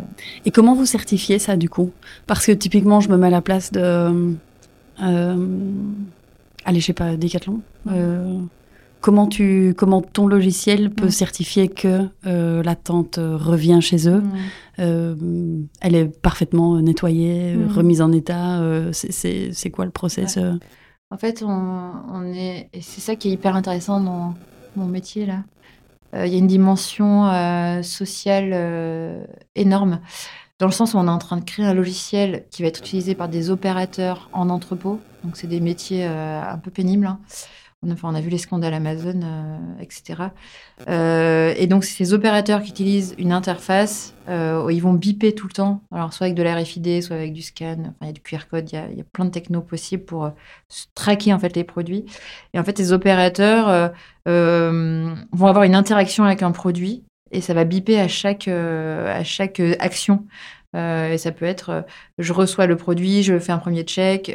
Et 0.44 0.52
comment 0.52 0.76
vous 0.76 0.86
certifiez 0.86 1.40
ça 1.40 1.56
du 1.56 1.68
coup? 1.68 1.90
Parce 2.28 2.46
que 2.46 2.52
typiquement, 2.52 3.00
je 3.00 3.08
me 3.08 3.16
mets 3.16 3.26
à 3.26 3.30
la 3.30 3.40
place 3.40 3.72
de, 3.72 4.36
allez, 6.64 6.80
je 6.80 6.86
sais 6.86 6.92
pas, 6.92 7.16
Decathlon. 7.16 7.60
Euh, 7.90 8.38
comment 9.00 9.26
tu, 9.26 9.74
comment 9.76 10.02
ton 10.02 10.26
logiciel 10.26 10.90
peut 10.90 11.10
certifier 11.10 11.68
que 11.68 12.06
euh, 12.26 12.62
la 12.62 12.74
tente 12.76 13.16
revient 13.18 13.80
chez 13.80 14.08
eux. 14.08 14.22
Euh, 14.78 15.14
elle 15.80 15.94
est 15.94 16.20
parfaitement 16.22 16.80
nettoyée, 16.80 17.54
Mhm. 17.54 17.68
remise 17.72 18.00
en 18.02 18.12
état. 18.12 18.60
euh, 18.60 18.92
c'est- 18.92 19.12
c'est 19.12 19.50
c'est 19.52 19.70
quoi 19.70 19.84
le 19.84 19.90
process 19.90 20.36
euh? 20.36 20.52
En 21.10 21.16
fait, 21.18 21.42
on, 21.42 21.92
on 22.12 22.24
est, 22.32 22.68
et 22.72 22.80
c'est 22.82 23.00
ça 23.00 23.16
qui 23.16 23.28
est 23.28 23.32
hyper 23.32 23.56
intéressant 23.56 24.00
dans 24.00 24.34
mon 24.76 24.86
métier 24.86 25.26
là. 25.26 25.42
Euh, 26.14 26.26
Il 26.26 26.32
y 26.32 26.36
a 26.36 26.38
une 26.38 26.46
dimension 26.46 27.26
euh, 27.28 27.82
sociale 27.82 28.50
euh, 28.52 29.24
énorme, 29.54 30.00
dans 30.60 30.66
le 30.66 30.72
sens 30.72 30.92
où 30.92 30.98
on 30.98 31.06
est 31.06 31.10
en 31.10 31.18
train 31.18 31.38
de 31.38 31.44
créer 31.44 31.64
un 31.64 31.72
logiciel 31.72 32.44
qui 32.50 32.62
va 32.62 32.68
être 32.68 32.80
utilisé 32.80 33.14
par 33.14 33.30
des 33.30 33.50
opérateurs 33.50 34.28
en 34.32 34.50
entrepôt. 34.50 35.00
Donc, 35.24 35.36
c'est 35.36 35.46
des 35.46 35.58
métiers 35.58 36.06
euh, 36.06 36.42
un 36.42 36.58
peu 36.58 36.70
pénibles. 36.70 37.06
hein. 37.06 37.18
On 37.82 37.88
a, 37.88 37.94
enfin, 37.94 38.10
on 38.10 38.14
a 38.14 38.20
vu 38.20 38.28
les 38.28 38.36
scandales 38.36 38.74
Amazon, 38.74 39.20
euh, 39.22 39.56
etc. 39.80 40.24
Euh, 40.86 41.54
et 41.56 41.66
donc, 41.66 41.84
c'est 41.84 42.04
ces 42.04 42.12
opérateurs 42.12 42.62
qui 42.62 42.72
utilisent 42.72 43.14
une 43.16 43.32
interface 43.32 44.14
où 44.28 44.70
ils 44.70 44.80
vont 44.80 44.92
biper 44.92 45.34
tout 45.34 45.48
le 45.48 45.52
temps. 45.54 45.82
Alors, 45.90 46.12
soit 46.12 46.26
avec 46.26 46.36
de 46.36 46.42
la 46.42 46.54
RFID, 46.54 47.02
soit 47.02 47.16
avec 47.16 47.32
du 47.32 47.42
scan. 47.42 47.78
Enfin, 47.80 47.92
il 48.02 48.06
y 48.06 48.10
a 48.10 48.12
du 48.12 48.20
QR 48.20 48.46
code. 48.48 48.70
Il 48.70 48.74
y 48.74 48.78
a, 48.78 48.86
il 48.90 48.98
y 48.98 49.00
a 49.00 49.04
plein 49.04 49.24
de 49.24 49.30
technos 49.30 49.62
possibles 49.62 50.04
pour 50.04 50.30
traquer 50.94 51.32
en 51.32 51.38
fait 51.40 51.56
les 51.56 51.64
produits. 51.64 52.04
Et 52.52 52.60
en 52.60 52.64
fait, 52.64 52.78
les 52.78 52.92
opérateurs 52.92 53.92
vont 54.26 55.46
avoir 55.46 55.64
une 55.64 55.74
interaction 55.74 56.22
avec 56.22 56.42
un 56.42 56.52
produit 56.52 57.02
et 57.30 57.40
ça 57.40 57.54
va 57.54 57.64
biper 57.64 58.00
à 58.00 58.08
chaque, 58.08 58.48
euh, 58.48 59.12
à 59.12 59.24
chaque 59.24 59.60
euh, 59.60 59.74
action. 59.78 60.26
Euh, 60.76 61.12
et 61.12 61.18
ça 61.18 61.32
peut 61.32 61.46
être, 61.46 61.84
je 62.18 62.32
reçois 62.32 62.66
le 62.66 62.76
produit, 62.76 63.24
je 63.24 63.36
fais 63.40 63.50
un 63.50 63.58
premier 63.58 63.82
check, 63.82 64.32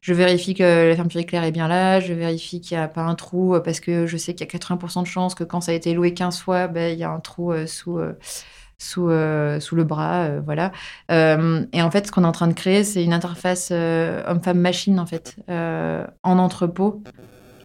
je 0.00 0.14
vérifie 0.14 0.54
que 0.54 0.88
la 0.88 0.96
fermeture 0.96 1.20
éclair 1.20 1.44
est 1.44 1.52
bien 1.52 1.68
là, 1.68 2.00
je 2.00 2.12
vérifie 2.12 2.60
qu'il 2.60 2.76
n'y 2.76 2.82
a 2.82 2.88
pas 2.88 3.02
un 3.02 3.14
trou 3.14 3.56
parce 3.64 3.78
que 3.78 4.04
je 4.04 4.16
sais 4.16 4.34
qu'il 4.34 4.44
y 4.52 4.56
a 4.56 4.58
80% 4.58 5.02
de 5.02 5.06
chances 5.06 5.36
que 5.36 5.44
quand 5.44 5.60
ça 5.60 5.70
a 5.70 5.76
été 5.76 5.94
loué 5.94 6.12
15 6.12 6.40
fois, 6.40 6.66
ben, 6.66 6.92
il 6.92 6.98
y 6.98 7.04
a 7.04 7.10
un 7.10 7.20
trou 7.20 7.54
sous, 7.68 8.00
sous, 8.78 9.10
sous 9.60 9.76
le 9.76 9.84
bras. 9.84 10.40
voilà. 10.40 10.72
Et 11.08 11.82
en 11.82 11.90
fait, 11.92 12.08
ce 12.08 12.10
qu'on 12.10 12.24
est 12.24 12.26
en 12.26 12.32
train 12.32 12.48
de 12.48 12.54
créer, 12.54 12.82
c'est 12.82 13.04
une 13.04 13.12
interface 13.12 13.70
homme-femme-machine 13.70 14.98
en 14.98 15.06
fait, 15.06 15.36
en 15.48 16.38
entrepôt. 16.38 17.00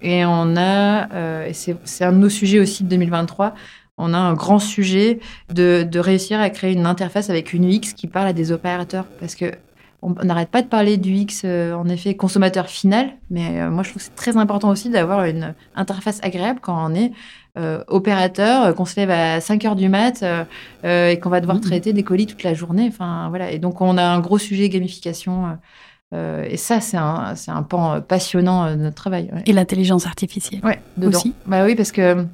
Et 0.04 0.24
on 0.28 0.56
a, 0.58 1.52
c'est 1.54 2.04
un 2.06 2.12
de 2.12 2.18
nos 2.18 2.30
sujets 2.30 2.60
aussi 2.60 2.84
de 2.84 2.90
2023, 2.90 3.56
on 3.98 4.14
a 4.14 4.18
un 4.18 4.34
grand 4.34 4.60
sujet 4.60 5.20
de, 5.54 5.84
de 5.90 6.00
réussir 6.00 6.40
à 6.40 6.50
créer 6.50 6.74
une 6.74 6.86
interface 6.86 7.30
avec 7.30 7.54
une 7.54 7.64
UX 7.70 7.94
qui 7.96 8.08
parle 8.08 8.28
à 8.28 8.34
des 8.34 8.52
opérateurs. 8.52 9.06
Parce 9.20 9.36
que 9.36 9.52
on 10.02 10.14
n'arrête 10.24 10.50
pas 10.50 10.62
de 10.62 10.68
parler 10.68 10.98
du 10.98 11.16
UX, 11.16 11.42
euh, 11.46 11.74
en 11.74 11.88
effet, 11.90 12.16
consommateur 12.16 12.68
final, 12.68 13.10
mais 13.32 13.60
euh, 13.60 13.72
moi 13.72 13.82
je 13.82 13.90
trouve 13.90 14.02
que 14.04 14.08
c'est 14.08 14.16
très 14.16 14.38
important 14.38 14.70
aussi 14.70 14.90
d'avoir 14.92 15.26
une 15.26 15.56
interface 15.76 16.20
agréable 16.22 16.60
quand 16.62 16.92
on 16.92 16.94
est 16.94 17.12
euh, 17.58 17.84
opérateur, 17.88 18.76
qu'on 18.76 18.86
se 18.86 18.98
lève 18.98 19.10
à 19.10 19.40
5 19.42 19.66
heures 19.66 19.76
du 19.78 19.90
mat 19.90 20.24
et 20.84 21.20
qu'on 21.20 21.30
va 21.30 21.40
devoir 21.40 21.58
Mhm. 21.58 21.64
traiter 21.64 21.94
des 21.94 22.04
colis 22.04 22.28
toute 22.28 22.44
la 22.44 22.54
journée. 22.54 22.86
Enfin, 22.88 23.30
voilà. 23.30 23.50
Et 23.52 23.58
donc 23.60 23.82
on 23.82 23.98
a 23.98 24.04
un 24.04 24.20
gros 24.20 24.38
sujet 24.38 24.70
gamification. 24.70 25.58
euh, 26.14 26.46
et 26.48 26.58
ça, 26.58 26.82
c'est 26.82 26.98
un, 26.98 27.34
c'est 27.36 27.52
un 27.52 27.64
pan 27.64 28.00
passionnant 28.02 28.70
de 28.72 28.76
notre 28.76 28.96
travail. 28.96 29.30
ouais. 29.34 29.42
Et 29.48 29.54
l'intelligence 29.54 30.06
artificielle. 30.06 30.62
Ouais, 30.64 30.80
dedans. 30.98 31.18
Aussi. 31.18 31.34
Bah 31.48 31.64
oui, 31.66 31.76
parce 31.76 31.92
que 31.92 32.26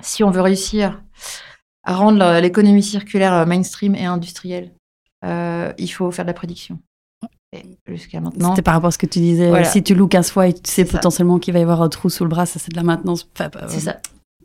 si 0.00 0.24
on 0.24 0.30
veut 0.30 0.40
réussir 0.40 1.02
à 1.84 1.94
rendre 1.94 2.40
l'économie 2.40 2.82
circulaire 2.82 3.32
euh, 3.34 3.46
mainstream 3.46 3.94
et 3.94 4.04
industrielle, 4.04 4.72
euh, 5.24 5.72
il 5.78 5.88
faut 5.88 6.10
faire 6.10 6.24
de 6.24 6.30
la 6.30 6.34
prédiction. 6.34 6.78
Jusqu'à 7.88 8.20
maintenant. 8.20 8.50
C'était 8.50 8.62
par 8.62 8.74
rapport 8.74 8.88
à 8.88 8.90
ce 8.92 8.98
que 8.98 9.06
tu 9.06 9.18
disais. 9.18 9.48
Voilà. 9.48 9.64
Si 9.64 9.82
tu 9.82 9.94
loues 9.96 10.06
15 10.06 10.30
fois 10.30 10.46
et 10.46 10.52
tu 10.52 10.60
sais 10.70 10.84
potentiellement 10.84 11.40
qu'il 11.40 11.52
va 11.52 11.58
y 11.58 11.62
avoir 11.62 11.82
un 11.82 11.88
trou 11.88 12.08
sous 12.08 12.22
le 12.22 12.30
bras, 12.30 12.46
ça 12.46 12.60
c'est 12.60 12.70
de 12.70 12.76
la 12.76 12.84
maintenance. 12.84 13.28
Enfin, 13.36 13.50
C'est 13.68 13.80
ça. 13.80 13.96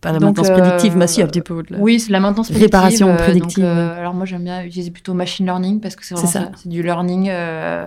Pas 0.02 0.12
la 0.12 0.18
Donc, 0.18 0.38
maintenance 0.38 0.50
euh, 0.50 0.60
prédictive, 0.60 0.98
mais 0.98 1.06
si, 1.08 1.22
un 1.22 1.28
petit 1.28 1.42
peu. 1.42 1.62
la- 1.70 1.78
Oui, 1.78 2.00
c'est 2.00 2.08
de 2.08 2.14
la 2.14 2.20
maintenance 2.20 2.48
prédictive. 2.48 2.66
Réparation 2.66 3.10
euh, 3.10 3.16
prédictive, 3.18 3.64
donc, 3.64 3.74
euh, 3.74 4.00
alors 4.00 4.14
moi, 4.16 4.26
j'aime 4.26 4.44
bien 4.44 4.64
utiliser 4.64 4.90
plutôt 4.90 5.14
machine 5.14 5.46
learning 5.46 5.80
parce 5.82 5.96
que 5.96 6.04
c'est 6.04 6.16
vraiment 6.16 6.30
ça. 6.32 6.40
ça. 6.46 6.52
C'est 6.64 6.70
du 6.70 6.82
learning. 6.82 7.30
Euh, 7.30 7.86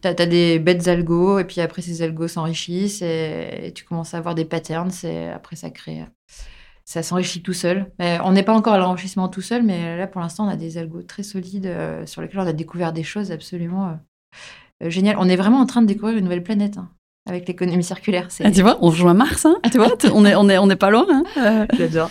T'as 0.00 0.10
as 0.18 0.26
des 0.26 0.58
bêtes 0.58 0.86
algos 0.88 1.38
et 1.38 1.44
puis 1.44 1.62
après 1.62 1.80
ces 1.80 2.02
algos 2.02 2.28
s'enrichissent 2.28 3.00
et, 3.00 3.66
et 3.68 3.72
tu 3.72 3.84
commences 3.84 4.12
à 4.14 4.18
avoir 4.18 4.34
des 4.34 4.44
patterns. 4.44 4.90
Et 5.04 5.28
après 5.28 5.56
ça 5.56 5.70
crée, 5.70 6.04
ça 6.84 7.02
s'enrichit 7.02 7.42
tout 7.42 7.52
seul. 7.54 7.86
Mais 7.98 8.18
on 8.24 8.32
n'est 8.32 8.42
pas 8.42 8.52
encore 8.54 8.74
à 8.74 8.78
l'enrichissement 8.78 9.28
tout 9.28 9.40
seul, 9.40 9.62
mais 9.62 9.96
là 9.96 10.06
pour 10.06 10.20
l'instant 10.20 10.46
on 10.46 10.48
a 10.50 10.56
des 10.56 10.76
algos 10.78 11.02
très 11.02 11.22
solides 11.22 11.66
euh, 11.66 12.04
sur 12.06 12.20
lesquels 12.22 12.40
on 12.40 12.46
a 12.46 12.52
découvert 12.52 12.92
des 12.92 13.02
choses 13.02 13.32
absolument 13.32 13.88
euh, 13.88 13.92
euh, 14.84 14.90
géniales. 14.90 15.16
On 15.18 15.28
est 15.28 15.36
vraiment 15.36 15.60
en 15.60 15.66
train 15.66 15.82
de 15.82 15.86
découvrir 15.86 16.16
une 16.18 16.24
nouvelle 16.24 16.42
planète 16.42 16.76
hein, 16.76 16.88
avec 17.26 17.48
l'économie 17.48 17.82
circulaire. 17.82 18.28
Ah, 18.44 18.50
tu 18.50 18.60
vois, 18.60 18.76
on 18.82 18.90
rejoint 18.90 19.14
Mars, 19.14 19.46
hein, 19.46 19.56
tu 19.72 19.78
vois, 19.78 19.88
on 20.12 20.26
est, 20.26 20.34
on 20.34 20.48
est, 20.50 20.58
on 20.58 20.68
est 20.68 20.76
pas 20.76 20.90
loin. 20.90 21.06
hein. 21.08 21.24
Euh, 21.38 21.66
j'adore. 21.78 22.10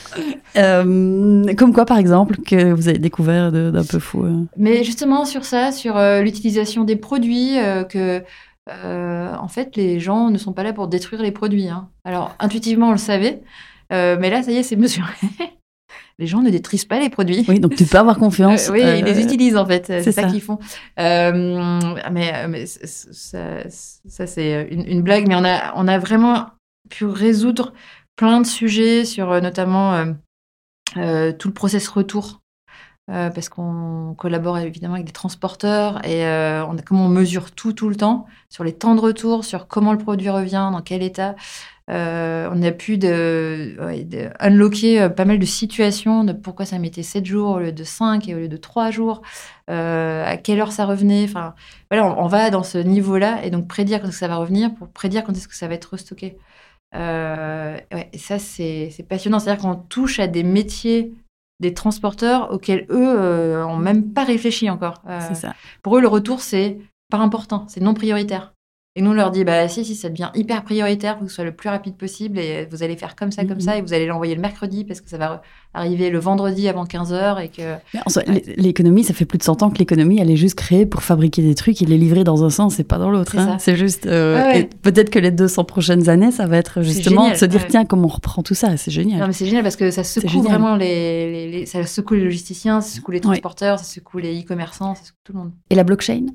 comme 0.56 1.74
quoi, 1.74 1.86
par 1.86 1.98
exemple, 1.98 2.38
que 2.38 2.72
vous 2.74 2.88
avez 2.88 2.98
découvert 2.98 3.52
d'un 3.52 3.84
peu 3.84 4.00
fou. 4.00 4.48
Mais 4.58 4.84
justement 4.84 5.26
sur 5.26 5.46
ça, 5.46 5.72
sur 5.72 6.00
l'utilisation 6.22 6.84
des 6.84 6.96
produits, 6.96 7.58
que 7.90 8.24
en 8.70 9.48
fait 9.50 9.76
les 9.76 10.00
gens 10.00 10.30
ne 10.30 10.38
sont 10.38 10.54
pas 10.54 10.64
là 10.64 10.74
pour 10.74 10.88
détruire 10.88 11.22
les 11.22 11.32
produits. 11.32 11.68
hein. 11.68 11.90
Alors 12.06 12.36
intuitivement 12.40 12.90
on 12.90 12.92
le 12.94 12.98
savait, 12.98 13.42
euh, 13.94 14.18
mais 14.20 14.30
là 14.30 14.44
ça 14.44 14.52
y 14.52 14.58
est 14.58 14.64
c'est 14.64 14.76
mesuré. 14.76 15.14
les 16.20 16.28
gens 16.28 16.42
ne 16.42 16.50
détruisent 16.50 16.86
pas 16.86 17.00
les 17.00 17.10
produits. 17.10 17.46
Oui, 17.48 17.60
donc 17.60 17.76
tu 17.76 17.86
peux 17.86 17.98
avoir 17.98 18.18
confiance. 18.18 18.44
Euh, 18.70 18.72
oui, 18.72 18.82
ils 18.82 19.04
les 19.04 19.20
euh, 19.20 19.24
utilisent 19.24 19.58
en 19.58 19.66
fait, 19.66 19.88
c'est 19.88 20.12
ça, 20.12 20.24
ça. 20.24 20.28
qu'ils 20.28 20.42
font. 20.42 20.58
Euh, 21.00 21.96
mais 22.12 22.66
ça, 22.66 23.70
ça, 23.70 24.28
c'est 24.28 24.68
une, 24.72 24.88
une 24.88 25.02
blague, 25.02 25.28
mais 25.28 25.36
on 25.36 25.44
a, 25.44 25.74
on 25.76 25.88
a 25.88 25.98
vraiment 25.98 26.48
pu 26.90 27.06
résoudre 27.06 27.74
plein 28.16 28.42
de 28.42 28.46
sujets 28.46 29.06
sur 29.06 29.42
notamment 29.42 30.06
tout 30.94 31.48
le 31.48 31.54
process 31.54 31.88
retour. 31.88 32.42
parce 33.08 33.50
qu'on 33.50 34.16
collabore 34.18 34.58
évidemment 34.60 34.96
avec 34.96 35.08
des 35.08 35.12
transporteurs 35.12 36.06
et 36.06 36.24
on 36.24 36.78
a, 36.78 36.82
comme 36.86 37.02
on 37.02 37.10
mesure 37.10 37.52
tout 37.52 37.74
tout 37.74 37.90
le 37.90 37.96
temps 37.96 38.26
sur 38.50 38.64
les 38.64 38.74
temps 38.74 38.96
de 38.96 39.02
retour, 39.02 39.44
sur 39.44 39.68
comment 39.68 39.92
le 39.92 40.00
produit 40.00 40.30
revient, 40.30 40.70
dans 40.72 40.82
quel 40.82 41.04
état, 41.04 41.36
euh, 41.90 42.50
on 42.52 42.62
a 42.62 42.72
pu 42.72 42.98
de, 42.98 43.76
ouais, 43.82 44.04
de 44.04 44.30
unlocker 44.40 45.02
euh, 45.02 45.10
pas 45.10 45.26
mal 45.26 45.38
de 45.38 45.46
situations 45.46 46.24
de 46.24 46.32
pourquoi 46.32 46.66
ça 46.66 46.80
mettait 46.80 47.04
7 47.04 47.26
jours 47.26 47.56
au 47.56 47.60
lieu 47.60 47.72
de 47.74 47.84
5 47.84 48.30
et 48.30 48.36
au 48.36 48.40
lieu 48.40 48.48
de 48.48 48.58
3 48.58 48.90
jours, 48.90 49.22
euh, 49.70 50.24
à 50.26 50.38
quelle 50.38 50.62
heure 50.62 50.72
ça 50.72 50.86
revenait. 50.86 51.26
Enfin, 51.26 51.56
voilà, 51.92 52.08
on, 52.08 52.24
on 52.24 52.28
va 52.28 52.50
dans 52.50 52.64
ce 52.64 52.78
niveau-là 52.78 53.44
et 53.44 53.50
donc 53.50 53.68
prédire 53.68 54.02
quand 54.02 54.08
est-ce 54.08 54.14
que 54.14 54.20
ça 54.20 54.28
va 54.30 54.38
revenir 54.38 54.74
pour 54.74 54.88
prédire 54.88 55.24
quand 55.24 55.34
est-ce 55.34 55.48
que 55.48 55.56
ça 55.56 55.68
va 55.68 55.74
être 55.74 55.92
restocké. 55.92 56.38
Euh, 56.96 57.78
ouais, 57.92 58.10
et 58.14 58.18
ça, 58.18 58.40
c'est 58.40 59.06
passionnant. 59.10 59.40
C'est-à-dire 59.40 59.64
qu'on 59.64 59.76
touche 59.76 60.20
à 60.20 60.28
des 60.28 60.44
métiers 60.44 61.14
des 61.60 61.74
transporteurs 61.74 62.52
auxquels 62.52 62.86
eux 62.90 63.16
euh, 63.20 63.66
ont 63.66 63.78
même 63.78 64.12
pas 64.12 64.24
réfléchi 64.24 64.70
encore. 64.70 65.02
Ça. 65.34 65.54
pour 65.82 65.98
eux, 65.98 66.02
le 66.02 66.08
retour, 66.08 66.42
c'est 66.42 66.78
pas 67.10 67.20
important, 67.20 67.66
c'est 67.68 67.82
non 67.82 67.94
prioritaire. 67.94 68.53
Et 68.96 69.02
nous, 69.02 69.10
on 69.10 69.14
leur 69.16 69.32
dit, 69.32 69.44
bah 69.44 69.68
si, 69.68 69.84
si, 69.84 69.96
ça 69.96 70.08
devient 70.10 70.30
hyper 70.36 70.64
prioritaire, 70.64 71.18
faut 71.18 71.24
que 71.26 71.30
ce 71.32 71.36
soit 71.38 71.44
le 71.44 71.52
plus 71.52 71.68
rapide 71.68 71.96
possible 71.96 72.38
et 72.38 72.68
vous 72.70 72.84
allez 72.84 72.96
faire 72.96 73.16
comme 73.16 73.32
ça, 73.32 73.44
comme 73.44 73.56
Mhm. 73.56 73.62
ça, 73.62 73.78
et 73.78 73.82
vous 73.82 73.92
allez 73.92 74.06
l'envoyer 74.06 74.36
le 74.36 74.42
mercredi 74.42 74.84
parce 74.84 75.02
que 75.02 75.10
ça 75.10 75.18
va 75.18 75.42
arriver 75.74 76.12
le 76.12 76.20
vendredi 76.20 76.68
avant 76.70 76.86
15h 76.86 77.40
et 77.44 77.48
que. 77.50 77.74
L'économie, 78.56 79.04
ça 79.04 79.16
fait 79.16 79.26
plus 79.26 79.40
de 79.40 79.44
100 79.44 79.64
ans 79.64 79.72
que 79.72 79.80
l'économie, 79.80 80.20
elle 80.22 80.30
est 80.30 80.36
juste 80.36 80.54
créée 80.54 80.86
pour 80.86 81.02
fabriquer 81.02 81.42
des 81.42 81.56
trucs 81.56 81.82
et 81.82 81.86
les 81.88 81.98
livrer 81.98 82.24
dans 82.24 82.44
un 82.44 82.52
sens 82.52 82.80
et 82.80 82.84
pas 82.84 83.00
dans 83.00 83.10
l'autre. 83.10 83.32
C'est 83.32 83.40
hein. 83.40 83.54
ça. 83.54 83.58
C'est 83.60 83.76
juste. 83.76 84.06
euh, 84.06 84.36
Ouais, 84.36 84.44
ouais. 84.44 84.60
et 84.62 84.70
Peut-être 84.84 85.10
que 85.10 85.18
les 85.18 85.32
200 85.32 85.64
prochaines 85.64 86.08
années, 86.08 86.30
ça 86.32 86.46
va 86.46 86.58
être 86.58 86.84
justement 86.84 87.22
génial, 87.24 87.34
de 87.34 87.40
se 87.40 87.46
dire 87.46 87.62
ouais. 87.62 87.68
tiens, 87.70 87.86
comment 87.86 88.06
on 88.06 88.10
reprend 88.10 88.44
tout 88.44 88.54
ça? 88.54 88.78
C'est 88.78 88.92
Non, 88.92 88.96
génial. 88.96 89.26
mais 89.28 89.34
c'est 89.34 89.48
génial 89.48 89.64
parce 89.64 89.76
que 89.76 89.90
ça 89.90 90.04
secoue 90.04 90.44
vraiment 90.44 90.76
les, 90.76 91.32
les- 91.32 91.50
les- 91.52 91.66
Ça 91.66 91.84
secoue 91.88 92.14
les 92.14 92.24
logisticiens, 92.26 92.80
ça 92.82 92.96
secoue 92.96 93.10
les 93.10 93.22
transporteurs, 93.22 93.80
ça 93.80 93.86
secoue 93.86 94.20
les 94.20 94.40
e-commerçants, 94.40 94.94
ça 94.94 95.04
secoue 95.06 95.18
tout 95.24 95.34
le 95.34 95.40
monde. 95.40 95.52
Et 95.72 95.76
la 95.76 95.84
blockchain? 95.84 96.28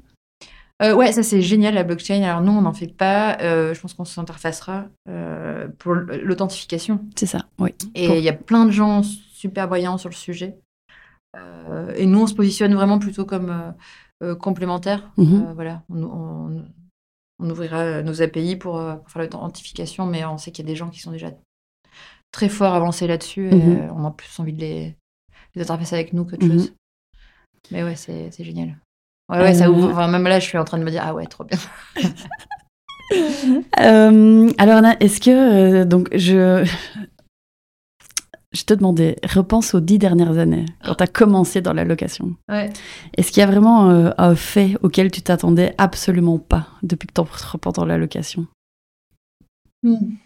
Euh, 0.81 0.95
ouais, 0.95 1.11
ça 1.13 1.23
c'est 1.25 1.43
génial 1.43 1.75
la 1.75 1.83
blockchain. 1.83 2.23
Alors 2.23 2.41
nous, 2.41 2.53
on 2.53 2.63
n'en 2.63 2.73
fait 2.73 2.87
pas. 2.87 3.37
Euh, 3.41 3.75
je 3.75 3.81
pense 3.81 3.95
qu'on 3.95 4.05
s'interfacera 4.05 4.87
euh, 5.09 5.67
pour 5.79 5.95
l'authentification. 5.95 7.05
C'est 7.17 7.27
ça, 7.27 7.47
oui. 7.59 7.71
Et 7.95 8.07
Pour- 8.07 8.17
il 8.17 8.23
y 8.23 8.29
a 8.29 8.33
plein 8.33 8.65
de 8.65 8.71
gens 8.71 9.03
super 9.03 9.69
brillants 9.69 9.99
sur 9.99 10.09
le 10.09 10.15
sujet. 10.15 10.57
Et 11.97 12.07
nous, 12.07 12.23
on 12.23 12.27
se 12.27 12.35
positionne 12.35 12.75
vraiment 12.75 12.99
plutôt 12.99 13.25
comme 13.25 13.75
complémentaires. 14.41 15.09
Mhm. 15.17 15.53
Voilà, 15.55 15.83
on, 15.89 16.03
on- 16.03 16.65
on 17.41 17.51
ouvrira 17.51 18.03
nos 18.03 18.21
API 18.23 18.57
pour, 18.57 18.73
pour 18.99 19.11
faire 19.11 19.23
l'authentification, 19.23 20.07
mais 20.07 20.25
on 20.25 20.39
sait 20.39 20.51
qu'il 20.51 20.65
y 20.65 20.69
a 20.69 20.73
des 20.73 20.77
gens 20.77 20.91
qui 20.91 20.99
sont 21.01 21.13
déjà 21.13 21.31
très 22.33 22.49
forts 22.49 22.75
avancés 22.75 23.07
là-dessus. 23.07 23.49
Et 23.49 23.55
Mhm. 23.55 23.93
on 23.95 24.05
a 24.05 24.11
plus 24.11 24.41
envie 24.41 24.53
de 24.53 24.61
les, 24.61 24.97
les 25.55 25.63
interfacer 25.63 25.95
avec 25.95 26.13
nous 26.13 26.25
qu'autre 26.25 26.45
Mhm. 26.47 26.53
chose. 26.59 26.73
Mais 27.71 27.85
ouais, 27.85 27.95
c'est 27.97 28.31
génial. 28.43 28.77
Ouais, 29.29 29.39
ouais, 29.41 29.55
ça 29.55 29.67
Euh, 29.67 29.71
ouvre. 29.71 29.91
Enfin, 29.91 30.09
même 30.09 30.25
là, 30.25 30.39
je 30.41 30.47
suis 30.47 30.59
en 30.59 30.65
train 30.65 30.79
de 30.79 30.85
me 30.85 30.91
dire, 30.91 31.03
ah 31.05 31.15
ouais, 31.15 31.27
trop 31.27 31.45
bien. 31.45 31.59
Euh, 33.81 34.51
alors, 34.59 34.77
Anna, 34.77 34.95
est-ce 35.01 35.19
que. 35.19 35.31
euh, 35.81 35.85
donc, 35.87 36.09
je. 36.15 36.63
Je 38.53 38.65
te 38.65 38.75
demandais, 38.75 39.17
repense 39.25 39.75
aux 39.75 39.81
dix 39.81 39.99
dernières 39.99 40.37
années, 40.39 40.67
quand 40.85 40.95
tu 40.95 41.05
as 41.05 41.07
commencé 41.07 41.63
dans 41.63 41.73
la 41.73 41.85
location. 41.85 42.35
Ouais. 42.51 42.71
Est-ce 43.17 43.31
qu'il 43.33 43.41
y 43.41 43.45
a 43.45 43.47
vraiment 43.47 43.91
euh, 43.91 44.11
un 44.19 44.35
fait 44.35 44.77
auquel 44.83 45.11
tu 45.11 45.23
t'attendais 45.23 45.75
absolument 45.79 46.39
pas 46.39 46.67
depuis 46.83 47.07
que 47.09 47.15
tu 47.15 47.21
reprends 47.21 47.73
dans 47.73 47.85
la 47.87 47.97
location? 47.99 48.47
Hmm. 49.83 50.17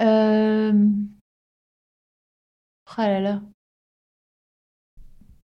Euh... 0.00 0.72
Oh 2.96 3.00
là 3.02 3.20
là. 3.20 3.42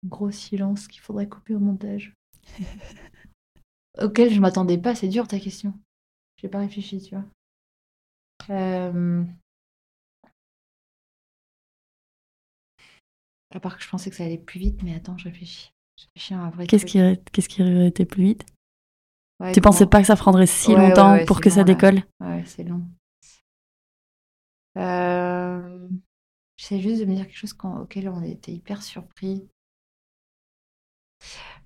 Gros 0.04 0.30
silence 0.30 0.86
qu'il 0.88 1.00
faudrait 1.00 1.28
couper 1.28 1.54
au 1.54 1.58
montage. 1.60 2.14
Auquel 4.00 4.32
je 4.32 4.40
m'attendais 4.40 4.78
pas, 4.78 4.94
c'est 4.94 5.08
dur 5.08 5.26
ta 5.26 5.38
question. 5.40 5.74
J'ai 6.36 6.48
pas 6.48 6.60
réfléchi, 6.60 7.00
tu 7.02 7.14
vois. 7.14 7.24
Euh, 8.50 9.24
À 13.50 13.60
part 13.60 13.76
que 13.78 13.82
je 13.82 13.88
pensais 13.88 14.10
que 14.10 14.16
ça 14.16 14.24
allait 14.24 14.38
plus 14.38 14.60
vite, 14.60 14.82
mais 14.82 14.94
attends, 14.94 15.16
je 15.18 15.24
réfléchis. 15.24 15.72
Je 15.96 16.04
réfléchis 16.04 16.34
à 16.34 16.38
un 16.40 16.50
vrai 16.50 16.66
Qu'est-ce 16.66 16.84
qui, 16.86 17.00
aurait- 17.00 17.20
qu'est-ce 17.32 17.48
qui 17.48 17.62
aurait 17.62 17.88
été 17.88 18.04
plus 18.04 18.22
vite? 18.22 18.46
Ouais, 19.40 19.52
Tu 19.52 19.60
comment- 19.60 19.72
pensais 19.72 19.86
pas 19.86 20.00
que 20.00 20.06
ça 20.06 20.16
prendrait 20.16 20.46
si 20.46 20.68
Ouais, 20.68 20.76
longtemps 20.76 21.12
ouais, 21.14 21.24
pour 21.24 21.40
que 21.40 21.50
ça 21.50 21.58
là. 21.58 21.64
décolle? 21.64 22.02
Ouais, 22.20 22.44
c'est 22.46 22.64
long. 22.64 22.84
Euh, 24.76 25.88
J'essaie 26.56 26.80
juste 26.80 27.00
de 27.00 27.06
me 27.06 27.14
dire 27.14 27.26
quelque 27.26 27.36
chose 27.36 27.56
auquel 27.80 28.08
on 28.08 28.22
était 28.22 28.52
hyper 28.52 28.82
surpris. 28.82 29.48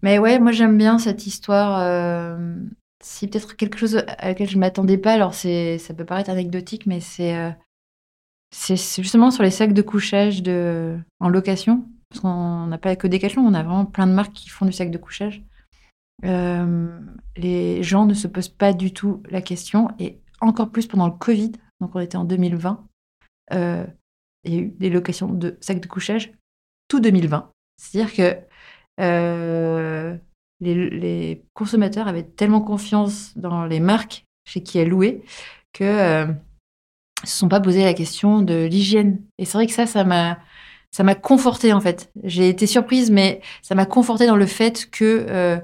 Mais 0.02 0.18
ouais, 0.18 0.38
moi 0.38 0.52
j'aime 0.52 0.76
bien 0.78 0.98
cette 0.98 1.26
histoire. 1.26 1.80
euh, 1.80 2.56
Si 3.02 3.28
peut-être 3.28 3.56
quelque 3.56 3.78
chose 3.78 3.96
à 4.18 4.28
laquelle 4.28 4.48
je 4.48 4.58
m'attendais 4.58 4.98
pas, 4.98 5.12
alors 5.14 5.34
c'est, 5.34 5.78
ça 5.78 5.94
peut 5.94 6.04
paraître 6.04 6.30
anecdotique, 6.30 6.86
mais 6.86 7.00
c'est, 7.00 7.36
euh, 7.36 7.50
c'est 8.50 8.76
c'est 8.76 9.02
justement 9.02 9.30
sur 9.30 9.42
les 9.42 9.50
sacs 9.50 9.72
de 9.74 9.82
couchage 9.82 10.42
de, 10.42 10.98
en 11.20 11.28
location. 11.28 11.88
Parce 12.08 12.20
qu'on 12.20 12.66
n'a 12.66 12.78
pas 12.78 12.94
que 12.96 13.06
Decathlon, 13.08 13.42
on 13.42 13.54
a 13.54 13.62
vraiment 13.62 13.86
plein 13.86 14.06
de 14.06 14.12
marques 14.12 14.34
qui 14.34 14.50
font 14.50 14.66
du 14.66 14.72
sac 14.72 14.90
de 14.90 14.98
couchage. 14.98 15.42
Euh, 16.24 17.00
les 17.36 17.82
gens 17.82 18.04
ne 18.06 18.14
se 18.14 18.28
posent 18.28 18.50
pas 18.50 18.72
du 18.72 18.92
tout 18.92 19.22
la 19.30 19.40
question, 19.40 19.88
et 19.98 20.20
encore 20.40 20.70
plus 20.70 20.86
pendant 20.86 21.06
le 21.06 21.14
Covid, 21.14 21.52
donc 21.80 21.94
on 21.94 22.00
était 22.00 22.18
en 22.18 22.24
2020, 22.24 22.84
euh, 23.54 23.86
il 24.44 24.54
y 24.54 24.58
a 24.58 24.60
eu 24.60 24.68
des 24.68 24.90
locations 24.90 25.32
de 25.32 25.56
sacs 25.60 25.80
de 25.80 25.88
couchage 25.88 26.32
tout 26.88 27.00
2020. 27.00 27.50
C'est-à-dire 27.76 28.14
que 28.14 28.51
euh, 29.02 30.16
les, 30.60 30.90
les 30.90 31.42
consommateurs 31.54 32.08
avaient 32.08 32.22
tellement 32.22 32.60
confiance 32.60 33.32
dans 33.36 33.64
les 33.66 33.80
marques 33.80 34.24
chez 34.44 34.62
qui 34.62 34.78
elles 34.78 34.88
louaient 34.88 35.22
que 35.72 35.84
euh, 35.84 36.26
se 37.24 37.36
sont 37.38 37.48
pas 37.48 37.60
posé 37.60 37.84
la 37.84 37.94
question 37.94 38.42
de 38.42 38.64
l'hygiène. 38.64 39.20
Et 39.38 39.44
c'est 39.44 39.58
vrai 39.58 39.66
que 39.66 39.72
ça, 39.72 39.86
ça 39.86 40.04
m'a 40.04 40.38
ça 40.90 41.04
m'a 41.04 41.14
conforté 41.14 41.72
en 41.72 41.80
fait. 41.80 42.10
J'ai 42.22 42.48
été 42.48 42.66
surprise, 42.66 43.10
mais 43.10 43.40
ça 43.62 43.74
m'a 43.74 43.86
conforté 43.86 44.26
dans 44.26 44.36
le 44.36 44.46
fait 44.46 44.90
que 44.90 45.26
euh, 45.28 45.58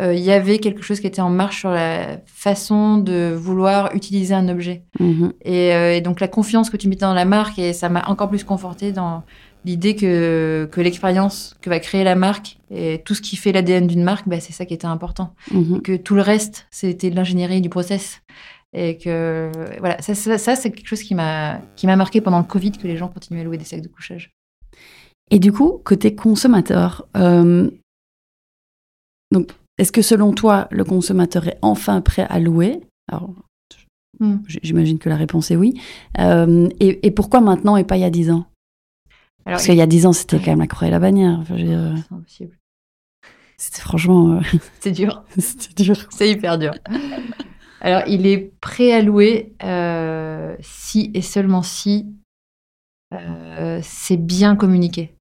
euh, 0.00 0.14
il 0.14 0.22
y 0.22 0.32
avait 0.32 0.58
quelque 0.58 0.82
chose 0.82 1.00
qui 1.00 1.06
était 1.06 1.20
en 1.20 1.30
marche 1.30 1.60
sur 1.60 1.70
la 1.70 2.18
façon 2.26 2.98
de 2.98 3.32
vouloir 3.32 3.94
utiliser 3.94 4.34
un 4.34 4.48
objet. 4.48 4.82
Mhm. 4.98 5.32
Et, 5.44 5.72
euh, 5.74 5.94
et 5.94 6.00
donc 6.00 6.18
la 6.18 6.28
confiance 6.28 6.68
que 6.68 6.76
tu 6.76 6.88
mettais 6.88 7.02
dans 7.04 7.14
la 7.14 7.24
marque, 7.24 7.58
et 7.58 7.72
ça 7.72 7.88
m'a 7.88 8.04
encore 8.08 8.28
plus 8.28 8.42
conforté 8.42 8.90
dans 8.90 9.22
l'idée 9.64 9.94
que, 9.96 10.68
que 10.70 10.80
l'expérience 10.80 11.56
que 11.60 11.70
va 11.70 11.78
créer 11.80 12.04
la 12.04 12.14
marque 12.14 12.58
et 12.70 13.02
tout 13.04 13.14
ce 13.14 13.22
qui 13.22 13.36
fait 13.36 13.52
l'ADN 13.52 13.86
d'une 13.86 14.02
marque, 14.02 14.28
bah, 14.28 14.40
c'est 14.40 14.52
ça 14.52 14.64
qui 14.64 14.74
était 14.74 14.86
important. 14.86 15.34
Mhm. 15.50 15.82
Que 15.82 15.96
tout 15.96 16.14
le 16.14 16.22
reste, 16.22 16.66
c'était 16.70 17.10
de 17.10 17.16
l'ingénierie 17.16 17.60
du 17.60 17.68
process. 17.68 18.22
Et 18.74 18.96
que 18.96 19.50
voilà, 19.80 20.00
ça, 20.00 20.14
ça, 20.14 20.38
ça, 20.38 20.56
c'est 20.56 20.70
quelque 20.70 20.86
chose 20.88 21.02
qui 21.02 21.14
m'a 21.14 21.60
marqué 21.84 22.20
pendant 22.20 22.38
le 22.38 22.44
Covid, 22.44 22.72
que 22.72 22.86
les 22.86 22.96
gens 22.96 23.08
continuaient 23.08 23.42
à 23.42 23.44
louer 23.44 23.58
des 23.58 23.64
sacs 23.64 23.82
de 23.82 23.88
couchage. 23.88 24.30
Et 25.30 25.38
du 25.38 25.52
coup, 25.52 25.80
côté 25.84 26.14
consommateur, 26.14 27.06
euh, 27.16 27.70
donc, 29.30 29.50
est-ce 29.78 29.92
que 29.92 30.02
selon 30.02 30.32
toi, 30.32 30.68
le 30.70 30.84
consommateur 30.84 31.48
est 31.48 31.58
enfin 31.62 32.00
prêt 32.00 32.26
à 32.28 32.38
louer? 32.38 32.80
Alors, 33.10 33.34
Hmm. 34.20 34.36
j'imagine 34.46 34.98
que 34.98 35.08
la 35.08 35.16
réponse 35.16 35.50
est 35.50 35.56
oui. 35.56 35.80
Euh, 36.20 36.68
et, 36.80 37.06
et 37.06 37.10
pourquoi 37.10 37.40
maintenant 37.40 37.76
et 37.76 37.84
pas 37.84 37.96
il 37.96 38.00
y 38.00 38.04
a 38.04 38.10
10 38.10 38.30
ans? 38.30 38.46
Alors, 39.44 39.56
Parce 39.56 39.66
qu'il 39.66 39.74
y 39.74 39.80
a 39.82 39.86
10 39.86 40.06
ans, 40.06 40.12
c'était 40.12 40.36
Ouais. 40.36 40.42
quand 40.44 40.50
même 40.52 40.60
la 40.60 40.66
croix 40.66 40.88
et 40.88 40.90
la 40.90 41.00
bannière. 41.00 41.38
Enfin, 41.40 41.56
dire, 41.56 41.94
c'est 42.08 42.14
impossible. 42.14 42.58
c'était 43.56 43.80
franchement, 43.80 44.34
euh, 44.36 44.40
C'est 44.80 44.92
dur. 44.92 45.24
c'était 45.38 45.82
dur. 45.84 45.96
C'est 46.10 46.30
hyper 46.30 46.58
dur. 46.58 46.72
Alors, 47.80 48.02
il 48.06 48.26
est 48.26 48.52
prêt 48.60 48.92
à 48.92 49.02
louer 49.02 49.54
euh, 49.64 50.54
si 50.60 51.10
et 51.14 51.22
seulement 51.22 51.62
si 51.62 52.06
euh, 53.12 53.80
c'est 53.82 54.16
bien 54.16 54.54
communiqué. 54.56 55.14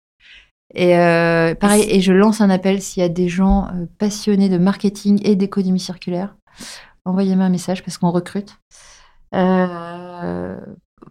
Et 0.74 0.98
euh, 0.98 1.54
pareil, 1.56 1.86
et 1.90 2.00
je 2.00 2.14
lance 2.14 2.40
un 2.40 2.50
appel 2.50 2.82
s'il 2.82 3.02
y 3.02 3.06
a 3.06 3.10
des 3.10 3.28
gens 3.28 3.68
euh, 3.68 3.86
passionnés 3.98 4.48
de 4.48 4.58
marketing 4.58 5.20
et 5.26 5.36
d'économie 5.36 5.80
circulaire, 5.82 6.36
envoyez-moi 7.04 7.46
un 7.46 7.50
message 7.50 7.84
parce 7.84 7.98
qu'on 7.98 8.12
recrute. 8.12 8.58
Euh, 9.34 10.58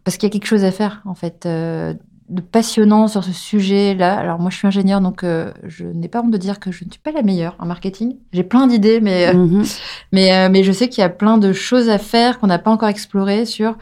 parce 0.04 0.16
qu'il 0.16 0.28
y 0.28 0.30
a 0.30 0.32
quelque 0.32 0.46
chose 0.46 0.64
à 0.64 0.70
faire, 0.72 1.02
en 1.04 1.14
fait, 1.14 1.44
euh, 1.46 1.92
de 2.30 2.40
passionnant 2.40 3.08
sur 3.08 3.24
ce 3.24 3.32
sujet-là. 3.32 4.16
Alors, 4.16 4.38
moi, 4.38 4.50
je 4.50 4.56
suis 4.56 4.66
ingénieure, 4.66 5.00
donc 5.00 5.24
euh, 5.24 5.52
je 5.64 5.84
n'ai 5.84 6.08
pas 6.08 6.22
honte 6.22 6.30
de 6.30 6.38
dire 6.38 6.60
que 6.60 6.70
je 6.70 6.84
ne 6.84 6.90
suis 6.90 7.00
pas 7.00 7.12
la 7.12 7.22
meilleure 7.22 7.56
en 7.58 7.66
marketing. 7.66 8.16
J'ai 8.32 8.44
plein 8.44 8.66
d'idées, 8.66 9.00
mais 9.00 9.28
euh, 9.28 9.34
Mhm. 9.34 9.64
mais, 10.12 10.32
euh, 10.34 10.48
mais 10.50 10.62
je 10.62 10.72
sais 10.72 10.88
qu'il 10.88 11.02
y 11.02 11.04
a 11.04 11.08
plein 11.08 11.38
de 11.38 11.52
choses 11.52 11.88
à 11.88 11.98
faire 11.98 12.38
qu'on 12.38 12.46
n'a 12.46 12.58
pas 12.58 12.70
encore 12.70 12.88
explorées 12.88 13.44
sur 13.44 13.76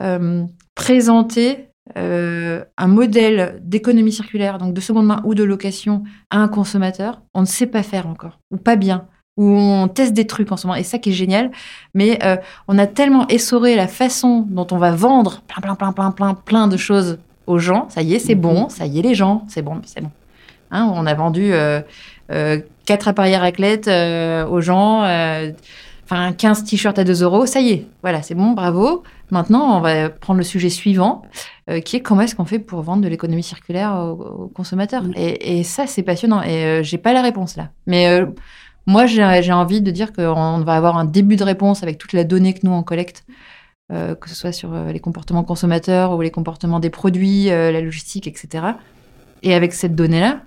euh, 0.00 0.44
présenter 0.74 1.68
un 1.96 2.86
modèle 2.86 3.60
d'économie 3.62 4.10
circulaire, 4.10 4.56
donc 4.56 4.72
de 4.72 4.80
seconde 4.80 5.06
main 5.06 5.20
ou 5.24 5.34
de 5.34 5.44
location, 5.44 6.02
à 6.30 6.38
un 6.38 6.48
consommateur. 6.48 7.20
On 7.34 7.42
ne 7.42 7.46
sait 7.46 7.66
pas 7.66 7.82
faire 7.82 8.06
encore, 8.06 8.40
ou 8.50 8.56
pas 8.56 8.76
bien, 8.76 9.06
ou 9.36 9.44
on 9.46 9.88
teste 9.88 10.14
des 10.14 10.26
trucs 10.26 10.50
en 10.50 10.56
ce 10.56 10.66
moment, 10.66 10.78
et 10.78 10.82
ça 10.82 10.98
qui 10.98 11.10
est 11.10 11.14
génial. 11.14 11.50
Mais 11.92 12.18
euh, 12.24 12.36
on 12.68 12.78
a 12.78 12.86
tellement 12.86 13.28
essoré 13.28 13.76
la 13.76 13.86
façon 13.86 14.46
dont 14.48 14.66
on 14.70 14.78
va 14.78 14.92
vendre 14.92 15.42
plein, 15.46 15.60
plein, 15.60 15.74
plein, 15.74 15.92
plein, 15.92 16.10
plein, 16.10 16.34
plein 16.34 16.68
de 16.68 16.76
choses 16.76 17.18
aux 17.46 17.58
gens. 17.58 17.86
Ça 17.88 18.02
y 18.02 18.14
est, 18.14 18.18
c'est 18.18 18.34
Mhm. 18.34 18.40
bon, 18.40 18.68
ça 18.68 18.86
y 18.86 18.98
est, 18.98 19.02
les 19.02 19.14
gens, 19.14 19.44
c'est 19.48 19.62
bon, 19.62 19.80
c'est 19.84 20.00
bon. 20.00 20.10
Hein, 20.70 20.90
on 20.94 21.06
a 21.06 21.14
vendu 21.14 21.52
euh, 21.52 21.80
euh, 22.32 22.58
quatre 22.86 23.08
appareils 23.08 23.34
à 23.34 23.40
raclette 23.40 23.88
euh, 23.88 24.46
aux 24.46 24.60
gens. 24.60 25.02
euh, 25.04 25.50
Enfin, 26.06 26.34
15 26.34 26.64
t-shirts 26.64 26.98
à 26.98 27.04
2 27.04 27.22
euros, 27.22 27.46
ça 27.46 27.60
y 27.60 27.70
est, 27.70 27.86
voilà, 28.02 28.20
c'est 28.20 28.34
bon, 28.34 28.50
bravo. 28.50 29.02
Maintenant, 29.30 29.78
on 29.78 29.80
va 29.80 30.10
prendre 30.10 30.36
le 30.36 30.44
sujet 30.44 30.68
suivant, 30.68 31.22
euh, 31.70 31.80
qui 31.80 31.96
est 31.96 32.00
comment 32.00 32.20
est-ce 32.20 32.34
qu'on 32.34 32.44
fait 32.44 32.58
pour 32.58 32.82
vendre 32.82 33.00
de 33.02 33.08
l'économie 33.08 33.42
circulaire 33.42 33.94
aux, 33.94 34.42
aux 34.44 34.48
consommateurs. 34.48 35.02
Mm. 35.02 35.12
Et, 35.16 35.58
et 35.60 35.62
ça, 35.64 35.86
c'est 35.86 36.02
passionnant. 36.02 36.42
Et 36.42 36.62
euh, 36.66 36.82
j'ai 36.82 36.98
pas 36.98 37.14
la 37.14 37.22
réponse 37.22 37.56
là. 37.56 37.70
Mais 37.86 38.06
euh, 38.08 38.26
moi, 38.86 39.06
j'ai 39.06 39.40
j'ai 39.42 39.52
envie 39.54 39.80
de 39.80 39.90
dire 39.90 40.12
qu'on 40.12 40.58
va 40.58 40.74
avoir 40.74 40.98
un 40.98 41.06
début 41.06 41.36
de 41.36 41.44
réponse 41.44 41.82
avec 41.82 41.96
toute 41.96 42.12
la 42.12 42.24
donnée 42.24 42.52
que 42.52 42.60
nous 42.64 42.72
on 42.72 42.82
collecte, 42.82 43.24
euh, 43.92 44.14
que 44.14 44.28
ce 44.30 44.34
soit 44.34 44.52
sur 44.52 44.72
euh, 44.74 44.92
les 44.92 45.00
comportements 45.00 45.44
consommateurs 45.44 46.12
ou 46.16 46.20
les 46.22 46.30
comportements 46.30 46.80
des 46.80 46.90
produits, 46.90 47.50
euh, 47.50 47.70
la 47.70 47.80
logistique, 47.80 48.26
etc. 48.26 48.64
Et 49.42 49.54
avec 49.54 49.74
cette 49.74 49.94
donnée-là, 49.94 50.40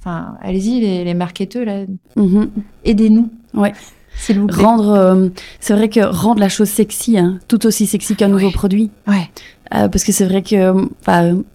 enfin, 0.00 0.34
allez-y 0.42 0.80
les, 0.80 1.04
les 1.04 1.14
marketeurs 1.14 1.64
là, 1.64 1.84
Mhm. 2.16 2.50
aidez-nous. 2.84 3.30
Ouais. 3.54 3.72
S'il 4.16 4.40
vous 4.40 4.46
plaît. 4.46 4.56
Rendre, 4.62 4.90
euh, 4.90 5.28
c'est 5.60 5.74
vrai 5.74 5.88
que 5.88 6.00
rendre 6.00 6.40
la 6.40 6.48
chose 6.48 6.68
sexy, 6.68 7.18
hein, 7.18 7.38
tout 7.48 7.64
aussi 7.66 7.86
sexy 7.86 8.14
qu'un 8.16 8.28
nouveau 8.28 8.50
produit. 8.50 8.90
Ouais. 9.06 9.30
Parce 9.70 10.04
que 10.04 10.12
c'est 10.12 10.26
vrai 10.26 10.42
que, 10.42 10.72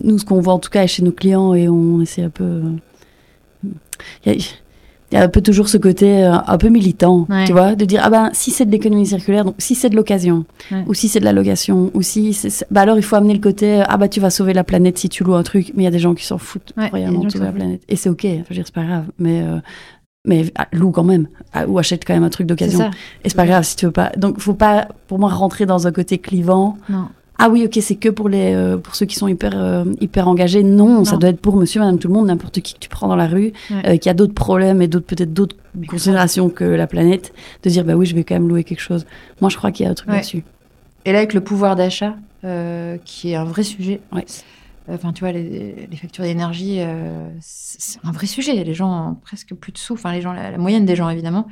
nous, 0.03 0.17
ce 0.17 0.25
qu'on 0.25 0.41
voit 0.41 0.53
en 0.53 0.57
tout 0.59 0.71
cas 0.71 0.87
chez 0.87 1.03
nos 1.03 1.11
clients, 1.11 1.53
et 1.53 1.69
on 1.69 2.01
essaie 2.01 2.23
un 2.23 2.31
peu. 2.31 2.63
Il 3.63 3.71
y, 4.25 4.29
a- 4.41 4.43
il 5.11 5.15
y 5.15 5.17
a 5.17 5.23
un 5.23 5.29
peu 5.29 5.41
toujours 5.41 5.69
ce 5.69 5.77
côté 5.77 6.23
euh, 6.25 6.33
un 6.45 6.57
peu 6.57 6.67
militant, 6.69 7.25
Ouais. 7.29 7.45
tu 7.45 7.53
vois, 7.53 7.75
de 7.75 7.85
dire 7.85 8.01
ah 8.03 8.09
ben 8.09 8.29
si 8.33 8.51
c'est 8.51 8.65
de 8.65 8.71
l'économie 8.71 9.05
circulaire, 9.05 9.45
donc 9.45 9.55
si 9.57 9.73
c'est 9.75 9.89
de 9.89 9.95
l'occasion, 9.95 10.45
Ouais. 10.71 10.83
ou 10.87 10.93
si 10.93 11.07
c'est 11.07 11.19
de 11.19 11.25
la 11.25 11.33
location, 11.33 11.91
ou 11.93 12.01
si 12.01 12.33
c'est- 12.33 12.65
bah 12.71 12.81
alors 12.81 12.97
il 12.97 13.03
faut 13.03 13.15
amener 13.15 13.33
le 13.33 13.39
côté 13.39 13.79
euh, 13.81 13.83
ah 13.87 13.97
bah 13.97 14.07
tu 14.09 14.19
vas 14.19 14.29
sauver 14.29 14.53
la 14.53 14.63
planète 14.63 14.97
si 14.97 15.07
tu 15.09 15.23
loues 15.23 15.35
un 15.35 15.43
truc, 15.43 15.71
mais 15.75 15.83
il 15.83 15.85
y 15.85 15.87
a 15.87 15.91
des 15.91 15.99
gens 15.99 16.13
qui 16.13 16.25
s'en 16.25 16.37
foutent 16.37 16.73
Ouais, 16.77 16.89
de 16.91 17.29
sauver 17.29 17.45
la 17.45 17.51
planète, 17.51 17.81
et 17.87 17.95
c'est 17.95 18.09
ok, 18.09 18.23
je 18.23 18.29
veux 18.49 18.55
dire 18.55 18.63
c'est 18.65 18.75
pas 18.75 18.83
grave, 18.85 19.05
mais 19.17 19.41
euh, 19.41 19.59
mais 20.25 20.51
ah, 20.55 20.67
loue 20.73 20.91
quand 20.91 21.05
même, 21.05 21.27
Ah, 21.53 21.65
ou 21.67 21.79
achète 21.79 22.03
quand 22.05 22.13
même 22.13 22.25
un 22.25 22.29
truc 22.29 22.45
C'est 22.49 22.55
d'occasion. 22.55 22.79
ça. 22.79 22.91
Et 23.23 23.29
c'est 23.29 23.35
pas 23.37 23.45
grave 23.45 23.63
si 23.63 23.77
tu 23.77 23.85
veux 23.85 23.93
pas. 23.93 24.11
Donc, 24.17 24.39
faut 24.41 24.53
pas, 24.55 24.89
pour 25.07 25.19
moi, 25.19 25.29
rentrer 25.29 25.65
dans 25.65 25.87
un 25.87 25.93
côté 25.93 26.17
clivant. 26.17 26.77
Non. 26.89 27.07
Ah 27.39 27.49
oui, 27.49 27.63
ok, 27.65 27.77
c'est 27.81 27.95
que 27.95 28.09
pour 28.09 28.29
les, 28.29 28.53
euh, 28.55 28.77
pour 28.77 28.95
ceux 28.95 29.05
qui 29.05 29.15
sont 29.15 29.27
hyper, 29.27 29.51
euh, 29.55 29.83
hyper 30.01 30.27
engagés. 30.27 30.63
Non, 30.63 31.05
ça 31.05 31.17
doit 31.17 31.29
être 31.29 31.39
pour 31.39 31.55
monsieur, 31.55 31.79
madame, 31.79 31.99
tout 31.99 32.07
le 32.07 32.13
monde, 32.15 32.27
n'importe 32.27 32.61
qui 32.61 32.73
que 32.73 32.79
tu 32.79 32.89
prends 32.89 33.07
dans 33.07 33.15
la 33.15 33.27
rue, 33.27 33.53
Ouais. 33.69 33.81
euh, 33.85 33.97
qui 33.97 34.09
a 34.09 34.13
d'autres 34.13 34.33
problèmes 34.33 34.81
et 34.81 34.87
d'autres, 34.87 35.05
peut-être 35.05 35.33
d'autres 35.33 35.55
considérations 35.87 36.49
que 36.49 36.63
la 36.63 36.87
planète, 36.87 37.33
de 37.63 37.69
dire, 37.69 37.83
bah 37.85 37.93
oui, 37.95 38.05
je 38.07 38.15
vais 38.15 38.23
quand 38.23 38.35
même 38.35 38.47
louer 38.49 38.63
quelque 38.63 38.79
chose. 38.81 39.05
Moi, 39.41 39.49
je 39.51 39.57
crois 39.57 39.71
qu'il 39.71 39.85
y 39.85 39.87
a 39.87 39.91
un 39.91 39.95
truc 39.95 40.09
Ouais. 40.09 40.15
là-dessus. 40.15 40.43
Et 41.05 41.11
là, 41.11 41.19
avec 41.19 41.33
le 41.33 41.41
pouvoir 41.41 41.75
d'achat, 41.75 42.15
euh, 42.43 42.97
qui 43.05 43.31
est 43.31 43.35
un 43.35 43.45
vrai 43.45 43.63
sujet, 43.63 44.01
Ouais. 44.13 44.25
Enfin, 44.89 45.11
tu 45.11 45.19
vois, 45.19 45.33
les, 45.33 45.85
les 45.91 45.97
factures 45.97 46.23
d'énergie, 46.23 46.77
euh, 46.79 47.27
c'est 47.41 47.99
un 48.05 48.11
vrai 48.13 48.25
sujet. 48.25 48.63
Les 48.63 48.73
gens 48.73 49.09
ont 49.09 49.13
presque 49.15 49.53
plus 49.53 49.73
de 49.73 49.77
sous. 49.77 49.95
Enfin, 49.95 50.13
les 50.13 50.21
gens, 50.21 50.31
la, 50.31 50.49
la 50.49 50.57
moyenne 50.57 50.85
des 50.85 50.95
gens, 50.95 51.09
évidemment. 51.09 51.45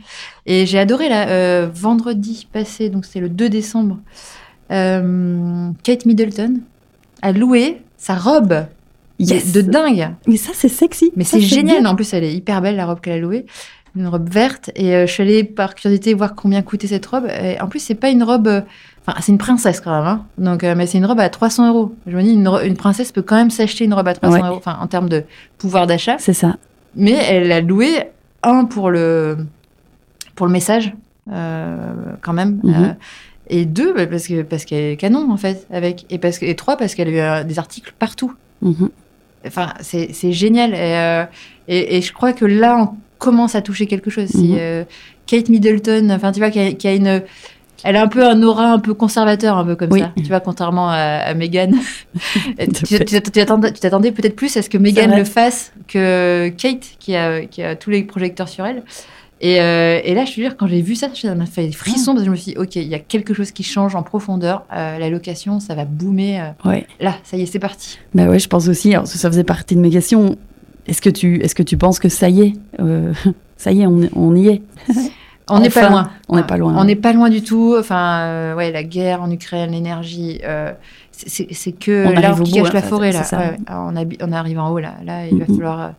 Et 0.46 0.66
j'ai 0.66 0.80
adoré, 0.80 1.10
là, 1.10 1.28
euh, 1.28 1.70
vendredi 1.74 2.48
passé, 2.50 2.90
donc 2.90 3.04
c'était 3.04 3.20
le 3.20 3.28
2 3.28 3.50
décembre, 3.50 3.98
euh, 4.72 5.70
Kate 5.84 6.06
Middleton 6.06 6.60
a 7.22 7.32
loué 7.32 7.82
sa 7.98 8.16
robe 8.16 8.66
Yes. 9.18 9.54
de 9.54 9.62
dingue. 9.62 10.10
Mais 10.28 10.36
ça, 10.36 10.52
c'est 10.54 10.68
sexy. 10.68 11.10
Mais 11.16 11.24
c'est 11.24 11.40
génial. 11.40 11.80
bien. 11.82 11.90
En 11.90 11.96
plus, 11.96 12.14
elle 12.14 12.26
est 12.26 12.34
hyper 12.36 12.62
belle, 12.62 12.76
la 12.76 12.86
robe 12.86 13.00
qu'elle 13.00 13.14
a 13.14 13.18
louée. 13.20 13.46
Une 13.96 14.08
robe 14.08 14.28
verte. 14.30 14.72
Et 14.76 14.94
euh, 14.94 15.08
je 15.08 15.12
suis 15.14 15.24
allée 15.24 15.46
par 15.46 15.74
curiosité 15.74 16.14
voir 16.14 16.36
combien 16.36 16.62
coûtait 16.62 16.88
cette 16.88 17.06
robe. 17.06 17.26
Et 17.42 17.60
en 17.62 17.68
plus, 17.70 17.80
c'est 17.80 17.96
pas 17.96 18.10
une 18.10 18.24
robe. 18.24 18.48
euh, 18.48 18.62
Enfin, 19.08 19.18
c'est 19.22 19.32
une 19.32 19.38
princesse 19.38 19.80
quand 19.80 19.96
même. 19.98 20.06
hein. 20.06 20.26
Donc, 20.38 20.64
euh, 20.66 20.74
mais 20.76 20.86
c'est 20.88 20.98
une 20.98 21.06
robe 21.06 21.20
à 21.22 21.30
300 21.30 21.70
euros. 21.70 21.96
Je 22.08 22.18
me 22.18 22.24
dis, 22.24 22.34
une, 22.34 22.76
princesse 22.76 23.12
peut 23.14 23.22
quand 23.22 23.36
même 23.38 23.52
s'acheter 23.52 23.86
une 23.86 23.94
robe 23.94 24.08
à 24.10 24.14
300 24.16 24.34
Ouais. 24.42 24.48
euros. 24.50 24.58
Enfin, 24.58 24.78
en 24.82 24.88
termes 24.88 25.08
de 25.08 25.24
pouvoir 25.60 25.88
d'achat. 25.88 26.18
C'est 26.20 26.34
ça. 26.34 26.58
Mais 26.98 27.12
elle 27.14 27.52
a 27.54 27.62
loué 27.62 27.90
un 28.44 28.66
pour 28.66 28.90
le 28.90 29.38
pour 30.36 30.46
le 30.48 30.52
message 30.52 30.94
euh, 31.32 31.94
quand 32.22 32.34
même. 32.34 32.60
Mhm. 32.64 32.96
Et 33.50 33.66
deux 33.66 33.94
bah, 33.94 34.08
parce 34.08 34.28
que 34.28 34.42
parce 34.42 34.66
qu'elle 34.66 34.84
est 34.94 34.98
canon 34.98 35.32
en 35.32 35.38
fait 35.38 35.68
avec 35.72 36.06
et 36.10 36.18
parce 36.18 36.40
que 36.40 36.46
et 36.46 36.56
trois 36.56 36.78
parce 36.78 36.96
qu'elle 36.96 37.10
a 37.10 37.12
eu 37.12 37.20
euh, 37.20 37.44
des 37.44 37.60
articles 37.60 37.94
partout. 38.00 38.34
Mhm. 38.62 38.90
Enfin, 39.48 39.74
c'est 39.82 40.32
génial. 40.32 40.74
Et, 40.74 40.78
euh, 40.80 41.24
et, 41.68 41.98
et 41.98 42.02
je 42.02 42.12
crois 42.14 42.34
que 42.34 42.46
là, 42.46 42.78
on 42.82 42.96
commence 43.20 43.54
à 43.56 43.62
toucher 43.62 43.86
quelque 43.86 44.10
chose. 44.10 44.34
Mhm. 44.34 44.56
euh, 44.58 44.84
Kate 45.28 45.50
Middleton, 45.50 46.10
enfin, 46.12 46.32
tu 46.32 46.40
vois, 46.40 46.50
qui 46.50 46.60
a, 46.60 46.72
qui 46.74 46.88
a 46.88 46.94
une. 46.94 47.22
Elle 47.84 47.98
a 47.98 48.02
un 48.02 48.08
peu 48.08 48.26
un 48.26 48.42
aura 48.42 48.72
un 48.72 48.80
peu 48.80 48.96
conservateur, 48.96 49.58
un 49.58 49.66
peu 49.66 49.76
comme 49.76 49.92
Oui. 49.92 50.00
ça. 50.00 50.12
Tu 50.18 50.24
vois, 50.24 50.40
contrairement 50.40 50.90
à, 50.90 50.96
à 50.96 51.34
tu 52.58 53.80
t'attendais 53.80 54.12
peut-être 54.12 54.36
plus 54.36 54.56
à 54.58 54.64
ce 54.64 54.70
que 54.70 54.80
Meghan 54.80 55.08
vrai. 55.08 55.18
le 55.20 55.24
fasse 55.26 55.72
que 55.88 56.50
Kate, 56.58 56.96
qui 56.98 57.16
a, 57.16 57.42
qui 57.46 57.62
a 57.62 57.76
tous 57.76 57.92
les 57.92 58.04
projecteurs 58.04 58.50
sur 58.50 58.66
elle. 58.66 58.82
Et, 59.48 59.62
euh, 59.62 60.00
et 60.04 60.16
là, 60.16 60.26
je 60.26 60.32
te 60.34 60.42
jure, 60.42 60.58
quand 60.58 60.66
j'ai 60.66 60.82
vu 60.82 60.96
ça, 60.96 61.08
ça 61.14 61.36
m'a 61.36 61.46
fait 61.46 61.68
des 61.68 61.72
frissons 61.72 62.14
parce 62.14 62.22
que 62.22 62.26
je 62.26 62.32
me 62.32 62.36
suis 62.36 62.54
dit, 62.54 62.58
OK, 62.58 62.78
il 62.78 62.88
y 62.88 62.96
a 62.96 63.00
quelque 63.00 63.36
chose 63.36 63.52
qui 63.52 63.62
change 63.62 63.96
en 63.96 64.02
profondeur. 64.02 64.64
Euh, 64.74 64.98
la 64.98 65.08
location, 65.12 65.60
ça 65.60 65.76
va 65.76 65.86
boomer. 65.86 66.40
euh. 66.66 66.70
Ouais. 66.70 66.88
Là, 67.00 67.14
ça 67.24 67.38
y 67.38 67.44
est, 67.44 67.46
c'est 67.46 67.60
parti. 67.60 68.00
Bah 68.16 68.26
ouais, 68.26 68.40
je 68.40 68.48
pense 68.48 68.68
aussi. 68.68 68.94
Alors, 68.96 69.06
ça 69.06 69.30
faisait 69.30 69.44
partie 69.44 69.76
de 69.76 69.82
mes 69.82 69.92
questions. 69.92 70.36
Est-ce 70.88 71.00
que 71.00 71.12
tu, 71.12 71.42
est-ce 71.44 71.54
que 71.54 71.62
tu 71.62 71.78
penses 71.78 72.00
que 72.00 72.10
ça 72.10 72.28
y 72.28 72.42
est, 72.42 72.54
ça 73.58 73.72
y 73.72 73.82
est, 73.82 73.86
on, 73.86 74.10
on 74.16 74.36
y 74.36 74.48
est? 74.48 74.62
On 75.48 75.60
n'est 75.60 75.68
Enfin, 75.68 75.82
pas 75.82 75.90
loin. 75.92 76.10
on 76.28 76.36
n'est 76.38 76.44
pas 76.44 76.58
loin. 76.58 76.74
On 76.76 76.86
n'est 76.86 76.96
pas 76.96 77.14
loin 77.14 77.30
du 77.30 77.44
tout. 77.44 77.76
Enfin, 77.80 78.56
ouais, 78.56 78.72
la 78.72 78.82
guerre 78.84 79.22
en 79.22 79.30
Ukraine, 79.30 79.70
l'énergie, 79.74 80.42
c'est- 81.12 81.72
que 81.80 82.08
On 82.08 82.42
au 82.42 82.44
qui 82.44 82.54
cache 82.54 82.74
la 82.74 82.80
en 82.80 82.82
fait, 82.82 82.88
forêt 82.90 83.12
là. 83.12 83.22
Ouais, 83.32 83.58
on, 83.70 84.32
arrive 84.32 84.58
en 84.60 84.72
haut 84.72 84.80
là. 84.80 84.96
Là, 85.06 85.28
il 85.28 85.38
va 85.38 85.46
Mhm. 85.48 85.56
falloir. 85.56 85.92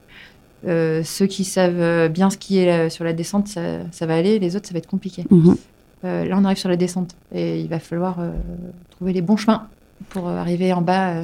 Euh, 0.66 1.02
ceux 1.04 1.26
qui 1.26 1.44
savent 1.44 1.80
euh, 1.80 2.08
bien 2.08 2.30
skier 2.30 2.90
sur 2.90 3.04
la 3.04 3.12
descente, 3.12 3.48
ça, 3.48 3.60
ça 3.92 4.06
va 4.06 4.16
aller. 4.16 4.38
Les 4.38 4.56
autres, 4.56 4.66
ça 4.66 4.72
va 4.72 4.78
être 4.78 4.88
compliqué. 4.88 5.24
Mhm. 5.30 5.56
Euh, 6.04 6.24
là, 6.24 6.36
on 6.38 6.44
arrive 6.44 6.58
sur 6.58 6.68
la 6.68 6.76
descente 6.76 7.14
et 7.34 7.60
il 7.60 7.68
va 7.68 7.78
falloir 7.78 8.20
euh, 8.20 8.32
trouver 8.90 9.12
les 9.12 9.22
bons 9.22 9.36
chemins 9.36 9.68
pour 10.10 10.28
arriver 10.28 10.72
en 10.72 10.82
bas 10.82 11.22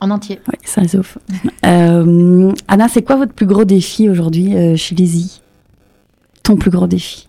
en 0.00 0.10
entier. 0.10 0.40
Ouais, 0.48 0.58
ça 0.64 0.86
sauf. 0.86 1.18
Anna, 1.62 2.88
c'est 2.88 3.02
quoi 3.02 3.16
votre 3.16 3.32
plus 3.32 3.46
gros 3.46 3.64
défi 3.64 4.08
aujourd'hui 4.10 4.76
chez 4.76 4.94
Lizzie 4.94 5.40
Ton 6.42 6.56
plus 6.56 6.70
gros 6.70 6.86
défi? 6.86 7.28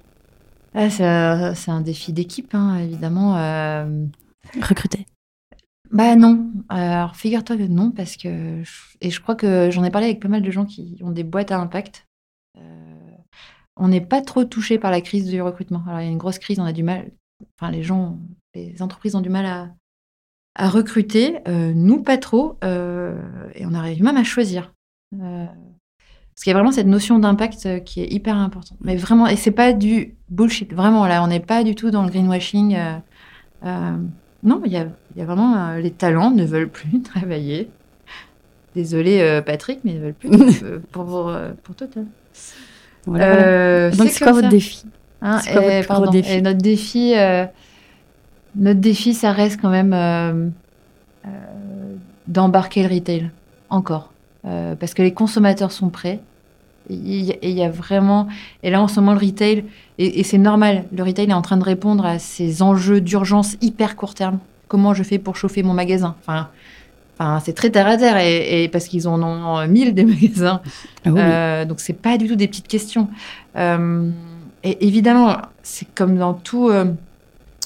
Ah, 0.76 0.90
c'est 0.90 1.72
un, 1.72 1.82
défi 1.82 2.12
d'équipe, 2.14 2.54
hein, 2.54 2.78
évidemment. 2.78 3.36
Recruter. 4.62 5.06
Bah 5.92 6.16
non. 6.16 6.52
Alors 6.70 7.16
figure-toi 7.16 7.58
que 7.58 7.64
non, 7.64 7.92
parce 7.92 8.18
que. 8.18 8.62
Et 9.02 9.10
je 9.10 9.22
crois 9.22 9.36
que 9.36 9.70
j'en 9.72 9.84
ai 9.84 9.92
parlé 9.92 10.08
avec 10.08 10.22
pas 10.22 10.28
mal 10.28 10.42
de 10.42 10.52
gens 10.52 10.66
qui 10.66 11.00
ont 11.04 11.12
des 11.12 11.24
boîtes 11.24 11.52
à 11.52 11.60
impact. 11.60 12.08
Euh, 12.58 12.62
on 13.76 13.88
n'est 13.88 14.02
pas 14.02 14.22
trop 14.22 14.44
touché 14.44 14.80
par 14.80 14.92
la 14.92 15.02
crise 15.02 15.26
du 15.26 15.42
recrutement. 15.42 15.84
Alors 15.88 16.02
il 16.02 16.06
y 16.06 16.08
a 16.08 16.12
une 16.12 16.18
grosse 16.18 16.40
crise, 16.40 16.60
on 16.60 16.66
a 16.66 16.74
du 16.74 16.84
mal. 16.84 17.12
Enfin, 17.60 17.72
les 17.72 17.84
gens, 17.84 18.18
les 18.56 18.82
entreprises 18.82 19.16
ont 19.16 19.22
du 19.22 19.30
mal 19.30 19.46
à, 19.46 20.70
recruter. 20.70 21.38
Euh, 21.48 21.74
nous, 21.74 22.02
pas 22.02 22.18
trop. 22.18 22.58
Euh, 22.64 23.22
et 23.56 23.66
on 23.66 23.74
arrive 23.74 24.04
même 24.04 24.18
à 24.18 24.24
choisir. 24.24 24.74
Euh, 25.14 25.46
parce 26.38 26.44
qu'il 26.44 26.52
y 26.52 26.54
a 26.54 26.58
vraiment 26.58 26.72
cette 26.72 26.86
notion 26.86 27.18
d'impact 27.18 27.66
euh, 27.66 27.80
qui 27.80 28.00
est 28.00 28.14
hyper 28.14 28.36
importante. 28.36 28.78
Mais 28.82 28.96
vraiment, 28.96 29.26
et 29.26 29.36
c'est 29.36 29.50
pas 29.50 29.74
du 29.74 30.16
bullshit. 30.30 30.72
Vraiment, 30.72 31.08
là, 31.08 31.24
on 31.24 31.28
n'est 31.28 31.40
pas 31.40 31.64
du 31.64 31.74
tout 31.74 31.90
dans 31.90 32.04
le 32.04 32.12
greenwashing. 32.12 32.76
euh, 32.76 33.00
euh, 33.66 33.98
non, 34.48 34.62
il 34.66 34.72
y 34.72 34.78
a, 34.78 34.88
il 35.16 35.20
y 35.20 35.22
a 35.22 35.26
vraiment 35.26 35.56
euh, 35.56 35.80
les 35.80 35.92
talents 35.92 36.32
ne 36.32 36.46
veulent 36.46 36.70
plus 36.70 37.02
travailler. 37.04 37.70
Désolé 38.76 39.20
euh, 39.22 39.42
Patrick, 39.42 39.80
mais 39.84 39.92
ils 39.92 40.00
ne 40.00 40.06
veulent 40.06 40.14
plus 40.14 40.30
euh, 40.64 40.80
pour, 40.92 41.06
pour, 41.06 41.32
pour 41.64 41.76
Total. 41.76 42.06
Voilà, 43.06 43.34
voilà. 43.34 43.92
Donc 43.92 44.10
c'est 44.10 44.24
quoi 44.24 44.34
votre 44.34 44.46
ça. 44.46 44.50
défi? 44.50 44.84
Hein, 45.22 45.40
c'est 45.40 45.52
quoi 45.54 45.62
et, 45.64 45.66
votre 45.66 45.78
plus 45.80 45.88
gros 45.88 46.04
pardon, 46.04 46.12
défi? 46.12 46.32
et 46.32 46.42
notre 46.42 46.62
défi, 46.62 47.14
euh, 47.16 47.46
notre 48.56 48.80
défi, 48.80 49.14
ça 49.14 49.32
reste 49.32 49.60
quand 49.62 49.70
même 49.70 49.94
euh, 49.94 50.50
euh, 51.26 51.30
d'embarquer 52.28 52.88
le 52.88 52.94
retail 52.94 53.32
encore, 53.70 54.12
parce 54.44 54.94
que 54.94 55.02
les 55.02 55.14
consommateurs 55.14 55.72
sont 55.74 55.90
prêts. 55.90 56.20
Et 56.90 56.94
il 56.94 57.50
y, 57.50 57.64
a- 57.64 57.70
vraiment, 57.70 58.28
et 58.64 58.70
là 58.70 58.82
en 58.82 58.88
ce 58.88 59.00
moment 59.00 59.14
le 59.14 59.26
retail, 59.26 59.66
et, 59.98 60.20
et 60.20 60.24
c'est 60.24 60.38
normal, 60.38 60.86
le 60.96 61.04
retail 61.04 61.30
est 61.30 61.34
en 61.34 61.42
train 61.42 61.58
de 61.58 61.64
répondre 61.64 62.06
à 62.06 62.18
ces 62.20 62.62
enjeux 62.62 63.02
d'urgence 63.02 63.58
hyper 63.62 63.96
court 63.96 64.14
terme. 64.14 64.40
Comment 64.68 64.94
je 64.94 65.04
fais 65.04 65.18
pour 65.20 65.36
chauffer 65.36 65.64
mon 65.64 65.74
magasin? 65.74 66.16
Enfin, 66.22 66.48
enfin 67.20 67.42
c'est 67.44 67.54
très 67.54 67.70
terre 67.70 67.88
à 67.88 67.98
terre, 67.98 68.18
et, 68.18 68.64
et 68.64 68.68
parce 68.70 68.88
qu'ils 68.88 69.08
en 69.08 69.22
ont 69.22 69.58
euh, 69.60 69.68
mille 69.68 69.94
des 69.94 70.06
magasins. 70.14 70.62
Ah 71.06 71.10
oui. 71.12 71.20
Euh, 71.20 71.66
donc 71.66 71.80
c'est 71.80 71.94
pas 71.94 72.18
du 72.18 72.28
tout 72.28 72.36
des 72.36 72.48
petites 72.48 72.68
questions. 72.68 73.10
Euh, 73.58 74.10
et 74.64 74.86
évidemment, 74.88 75.38
c'est 75.64 75.88
comme 75.94 76.18
dans 76.18 76.34
tout, 76.34 76.70
euh, 76.70 76.86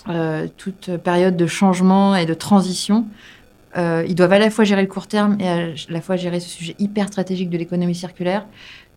euh, 0.09 0.47
toute 0.57 0.97
période 0.97 1.37
de 1.37 1.47
changement 1.47 2.15
et 2.15 2.25
de 2.25 2.33
transition. 2.33 3.05
euh, 3.77 4.03
ils 4.07 4.15
doivent 4.15 4.33
à 4.33 4.39
la 4.39 4.49
fois 4.49 4.63
gérer 4.65 4.81
le 4.81 4.87
court 4.87 5.07
terme 5.07 5.37
et 5.39 5.47
à 5.47 5.57
la 5.89 6.01
fois 6.01 6.15
gérer 6.17 6.39
ce 6.39 6.49
sujet 6.49 6.75
hyper 6.79 7.07
stratégique 7.07 7.49
de 7.49 7.57
l'économie 7.57 7.95
circulaire. 7.95 8.45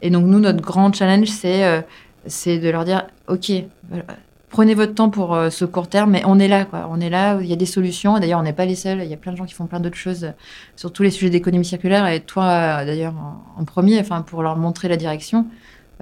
Et 0.05 0.11
donc 0.11 0.24
nous, 0.26 0.38
notre 0.38 0.61
grand 0.61 0.92
challenge, 0.94 1.28
c'est 1.28 1.64
euh, 1.64 1.80
c'est 2.26 2.59
de 2.59 2.68
leur 2.70 2.84
dire, 2.84 3.07
ok, 3.28 3.50
voilà, 3.88 4.05
prenez 4.50 4.74
votre 4.74 4.94
temps 4.94 5.11
pour 5.11 5.34
euh, 5.34 5.50
ce 5.50 5.64
court 5.64 5.88
terme, 5.88 6.11
mais 6.12 6.22
on 6.26 6.38
est 6.38 6.48
là, 6.48 6.64
quoi. 6.64 6.88
On 6.90 7.00
est 7.00 7.11
là, 7.11 7.38
il 7.40 7.46
y 7.46 7.52
a 7.52 7.57
des 7.57 7.66
solutions. 7.66 8.18
D'ailleurs, 8.18 8.40
on 8.40 8.44
n'est 8.44 8.52
pas 8.52 8.66
les 8.66 8.76
seuls. 8.76 9.00
Il 9.02 9.09
y 9.09 9.14
a 9.14 9.16
plein 9.16 9.32
de 9.32 9.36
gens 9.36 9.46
qui 9.46 9.55
font 9.55 9.66
plein 9.66 9.80
d'autres 9.80 9.96
choses 9.96 10.24
euh, 10.24 10.30
sur 10.76 10.92
tous 10.92 11.02
les 11.02 11.11
sujets 11.11 11.30
d'économie 11.30 11.64
circulaire. 11.64 12.07
Et 12.07 12.20
toi, 12.20 12.44
euh, 12.44 12.84
d'ailleurs, 12.86 13.14
en, 13.59 13.64
premier, 13.64 13.98
enfin, 13.98 14.22
pour 14.22 14.42
leur 14.42 14.57
montrer 14.57 14.88
la 14.88 14.96
direction. 14.96 15.46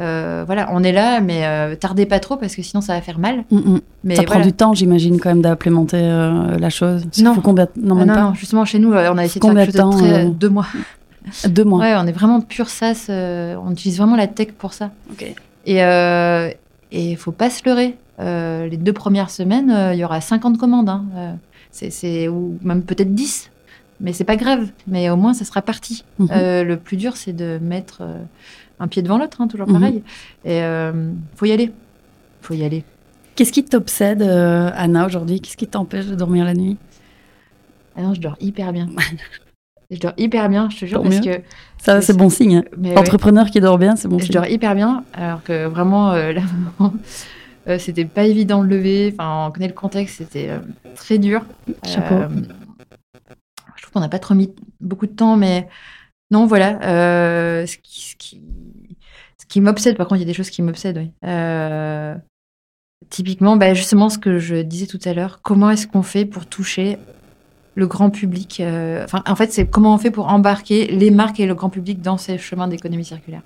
Euh, 0.00 0.42
voilà, 0.46 0.68
on 0.72 0.82
est 0.82 0.92
là, 0.92 1.20
mais 1.20 1.44
euh, 1.44 1.76
tardez 1.76 2.06
pas 2.06 2.18
trop 2.18 2.36
parce 2.36 2.56
que 2.56 2.62
sinon 2.62 2.80
ça 2.80 2.94
va 2.94 3.02
faire 3.02 3.18
mal. 3.18 3.44
Mm, 3.50 3.56
mm. 3.56 3.80
Mais 4.04 4.16
ça 4.16 4.22
prend 4.22 4.40
du 4.40 4.52
temps, 4.52 4.72
j'imagine, 4.72 5.20
quand 5.20 5.28
même, 5.28 5.42
d'implémenter 5.42 5.98
euh, 5.98 6.58
la 6.58 6.70
chose. 6.70 7.04
Non. 7.20 7.34
faut 7.34 7.40
combien 7.42 7.68
Non, 7.76 7.96
Ah 7.96 7.98
même 7.98 8.08
non, 8.08 8.14
pas. 8.14 8.22
non, 8.22 8.34
justement, 8.34 8.64
chez 8.64 8.78
nous, 8.78 8.92
euh, 8.92 9.10
on 9.12 9.18
a 9.18 9.24
essayé 9.24 9.40
de 9.40 9.46
faire 9.46 9.66
quelque 9.66 9.78
chose 9.78 9.96
de 9.96 10.06
très, 10.06 10.24
euh, 10.24 10.30
deux 10.30 10.48
mois. 10.48 10.66
Deux 11.48 11.64
mois. 11.64 11.80
Ouais, 11.80 11.94
on 11.96 12.06
est 12.06 12.12
vraiment 12.12 12.40
pur 12.40 12.68
SaaS. 12.68 13.06
euh, 13.08 13.56
on 13.62 13.70
utilise 13.72 13.98
vraiment 13.98 14.16
la 14.16 14.26
tech 14.26 14.48
pour 14.58 14.72
ça. 14.72 14.90
Ok. 15.10 15.22
Et 15.66 15.82
euh, 15.82 16.50
et 16.90 17.16
faut 17.16 17.32
pas 17.32 17.50
se 17.50 17.62
leurrer. 17.64 17.96
Euh, 18.20 18.66
les 18.68 18.76
deux 18.76 18.92
premières 18.92 19.30
semaines, 19.30 19.74
il 19.94 19.98
y 19.98 20.04
aura 20.04 20.20
50 20.20 20.58
commandes. 20.58 20.88
hein. 20.88 21.04
C'est, 21.70 22.28
ou 22.28 22.58
même 22.62 22.82
peut-être 22.82 23.14
10. 23.14 23.50
Mais 24.00 24.12
c'est 24.12 24.24
pas 24.24 24.36
grave. 24.36 24.68
Mais 24.86 25.08
au 25.10 25.16
moins, 25.16 25.32
ça 25.32 25.44
sera 25.44 25.62
parti. 25.62 26.04
Mhm. 26.18 26.28
Le 26.32 26.74
plus 26.76 26.96
dur, 26.96 27.16
c'est 27.16 27.32
de 27.32 27.58
mettre 27.62 28.02
un 28.80 28.88
pied 28.88 29.00
devant 29.02 29.16
l'autre, 29.18 29.40
hein, 29.40 29.48
toujours 29.48 29.68
Mhm. 29.68 29.74
pareil. 29.80 30.02
Et 30.44 30.62
euh, 30.62 31.12
faut 31.36 31.46
y 31.46 31.52
aller. 31.52 31.72
Faut 32.42 32.54
y 32.54 32.64
aller. 32.64 32.84
Qu'est-ce 33.36 33.52
qui 33.52 33.64
t'obsède, 33.64 34.20
Anna, 34.22 35.06
aujourd'hui? 35.06 35.40
Qu'est-ce 35.40 35.56
qui 35.56 35.66
t'empêche 35.66 36.06
de 36.06 36.14
dormir 36.14 36.44
la 36.44 36.52
nuit? 36.54 36.76
Ah 37.96 38.02
non, 38.02 38.12
je 38.12 38.20
dors 38.20 38.36
hyper 38.40 38.72
bien. 38.72 38.88
je 39.94 40.00
dors 40.00 40.12
hyper 40.16 40.48
bien, 40.48 40.68
je 40.70 40.78
te 40.80 40.86
jure, 40.86 40.98
Tant 41.02 41.08
parce 41.08 41.24
mieux. 41.24 41.36
que 41.36 41.42
Ça, 41.78 42.00
C'est- 42.00 42.12
bon 42.16 42.28
signe. 42.30 42.56
hein. 42.58 42.64
mais 42.76 42.90
ouais, 42.90 42.98
Entrepreneur 42.98 43.46
qui 43.50 43.60
dort 43.60 43.78
bien, 43.78 43.96
c'est 43.96 44.08
bon 44.08 44.18
je 44.18 44.24
signe. 44.24 44.34
dors 44.34 44.46
hyper 44.46 44.74
bien, 44.74 45.04
alors 45.14 45.42
que 45.42 45.66
vraiment, 45.66 46.12
euh, 46.12 46.32
là, 46.34 46.42
euh, 47.68 47.78
c'était 47.78 48.04
pas 48.04 48.24
évident 48.24 48.62
de 48.64 48.68
lever. 48.68 49.14
Enfin, 49.16 49.46
on 49.48 49.50
connaît 49.52 49.68
le 49.68 49.74
contexte, 49.74 50.16
c'était 50.18 50.48
euh, 50.50 50.58
très 50.96 51.18
dur. 51.18 51.42
Chapeau. 51.86 52.16
Je 53.76 53.82
trouve 53.82 53.92
qu'on 53.94 54.00
n'a 54.00 54.08
pas 54.08 54.18
trop 54.18 54.34
mis 54.34 54.52
beaucoup 54.80 55.06
de 55.06 55.12
temps, 55.12 55.36
mais 55.36 55.68
non, 56.30 56.46
voilà. 56.46 56.78
ce 57.66 57.76
qui, 57.78 58.00
ce 58.02 58.16
qui, 58.16 58.40
ce 59.40 59.46
qui 59.46 59.60
m'obsède, 59.60 59.96
par 59.96 60.06
contre, 60.06 60.20
il 60.20 60.24
y 60.24 60.26
a 60.26 60.28
des 60.28 60.34
choses 60.34 60.50
qui 60.50 60.62
m'obsèdent, 60.62 60.98
oui. 60.98 61.10
Typiquement, 63.10 63.56
bah, 63.56 63.74
justement, 63.74 64.08
ce 64.08 64.16
que 64.18 64.38
je 64.38 64.56
disais 64.62 64.86
tout 64.86 65.00
à 65.04 65.12
l'heure, 65.12 65.40
comment 65.42 65.70
est-ce 65.70 65.86
qu'on 65.86 66.02
fait 66.02 66.24
pour 66.24 66.46
toucher 66.46 66.96
le 67.74 67.86
grand 67.86 68.10
public 68.10 68.58
euh, 68.60 69.02
Enfin, 69.04 69.22
en 69.26 69.34
fait, 69.36 69.52
c'est 69.52 69.66
comment 69.66 69.94
on 69.94 69.98
fait 69.98 70.10
pour 70.10 70.28
embarquer 70.28 70.86
les 70.88 71.10
marques 71.10 71.40
et 71.40 71.46
le 71.46 71.54
grand 71.54 71.70
public 71.70 72.02
dans 72.02 72.18
ces 72.18 72.38
chemins 72.38 72.68
d'économie 72.68 73.04
circulaire. 73.04 73.42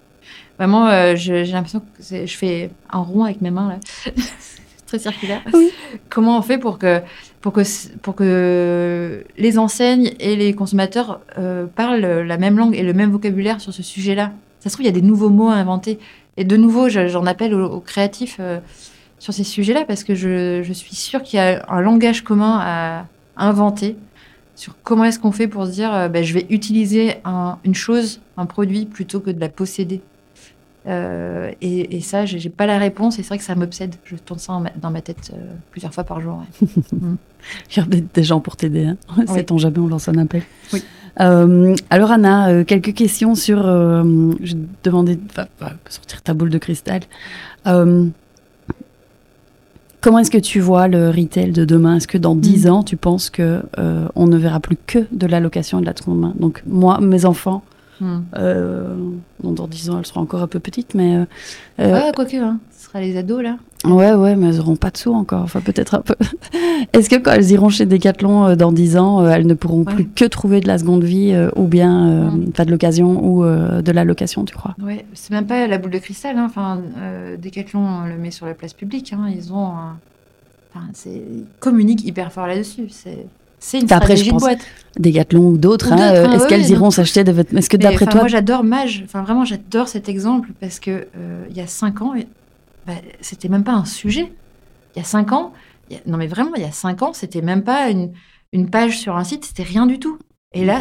Vraiment, 0.58 0.88
euh, 0.88 1.14
j'ai 1.16 1.44
l'impression 1.44 1.80
que 1.80 2.26
je 2.26 2.36
fais 2.36 2.70
un 2.90 2.98
rond 3.00 3.24
avec 3.24 3.40
mes 3.40 3.50
mains 3.50 3.68
là. 3.68 4.12
très 4.86 4.98
circulaire. 4.98 5.42
Oui. 5.52 5.70
Comment 6.08 6.38
on 6.38 6.42
fait 6.42 6.58
pour 6.58 6.78
que, 6.78 7.00
pour 7.40 7.52
que, 7.52 7.62
pour 8.02 8.14
que 8.14 9.24
les 9.36 9.58
enseignes 9.58 10.12
et 10.20 10.36
les 10.36 10.52
consommateurs 10.54 11.20
euh, 11.38 11.66
parlent 11.66 12.00
la 12.00 12.38
même 12.38 12.56
langue 12.56 12.76
et 12.76 12.82
le 12.82 12.92
même 12.94 13.10
vocabulaire 13.10 13.60
sur 13.60 13.72
ce 13.74 13.82
sujet-là? 13.82 14.32
Ça 14.60 14.70
se 14.70 14.74
trouve, 14.74 14.84
il 14.84 14.86
y 14.86 14.96
a 14.96 15.00
des 15.00 15.02
nouveaux 15.06 15.28
mots 15.30 15.48
à 15.48 15.54
inventer. 15.54 15.98
Et 16.36 16.44
de 16.44 16.56
nouveau, 16.56 16.88
je- 16.88 17.08
j'en 17.08 17.26
appelle 17.26 17.54
aux, 17.54 17.66
aux 17.68 17.80
créatifs 17.80 18.40
sur 19.18 19.32
ces 19.34 19.44
sujets-là 19.44 19.84
parce 19.86 20.04
que 20.04 20.14
je, 20.14 20.62
je 20.62 20.72
suis 20.72 20.94
sûre 20.94 21.22
qu'il 21.22 21.38
y 21.38 21.40
a 21.42 21.64
un 21.68 21.80
langage 21.80 22.22
commun 22.22 22.58
à 22.62 23.06
inventer 23.36 23.96
sur 24.56 24.74
comment 24.82 25.04
est-ce 25.04 25.20
qu'on 25.20 25.30
fait 25.32 25.46
pour 25.46 25.66
se 25.66 25.70
dire 25.70 25.94
euh, 25.94 26.08
ben, 26.08 26.24
je 26.24 26.34
vais 26.34 26.46
utiliser 26.50 27.16
un- 27.24 27.58
une 27.64 27.74
chose, 27.74 28.20
un 28.36 28.46
produit, 28.46 28.86
plutôt 28.86 29.20
que 29.20 29.30
de 29.30 29.38
la 29.38 29.48
posséder. 29.48 30.00
Euh, 30.88 31.50
et, 31.60 31.96
et 31.96 32.00
ça, 32.00 32.26
j'ai 32.26 32.38
j'ai 32.38 32.48
pas 32.48 32.64
la 32.66 32.78
réponse 32.78 33.18
et 33.18 33.22
c'est 33.22 33.28
vrai 33.28 33.38
que 33.38 33.44
ça 33.44 33.54
m'obsède. 33.56 33.94
Je 34.04 34.16
tourne 34.16 34.38
ça 34.38 34.58
ma- 34.58 34.70
dans 34.80 34.90
ma 34.90 35.00
tête 35.02 35.30
euh, 35.34 35.36
plusieurs 35.72 35.92
fois 35.92 36.04
par 36.04 36.20
jour. 36.20 36.42
ouais. 36.62 36.68
Il 37.70 37.76
y 37.76 37.80
a 37.80 37.86
des, 37.86 38.22
gens 38.24 38.40
pour 38.40 38.56
t'aider. 38.56 38.86
Hein. 38.86 38.96
Oui. 39.18 39.24
Sait-on 39.28 39.58
jamais, 39.58 39.78
on 39.78 39.86
lance 39.88 40.08
un 40.08 40.16
appel. 40.18 40.42
Oui. 40.72 40.82
Euh, 41.20 41.74
alors 41.90 42.10
Anna, 42.10 42.64
quelques 42.64 42.92
questions 42.92 43.34
sur... 43.36 43.62
je 43.62 44.56
vais 44.56 44.62
te 44.82 44.88
demander, 44.88 45.18
enfin, 45.30 45.46
sortir 45.88 46.22
ta 46.22 46.34
boule 46.34 46.50
de 46.50 46.58
cristal. 46.58 47.02
Comment 50.06 50.20
est-ce 50.20 50.30
que 50.30 50.38
tu 50.38 50.60
vois 50.60 50.86
le 50.86 51.10
retail 51.10 51.50
de 51.50 51.64
demain? 51.64 51.96
Est-ce 51.96 52.06
que 52.06 52.16
dans 52.16 52.36
10 52.36 52.66
Mm. 52.66 52.70
ans, 52.70 52.82
tu 52.84 52.96
penses 52.96 53.28
que 53.28 53.60
euh, 53.80 54.06
on 54.14 54.28
ne 54.28 54.36
verra 54.36 54.60
plus 54.60 54.76
que 54.86 55.00
de 55.10 55.26
la 55.26 55.40
location 55.40 55.78
et 55.78 55.80
de 55.80 55.86
la 55.86 55.96
seconde 55.96 56.20
main? 56.20 56.32
Donc 56.38 56.62
moi, 56.64 57.00
mes 57.00 57.24
enfants, 57.24 57.64
Hmm. 58.00 58.20
euh, 58.36 58.94
bon, 59.42 59.52
dans 59.52 59.66
10 59.66 59.90
ans, 59.90 59.98
elles 59.98 60.06
seront 60.06 60.20
encore 60.20 60.42
un 60.42 60.46
peu 60.46 60.58
petites, 60.60 60.94
mais... 60.94 61.16
euh, 61.16 61.24
euh, 61.80 61.92
Ouais, 61.94 62.12
quoique, 62.14 62.36
hein. 62.36 62.58
ce 62.76 62.84
sera 62.86 63.00
les 63.00 63.16
ados 63.16 63.42
là. 63.42 63.56
Ouais, 63.84 64.12
ouais, 64.14 64.36
mais 64.36 64.48
elles 64.48 64.56
n'auront 64.56 64.76
pas 64.76 64.90
de 64.90 64.96
sous 64.98 65.12
encore. 65.14 65.42
Enfin, 65.42 65.60
peut-être 65.60 65.94
un 65.94 66.00
peu. 66.02 66.14
Est-ce 66.92 67.08
que 67.08 67.16
quand 67.16 67.32
elles 67.32 67.50
iront 67.52 67.68
chez 67.68 67.86
Decathlon 67.86 68.44
euh, 68.46 68.54
dans 68.56 68.72
10 68.72 68.96
ans, 68.98 69.26
elles 69.26 69.46
ne 69.46 69.54
pourront 69.54 69.84
Ouais. 69.84 69.94
plus 69.94 70.06
que 70.08 70.24
trouver 70.24 70.60
de 70.60 70.66
la 70.66 70.78
seconde 70.78 71.04
vie 71.04 71.34
ou 71.56 71.64
bien, 71.64 72.32
pas 72.54 72.64
de 72.64 72.70
l'occasion 72.70 73.24
ou 73.24 73.44
de 73.44 73.92
la 73.92 74.04
location, 74.04 74.44
tu 74.44 74.54
crois? 74.54 74.74
Ouais, 74.82 75.06
c'est 75.14 75.30
même 75.32 75.46
pas 75.46 75.66
la 75.66 75.78
boule 75.78 75.90
de 75.92 75.98
cristal. 75.98 76.36
hein. 76.36 76.46
Enfin, 76.46 76.80
Decathlon 77.40 78.04
le 78.06 78.16
met 78.18 78.30
sur 78.30 78.46
la 78.46 78.54
place 78.54 78.72
publique. 78.72 79.12
hein. 79.12 79.30
Ils 79.34 79.52
ont, 79.52 79.72
enfin, 80.74 80.86
ils 81.06 81.44
communiquent 81.60 82.04
hyper 82.04 82.32
fort 82.32 82.46
là-dessus. 82.46 82.86
C'est, 82.90 83.26
c'est 83.58 83.80
une 83.80 83.92
après, 83.92 84.16
je 84.16 84.30
pense- 84.30 84.42
de 84.42 84.46
boîte. 84.46 84.60
Decathlon 84.98 85.48
ou 85.50 85.58
d'autres, 85.58 85.90
Ou 85.90 85.92
hein, 85.92 85.96
d'autres, 85.96 86.10
euh, 86.14 86.26
hein, 86.26 86.32
est-ce 86.32 86.42
ouais, 86.44 86.48
qu'elles 86.48 86.70
iront 86.70 86.90
s'acheter 86.90 87.22
des 87.22 87.32
vêtements 87.32 87.58
Est-ce 87.58 87.68
que 87.68 87.76
d'après 87.76 88.06
toi. 88.06 88.20
moi 88.20 88.28
j'adore 88.28 88.64
Mage. 88.64 89.02
Enfin, 89.04 89.22
vraiment, 89.22 89.44
j'adore 89.44 89.88
cet 89.88 90.08
exemple 90.08 90.48
parce 90.58 90.80
que 90.80 91.06
euh, 91.16 91.44
il 91.50 91.56
y 91.56 91.60
a 91.60 91.66
cinq 91.66 92.00
ans, 92.00 92.14
bah, 92.86 92.94
c'était 93.20 93.48
même 93.50 93.62
pas 93.64 93.72
un 93.74 93.84
sujet. 93.84 94.32
Il 94.94 94.98
y 94.98 95.02
a 95.02 95.04
cinq 95.04 95.32
ans, 95.32 95.52
a- 95.92 95.96
non 96.06 96.16
mais 96.16 96.26
vraiment, 96.26 96.52
il 96.56 96.62
y 96.62 96.66
a 96.66 96.72
cinq 96.72 97.02
ans, 97.02 97.12
c'était 97.12 97.42
même 97.42 97.62
pas 97.62 97.90
une, 97.90 98.12
une 98.54 98.70
page 98.70 98.98
sur 98.98 99.16
un 99.18 99.24
site, 99.24 99.44
c'était 99.44 99.64
rien 99.64 99.84
du 99.84 99.98
tout. 99.98 100.18
Et 100.54 100.64
là, 100.64 100.80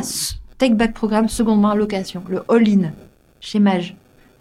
Take 0.59 0.76
Back 0.76 0.93
Programme, 0.93 1.28
seconde 1.28 1.59
main 1.59 1.76
location, 1.76 2.23
le 2.30 2.41
all-in 2.47 2.91
chez 3.41 3.59
Mage. 3.59 3.97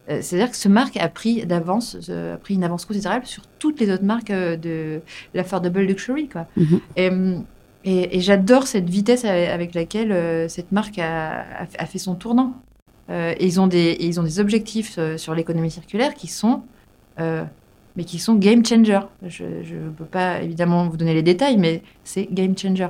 Euh, 0.08 0.18
C'est-à-dire 0.22 0.52
que 0.52 0.56
ce 0.56 0.68
marque 0.68 0.96
a 0.98 1.08
pris 1.08 1.44
d'avance, 1.46 1.96
euh, 2.10 2.34
a 2.34 2.36
pris 2.36 2.54
une 2.54 2.62
avance 2.62 2.84
considérable 2.84 3.26
sur 3.26 3.42
toutes 3.58 3.80
les 3.80 3.90
autres 3.90 4.04
marques 4.04 4.30
euh, 4.30 4.56
de 4.56 5.00
l'affordable 5.34 5.80
luxury, 5.80 6.28
quoi. 6.28 6.46
Mhm. 6.56 6.80
Et, 6.96 7.08
hum, 7.08 7.44
et, 7.84 8.16
et 8.16 8.20
j'adore 8.20 8.66
cette 8.66 8.88
vitesse 8.88 9.24
avec 9.24 9.74
laquelle 9.74 10.12
euh, 10.12 10.48
cette 10.48 10.72
marque 10.72 10.98
a, 10.98 11.44
fait 11.86 11.98
son 11.98 12.14
tournant. 12.14 12.54
Euh, 13.10 13.34
et 13.38 13.46
ils 13.46 13.60
ont 13.60 13.66
des, 13.66 13.96
ils 14.00 14.18
ont 14.18 14.22
des 14.22 14.40
objectifs 14.40 14.94
euh, 14.96 15.18
sur 15.18 15.34
l'économie 15.34 15.70
circulaire 15.70 16.14
qui 16.14 16.26
sont, 16.26 16.62
euh, 17.20 17.44
mais 17.96 18.04
qui 18.04 18.18
sont 18.18 18.34
game 18.34 18.64
changer. 18.64 19.00
Je 19.28 19.44
ne 19.44 19.90
peux 19.94 20.06
pas 20.06 20.40
évidemment 20.40 20.88
vous 20.88 20.96
donner 20.96 21.12
les 21.12 21.22
détails, 21.22 21.58
mais 21.58 21.82
c'est 22.02 22.26
game 22.32 22.56
changer. 22.56 22.86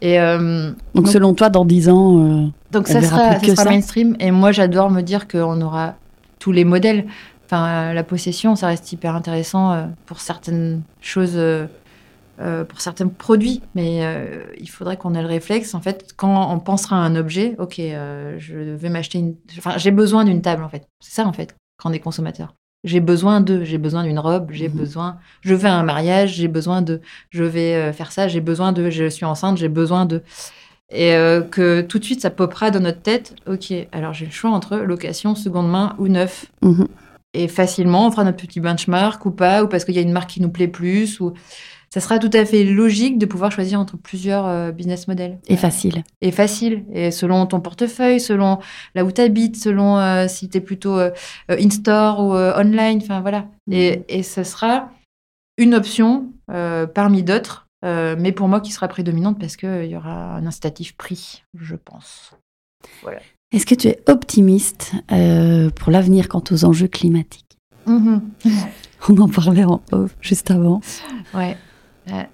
Et 0.00 0.18
Donc, 0.18 0.76
Donc- 0.94 1.08
selon 1.08 1.34
toi, 1.34 1.50
dans 1.50 1.64
10 1.64 1.88
ans, 1.88 2.52
donc 2.70 2.86
On 2.88 2.92
ça 2.92 3.00
verra 3.00 3.16
sera, 3.18 3.28
plus 3.30 3.40
ça 3.40 3.46
que 3.46 3.52
sera 3.56 3.64
ça. 3.64 3.70
mainstream. 3.70 4.16
Et 4.20 4.30
moi, 4.30 4.52
j'adore 4.52 4.90
me 4.92 5.00
dire 5.02 5.26
qu'on 5.26 5.60
aura 5.60 5.94
tous 6.38 6.52
les 6.52 6.64
modèles. 6.64 7.06
Enfin, 7.46 7.92
la 7.92 8.02
possession, 8.04 8.54
ça 8.54 8.68
reste 8.68 8.92
hyper 8.92 9.14
intéressant 9.16 9.88
pour 10.06 10.20
certaines 10.20 10.82
choses, 11.00 11.36
euh, 12.40 12.64
pour 12.64 12.80
certains 12.80 13.08
produits. 13.08 13.62
Mais 13.74 14.04
euh, 14.04 14.44
il 14.58 14.68
faudrait 14.68 14.96
qu'on 14.96 15.14
ait 15.14 15.22
le 15.22 15.28
réflexe. 15.28 15.74
En 15.74 15.80
fait, 15.80 16.12
quand 16.16 16.52
on 16.52 16.58
pensera 16.58 16.96
à 16.96 17.00
un 17.00 17.16
objet, 17.16 17.54
ok, 17.58 17.78
euh, 17.78 18.36
je 18.38 18.54
vais 18.56 18.88
m'acheter 18.88 19.18
une. 19.18 19.34
Enfin, 19.58 19.78
j'ai 19.78 19.90
besoin 19.90 20.24
d'une 20.24 20.42
table, 20.42 20.62
en 20.62 20.68
fait. 20.68 20.86
C'est 21.00 21.14
ça, 21.14 21.26
en 21.26 21.32
fait, 21.32 21.54
quand 21.78 21.90
on 21.90 21.92
est 21.92 21.98
consommateur. 21.98 22.54
J'ai 22.84 23.00
besoin 23.00 23.40
de, 23.40 23.64
j'ai 23.64 23.78
besoin 23.78 24.04
d'une 24.04 24.18
robe, 24.18 24.50
j'ai 24.52 24.68
Mhm. 24.68 24.76
besoin, 24.76 25.16
je 25.40 25.54
vais 25.54 25.68
à 25.68 25.74
un 25.74 25.82
mariage, 25.82 26.34
j'ai 26.34 26.46
besoin 26.46 26.82
de, 26.82 27.00
je 27.30 27.42
vais 27.42 27.92
faire 27.92 28.12
ça, 28.12 28.28
j'ai 28.28 28.40
besoin 28.40 28.70
de, 28.72 28.90
je 28.90 29.08
suis 29.08 29.24
enceinte, 29.24 29.56
j'ai 29.56 29.68
besoin 29.68 30.06
de. 30.06 30.22
Et 30.92 31.16
que 31.50 31.80
tout 31.80 31.98
de 31.98 32.04
suite, 32.04 32.20
ça 32.20 32.30
popera 32.30 32.70
dans 32.70 32.78
notre 32.80 33.00
tête. 33.02 33.34
Ok, 33.48 33.72
alors 33.90 34.12
j'ai 34.12 34.26
le 34.26 34.30
choix 34.30 34.50
entre 34.50 34.76
location, 34.76 35.34
seconde 35.34 35.68
main 35.68 35.96
ou 35.98 36.06
neuf. 36.06 36.46
mhm. 36.62 36.86
Et 37.34 37.48
facilement, 37.48 38.06
on 38.06 38.10
fera 38.10 38.24
notre 38.24 38.38
petit 38.38 38.60
benchmark 38.60 39.26
ou 39.26 39.30
pas, 39.30 39.62
ou 39.64 39.68
parce 39.68 39.84
qu'il 39.84 39.94
y 39.94 39.98
a 39.98 40.02
une 40.02 40.12
marque 40.12 40.30
qui 40.30 40.40
nous 40.40 40.48
plaît 40.48 40.68
plus. 40.68 41.20
Ou 41.20 41.34
ça 41.96 42.00
sera 42.02 42.18
tout 42.18 42.30
à 42.34 42.44
fait 42.44 42.62
logique 42.62 43.16
de 43.16 43.24
pouvoir 43.24 43.50
choisir 43.50 43.80
entre 43.80 43.96
plusieurs 43.96 44.44
euh, 44.44 44.70
business 44.70 45.08
models. 45.08 45.38
et 45.48 45.56
facile. 45.56 46.04
Et 46.20 46.30
facile. 46.30 46.84
Et 46.92 47.10
selon 47.10 47.46
ton 47.46 47.60
portefeuille, 47.60 48.20
selon 48.20 48.58
là 48.94 49.02
où 49.02 49.10
tu 49.10 49.22
habites, 49.22 49.56
selon 49.56 49.96
euh, 49.96 50.28
si 50.28 50.50
tu 50.50 50.58
es 50.58 50.60
plutôt 50.60 50.98
euh, 50.98 51.10
in-store 51.48 52.22
ou 52.22 52.34
euh, 52.34 52.52
online. 52.60 52.98
Enfin 53.00 53.22
voilà. 53.22 53.46
Et, 53.70 54.02
et 54.10 54.22
ce 54.22 54.44
sera 54.44 54.90
une 55.56 55.74
option 55.74 56.32
parmi 56.94 57.22
d'autres, 57.22 57.66
mais 57.82 58.30
pour 58.30 58.46
moi 58.46 58.60
qui 58.60 58.72
sera 58.72 58.88
prédominante 58.88 59.40
parce 59.40 59.56
qu'il 59.56 59.86
y 59.86 59.96
aura 59.96 60.36
un 60.36 60.46
incitatif 60.46 60.98
prix, 60.98 61.44
je 61.58 61.76
pense. 61.76 62.34
Est-ce 63.52 63.64
que 63.64 63.74
tu 63.74 63.88
es 63.88 64.02
optimiste 64.06 64.92
pour 65.08 65.90
l'avenir 65.90 66.28
quant 66.28 66.44
aux 66.50 66.64
enjeux 66.66 66.88
climatiques? 66.88 67.56
Mhm. 67.86 68.20
On 69.08 69.16
en 69.16 69.28
parlait 69.28 69.64
en 69.64 69.80
off 69.92 70.14
juste 70.20 70.50
avant. 70.50 70.82
Ouais. 71.32 71.56
Ouais. 72.10 72.28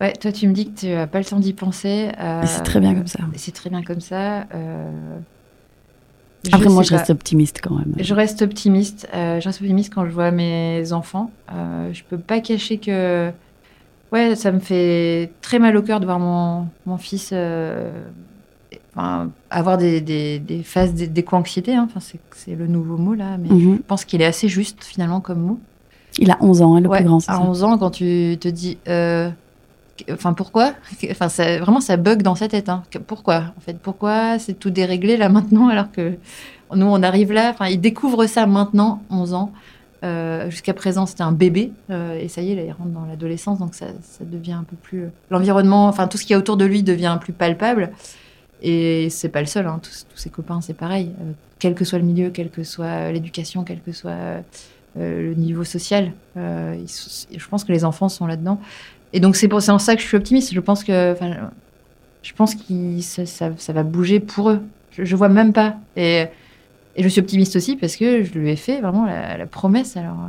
Ouais, 0.00 0.12
toi 0.14 0.32
tu 0.32 0.48
me 0.48 0.52
dis 0.52 0.72
que 0.72 0.80
tu 0.80 0.86
n'as 0.88 1.06
pas 1.06 1.18
le 1.18 1.24
temps 1.24 1.38
d'y 1.38 1.52
penser. 1.52 2.10
euh, 2.18 2.42
c'est 2.46 2.62
très 2.64 2.80
bien 2.80 2.94
comme 2.94 3.06
ça. 3.06 3.20
C'est 3.36 3.52
très 3.54 3.70
bien 3.70 3.82
comme 3.82 4.00
ça. 4.00 4.46
euh, 4.54 5.18
Après, 6.50 6.68
moi, 6.68 6.82
je 6.82 6.90
pas. 6.90 6.96
reste 6.96 7.10
optimiste 7.10 7.60
quand 7.62 7.76
même. 7.76 7.94
Je 7.98 8.14
reste 8.14 8.42
optimiste. 8.42 9.08
euh, 9.14 9.38
je 9.40 9.44
reste 9.48 9.60
optimiste 9.60 9.94
quand 9.94 10.04
je 10.06 10.10
vois 10.10 10.32
mes 10.32 10.92
enfants. 10.92 11.30
Euh, 11.52 11.92
je 11.92 12.02
peux 12.02 12.18
pas 12.18 12.40
cacher 12.40 12.78
que, 12.78 13.30
ouais, 14.10 14.34
ça 14.34 14.50
me 14.50 14.58
fait 14.58 15.30
très 15.40 15.60
mal 15.60 15.76
au 15.76 15.82
cœur 15.82 16.00
de 16.00 16.04
voir 16.04 16.18
mon, 16.18 16.66
mon 16.84 16.98
fils 16.98 17.30
euh, 17.32 17.92
enfin, 18.96 19.30
avoir 19.50 19.78
des, 19.78 20.00
des, 20.00 20.40
des 20.40 20.64
phases 20.64 20.94
d'é- 20.94 21.06
d'éco-anxiété. 21.06 21.76
hein. 21.76 21.84
Enfin, 21.88 22.00
c'est, 22.00 22.18
c'est 22.34 22.56
le 22.56 22.66
nouveau 22.66 22.96
mot 22.96 23.14
là, 23.14 23.38
mais 23.38 23.50
Mhm. 23.50 23.76
je 23.76 23.82
pense 23.82 24.04
qu'il 24.04 24.20
est 24.20 24.24
assez 24.26 24.48
juste 24.48 24.82
finalement 24.82 25.20
comme 25.20 25.40
mot. 25.40 25.60
Il 26.18 26.30
a 26.30 26.36
11 26.40 26.62
ans, 26.62 26.76
hein, 26.76 26.80
le 26.80 26.88
Ouais, 26.88 26.98
plus 26.98 27.06
grand, 27.06 27.18
à 27.18 27.20
ça 27.20 27.40
11 27.40 27.64
ans, 27.64 27.78
quand 27.78 27.90
tu 27.90 28.36
te 28.40 28.48
dis, 28.48 28.78
euh, 28.88 29.30
enfin 30.10 30.32
pourquoi? 30.32 30.72
Enfin, 31.10 31.28
ça, 31.28 31.58
vraiment, 31.58 31.80
ça 31.80 31.96
bug 31.96 32.22
dans 32.22 32.34
sa 32.34 32.48
tête. 32.48 32.68
hein. 32.68 32.82
Pourquoi? 33.06 33.44
En 33.56 33.60
fait, 33.60 33.78
pourquoi 33.78 34.38
c'est 34.38 34.54
tout 34.54 34.70
déréglé 34.70 35.16
là 35.16 35.28
maintenant 35.30 35.68
alors 35.68 35.90
que 35.90 36.14
nous 36.74 36.86
on 36.86 37.02
arrive 37.02 37.32
là? 37.32 37.50
Enfin, 37.50 37.66
il 37.68 37.80
découvre 37.80 38.26
ça 38.26 38.46
maintenant, 38.46 39.02
11 39.10 39.34
ans. 39.34 39.52
Euh, 40.04 40.50
Jusqu'à 40.50 40.74
présent, 40.74 41.06
c'était 41.06 41.22
un 41.22 41.30
bébé 41.30 41.70
euh, 41.90 42.18
et 42.18 42.26
ça 42.26 42.42
y 42.42 42.50
est, 42.50 42.56
là, 42.56 42.62
il 42.62 42.72
rentre 42.72 42.90
dans 42.90 43.04
l'adolescence, 43.04 43.60
donc 43.60 43.74
ça, 43.74 43.86
ça 44.02 44.24
devient 44.24 44.52
un 44.54 44.64
peu 44.64 44.74
plus. 44.74 45.04
L'environnement, 45.30 45.86
enfin 45.86 46.08
tout 46.08 46.18
ce 46.18 46.24
qui 46.26 46.32
est 46.32 46.36
autour 46.36 46.56
de 46.56 46.64
lui 46.64 46.82
devient 46.82 47.16
plus 47.20 47.32
palpable. 47.32 47.92
Et 48.62 49.08
c'est 49.10 49.28
pas 49.28 49.40
le 49.40 49.46
seul, 49.46 49.66
hein. 49.66 49.78
tous, 49.82 50.06
tous 50.12 50.16
ses 50.18 50.30
copains, 50.30 50.60
c'est 50.60 50.74
pareil. 50.74 51.10
Quel 51.60 51.74
que 51.74 51.84
soit 51.84 51.98
le 51.98 52.04
milieu, 52.04 52.30
quelle 52.30 52.50
que 52.50 52.64
soit 52.64 53.12
l'éducation, 53.12 53.62
quel 53.64 53.80
que 53.80 53.92
soit 53.92 54.42
le 54.96 55.34
niveau 55.34 55.64
social. 55.64 56.12
Euh, 56.36 56.76
ils 56.78 57.38
je 57.38 57.48
pense 57.48 57.64
que 57.64 57.72
les 57.72 57.84
enfants 57.84 58.08
sont 58.08 58.26
là-dedans. 58.26 58.60
Et 59.12 59.20
donc 59.20 59.36
c'est 59.36 59.52
en 59.52 59.78
ça 59.78 59.94
que 59.94 60.02
je 60.02 60.06
suis 60.06 60.16
optimiste. 60.16 60.52
Je 60.52 60.60
pense 60.60 60.84
que, 60.84 61.14
je 62.22 62.32
pense 62.32 62.54
que 62.54 63.00
ça, 63.00 63.26
ça, 63.26 63.50
ça 63.56 63.72
va 63.72 63.82
bouger 63.82 64.20
pour 64.20 64.50
eux. 64.50 64.60
Je, 64.90 65.04
je 65.04 65.16
vois 65.16 65.28
même 65.28 65.52
pas. 65.52 65.76
Et, 65.96 66.26
et 66.96 67.02
je 67.02 67.08
suis 67.08 67.20
optimiste 67.20 67.56
aussi 67.56 67.76
parce 67.76 67.96
que 67.96 68.22
je 68.24 68.32
lui 68.32 68.50
ai 68.50 68.56
fait 68.56 68.80
vraiment 68.80 69.06
la, 69.06 69.36
la 69.36 69.46
promesse. 69.46 69.96
Alors 69.96 70.18
euh, 70.20 70.28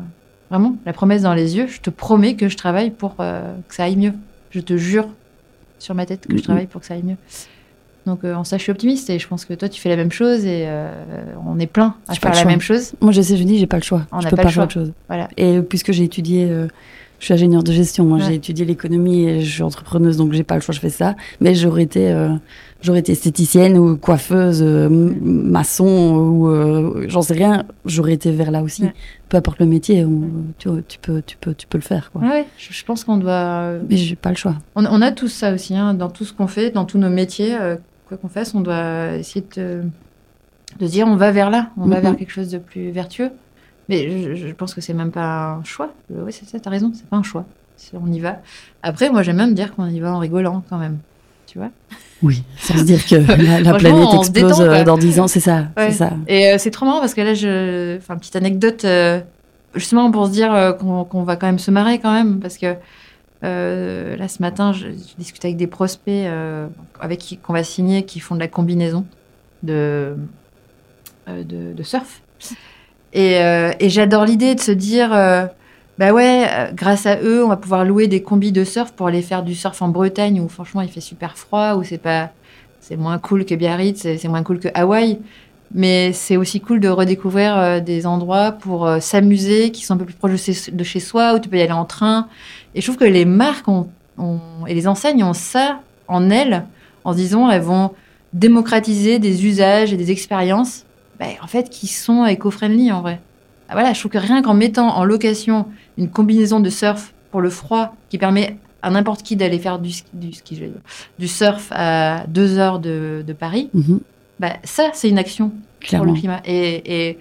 vraiment 0.49 0.76
la 0.86 0.93
promesse 0.93 1.22
dans 1.24 1.34
les 1.34 1.55
yeux. 1.57 1.68
Je 1.68 1.82
te 1.82 1.89
promets 1.89 2.36
que 2.36 2.49
je 2.49 2.57
travaille 2.57 2.91
pour 2.91 3.16
euh, 3.20 3.53
que 3.68 3.76
ça 3.76 3.86
aille 3.86 3.97
mieux. 3.97 4.14
Je 4.51 4.59
te 4.59 4.78
jure 4.78 5.07
sur 5.80 5.95
ma 5.95 6.05
tête 6.05 6.28
que 6.28 6.38
je 6.38 6.43
travaille 6.43 6.68
pour 6.68 6.82
que 6.82 6.88
ça 6.88 6.93
aille 6.93 7.03
mieux. 7.03 7.18
Donc 8.06 8.24
euh, 8.24 8.34
en 8.36 8.43
ça 8.43 8.58
je 8.58 8.64
suis 8.64 8.72
optimiste 8.72 9.10
et 9.10 9.18
je 9.20 9.28
pense 9.28 9.45
que 9.45 9.54
toi 9.54 9.70
tu 9.70 9.80
fais 9.80 9.89
la 9.89 9.95
même 9.95 10.12
chose 10.12 10.45
et 10.45 10.64
euh, 10.68 10.91
on 11.47 11.58
est 11.60 11.68
plein 11.68 11.95
à 12.08 12.16
faire 12.16 12.34
la 12.34 12.45
même 12.45 12.60
chose. 12.62 12.93
Moi, 13.01 13.12
je 13.12 13.22
sais, 13.22 13.38
je 13.38 13.43
dis, 13.43 13.58
j'ai 13.60 13.68
pas 13.68 13.78
le 13.78 13.84
choix. 13.84 14.01
On 14.12 14.20
je 14.20 14.28
peux 14.28 14.36
pas 14.36 14.43
pas 14.43 14.49
faire 14.49 14.64
autre 14.64 14.74
chose. 14.74 14.91
Voilà. 15.08 15.30
Et 15.38 15.62
puisque 15.62 15.91
j'ai 15.91 16.04
étudié, 16.04 16.47
euh, 16.49 16.68
Je 17.20 17.26
suis 17.28 17.34
ingénieure 17.36 17.64
de 17.64 17.72
gestion. 17.72 18.04
Moi, 18.04 18.18
Ouais. 18.18 18.26
j'ai 18.28 18.34
étudié 18.36 18.66
l'économie 18.66 19.24
et 19.24 19.41
je 19.41 19.49
suis 19.49 19.64
entrepreneuse, 19.64 20.18
donc 20.18 20.34
j'ai 20.34 20.43
pas 20.43 20.56
le 20.56 20.62
choix, 20.62 20.76
je 20.76 20.82
fais 20.82 20.89
ça. 20.89 21.16
Mais 21.39 21.56
j'aurais 21.56 21.84
été, 21.84 22.12
euh, 22.12 22.34
j'aurais 22.82 22.99
été 22.99 23.14
esthéticienne 23.14 23.78
ou 23.78 23.95
coiffeuse, 23.95 24.62
euh, 24.62 24.89
maçon 25.22 26.16
ou 26.18 26.49
euh, 26.49 27.06
j'en 27.08 27.22
sais 27.22 27.34
rien. 27.34 27.64
J'aurais 27.86 28.14
été 28.14 28.32
vers 28.32 28.51
là 28.51 28.62
aussi. 28.62 28.84
Ouais. 28.84 28.93
Peu 29.30 29.38
importe 29.38 29.60
le 29.60 29.66
métier, 29.68 30.04
on- 30.04 30.30
tu, 30.58 30.68
tu 30.88 30.99
peux, 30.99 31.22
tu 31.26 31.38
peux, 31.38 31.54
tu 31.54 31.66
peux 31.68 31.78
le 31.78 31.84
faire. 31.84 32.12
Quoi. 32.12 32.22
Je, 32.58 32.74
je 32.74 32.84
pense 32.84 33.04
qu'on 33.06 33.18
doit. 33.18 33.74
Mais 33.89 33.95
j'ai 33.95 34.16
pas 34.16 34.30
le 34.30 34.36
choix. 34.36 34.56
On, 34.76 34.86
on 34.86 35.01
a 35.01 35.12
tous 35.12 35.30
ça 35.30 35.54
aussi, 35.54 35.76
hein, 35.78 35.93
dans 35.93 36.10
tout 36.10 36.26
ce 36.26 36.34
qu'on 36.34 36.47
fait, 36.47 36.72
dans 36.72 36.84
tous 36.86 36.97
nos 36.97 37.10
métiers, 37.10 37.56
euh, 37.60 37.78
quoi 38.14 38.18
qu'on 38.22 38.30
fasse, 38.30 38.53
on 38.55 38.61
doit 38.61 39.16
essayer 39.16 39.45
de, 39.55 39.84
de 40.80 40.86
se 40.88 40.91
dire 40.91 41.07
on 41.07 41.16
va 41.16 41.32
vers 41.32 41.49
là, 41.49 41.70
on 41.78 41.86
va 41.88 41.97
Mhm. 41.97 42.01
vers 42.01 42.16
quelque 42.18 42.32
chose 42.32 42.49
de 42.49 42.57
plus 42.57 42.91
vertueux. 42.91 43.32
Mais 43.89 44.36
je, 44.36 44.47
je 44.47 44.53
pense 44.53 44.74
que 44.74 44.82
c'est 44.82 44.93
même 44.93 45.11
pas 45.11 45.55
un 45.59 45.64
choix. 45.64 45.91
Oui, 46.09 46.32
c'est 46.32 46.45
ça, 46.47 46.59
t'as 46.59 46.70
raison, 46.70 46.91
c'est 46.93 47.05
pas 47.07 47.18
un 47.18 47.24
choix. 47.24 47.45
On 47.93 48.11
y 48.11 48.20
va. 48.22 48.38
Après, 48.82 49.09
moi, 49.09 49.24
j'aime 49.24 49.36
même 49.38 49.53
dire 49.55 49.76
qu'on 49.76 49.88
y 49.88 49.99
va 49.99 50.14
en 50.14 50.20
rigolant 50.20 50.64
quand 50.70 50.78
même. 50.78 50.99
Tu 51.47 51.57
vois? 51.57 51.70
Oui, 52.22 52.43
sans 52.57 52.78
se 52.78 52.84
dire 52.84 53.05
que 53.05 53.16
la, 53.16 53.59
la 53.59 53.74
planète 53.74 54.14
explose 54.14 54.32
détend, 54.32 54.61
euh, 54.61 54.84
dans 54.86 54.97
10 54.97 55.20
ans, 55.20 55.28
c'est 55.28 55.41
ça. 55.41 55.66
Ouais. 55.76 55.91
Ça. 55.91 56.11
Et 56.28 56.47
euh, 56.51 56.55
c'est 56.57 56.72
trop 56.72 56.86
marrant 56.86 57.01
parce 57.01 57.14
que 57.14 57.20
là, 57.22 57.34
je... 57.34 57.97
enfin, 57.97 58.16
petite 58.16 58.36
anecdote, 58.38 58.86
euh, 58.86 59.20
justement 59.76 60.09
pour 60.11 60.28
se 60.28 60.32
dire 60.32 60.53
euh, 60.53 60.72
qu'on 60.72 61.03
qu'on 61.03 61.24
va 61.24 61.36
quand 61.36 61.47
même 61.47 61.59
se 61.59 61.70
marrer 61.72 61.99
quand 61.99 62.14
même, 62.14 62.39
parce 62.39 62.57
que 62.57 62.76
euh, 63.44 64.16
là, 64.16 64.28
ce 64.28 64.41
matin, 64.41 64.72
je, 64.72 64.88
discute 65.18 65.44
avec 65.44 65.58
des 65.58 65.68
prospects 65.68 66.08
euh, 66.08 66.68
avec 67.00 67.20
qui 67.20 67.38
qu'on 67.38 67.54
va 67.54 67.64
signer, 67.64 68.04
qui 68.04 68.20
font 68.20 68.36
de 68.36 68.39
la 68.39 68.48
combinaison 68.48 69.06
de, 69.64 70.16
euh, 71.28 71.44
de, 71.44 71.84
surf. 71.84 72.22
Et, 73.14 73.36
et 73.36 73.89
j'adore 73.89 74.26
l'idée 74.26 74.56
de 74.56 74.60
se 74.60 74.72
dire, 74.72 75.10
bah 76.00 76.14
ouais, 76.14 76.72
grâce 76.74 77.06
à 77.06 77.22
eux, 77.22 77.44
on 77.46 77.50
va 77.50 77.58
pouvoir 77.58 77.86
louer 77.86 78.08
des 78.08 78.24
combis 78.24 78.52
de 78.52 78.64
surf 78.64 78.91
pour 78.91 79.08
aller 79.08 79.22
faire 79.22 79.44
du 79.44 79.54
surf 79.54 79.80
en 79.82 79.89
Bretagne 79.89 80.39
où 80.41 80.50
franchement 80.50 80.82
il 80.82 80.89
fait 80.89 81.02
super 81.02 81.38
froid, 81.38 81.76
où 81.76 81.84
c'est 81.84 82.00
pas, 82.00 82.32
c'est 82.80 82.96
moins 82.96 83.20
cool 83.20 83.46
que 83.46 83.54
Biarritz, 83.54 84.02
c'est 84.02 84.28
moins 84.28 84.41
cool 84.44 84.60
que 84.60 84.70
Hawaï. 84.74 85.20
Mais 85.76 86.12
c'est 86.14 86.38
aussi 86.38 86.60
cool 86.60 86.80
de 86.80 86.88
redécouvrir 86.88 87.82
des 87.82 88.06
endroits 88.06 88.52
pour 88.52 88.89
s'amuser, 89.00 89.72
qui 89.72 89.84
sont 89.84 89.96
un 89.96 89.98
peu 89.98 90.06
plus 90.06 90.16
proches 90.16 90.70
de 90.72 90.84
chez 90.84 91.00
soi, 91.00 91.36
où 91.36 91.39
tu 91.39 91.50
peux 91.50 91.58
y 91.58 91.62
aller 91.62 91.72
en 91.72 91.86
train. 91.86 92.28
Et 92.76 92.82
je 92.82 92.86
trouve 92.88 92.97
que 92.97 93.05
les 93.05 93.26
marques 93.26 93.67
ont, 93.67 93.88
ont- 94.17 94.39
et 94.67 94.74
les 94.74 94.88
enseignes 94.88 95.24
ont 95.24 95.34
ça 95.34 95.80
en 96.07 96.30
elles, 96.30 96.65
en 97.03 97.11
se 97.13 97.17
disant 97.17 97.49
elles 97.49 97.61
vont 97.61 97.91
démocratiser 98.34 99.19
des 99.19 99.45
usages 99.45 99.93
et 99.93 99.97
des 99.97 100.11
expériences, 100.11 100.86
bah, 101.19 101.26
en 101.41 101.47
fait, 101.47 101.69
qui 101.69 101.88
sont 101.88 102.26
éco-friendly 102.26 102.91
en 102.91 103.01
vrai. 103.01 103.19
Ah, 103.69 103.74
Voilà, 103.74 103.93
je 103.93 103.99
trouve 103.99 104.11
que 104.11 104.17
rien 104.17 104.41
qu'en 104.41 104.53
mettant 104.55 104.89
en 104.97 105.05
location 105.05 105.67
une 105.97 106.09
combinaison 106.09 106.59
de 106.59 106.69
surf 106.69 107.13
pour 107.32 107.41
le 107.41 107.49
froid, 107.49 107.95
qui 108.09 108.17
permet 108.17 108.57
à 108.82 108.89
n'importe 108.89 109.24
qui 109.24 109.36
d'aller 109.36 109.59
faire 109.59 109.80
du, 109.80 109.91
ski- 109.91 110.09
du, 110.13 110.34
ski, 110.34 110.55
je 110.55 110.61
vais 110.61 110.67
dire, 110.67 110.82
du 111.19 111.28
surf 111.28 111.69
à 111.71 112.26
deux 112.28 112.57
heures 112.57 112.80
de, 112.80 113.24
de 113.26 113.34
Paris, 113.34 113.69
Mhm, 113.74 113.99
bah, 114.39 114.53
ça, 114.63 114.89
c'est 114.93 115.09
une 115.09 115.17
action 115.19 115.51
pour 115.97 116.05
le 116.05 116.13
climat. 116.19 116.41
Et, 116.45 117.09
et 117.09 117.19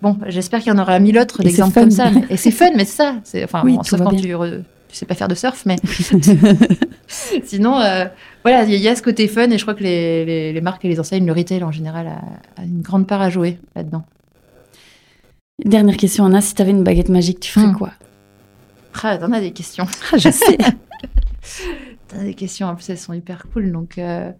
bon, 0.00 0.16
j'espère 0.28 0.60
qu'il 0.60 0.72
y 0.72 0.76
en 0.76 0.78
aura 0.78 0.98
mille 1.00 1.18
autres 1.18 1.42
d'exemples 1.42 1.74
comme 1.80 1.90
ça. 1.90 2.10
mais- 2.10 2.24
et 2.30 2.36
c'est 2.36 2.50
fun, 2.50 2.70
mais 2.76 2.84
c'est 2.84 2.96
ça. 2.96 3.14
C'est, 3.24 3.42
enfin, 3.44 3.62
Oui, 3.64 3.72
bon, 3.76 3.78
tout 3.82 3.96
sauf 3.96 4.02
quand 4.02 4.10
bien. 4.10 4.20
tu, 4.20 4.34
tu 4.92 4.98
sais 4.98 5.06
pas 5.06 5.14
faire 5.14 5.28
de 5.28 5.34
surf, 5.34 5.64
mais 5.66 5.76
sinon, 7.44 7.80
euh, 7.80 8.04
voilà, 8.44 8.64
il 8.64 8.70
y, 8.70 8.74
a- 8.74 8.76
il 8.76 8.82
y 8.82 8.88
a 8.88 8.94
ce 8.94 9.02
côté 9.02 9.26
fun 9.26 9.50
et 9.50 9.56
je 9.58 9.62
crois 9.62 9.74
que 9.74 9.82
les, 9.82 10.24
les, 10.24 10.52
les 10.52 10.60
marques 10.60 10.84
et 10.84 10.88
les 10.88 11.00
enseignes, 11.00 11.26
le 11.26 11.32
retail 11.32 11.64
en 11.64 11.72
général, 11.72 12.06
a, 12.08 12.60
a 12.60 12.64
une 12.64 12.82
grande 12.82 13.06
part 13.06 13.22
à 13.22 13.30
jouer 13.30 13.58
là-dedans. 13.74 14.04
Dernière 15.64 15.96
question, 15.96 16.24
Anna, 16.26 16.40
si 16.40 16.54
tu 16.54 16.62
avais 16.62 16.72
une 16.72 16.84
baguette 16.84 17.08
magique, 17.08 17.40
tu 17.40 17.50
ferais 17.52 17.66
Hmm. 17.66 17.76
quoi? 17.76 17.92
Ah, 19.02 19.16
t'en 19.16 19.32
as 19.32 19.40
des 19.40 19.52
questions. 19.52 19.86
Ah, 20.12 20.18
Je 20.18 20.30
sais. 20.30 20.58
T'en 22.08 22.18
as 22.20 22.24
des 22.24 22.34
questions, 22.34 22.66
en 22.68 22.74
plus 22.74 22.88
elles 22.90 22.98
sont 22.98 23.14
hyper 23.14 23.46
cool, 23.52 23.72
donc... 23.72 23.96
euh, 23.98 24.30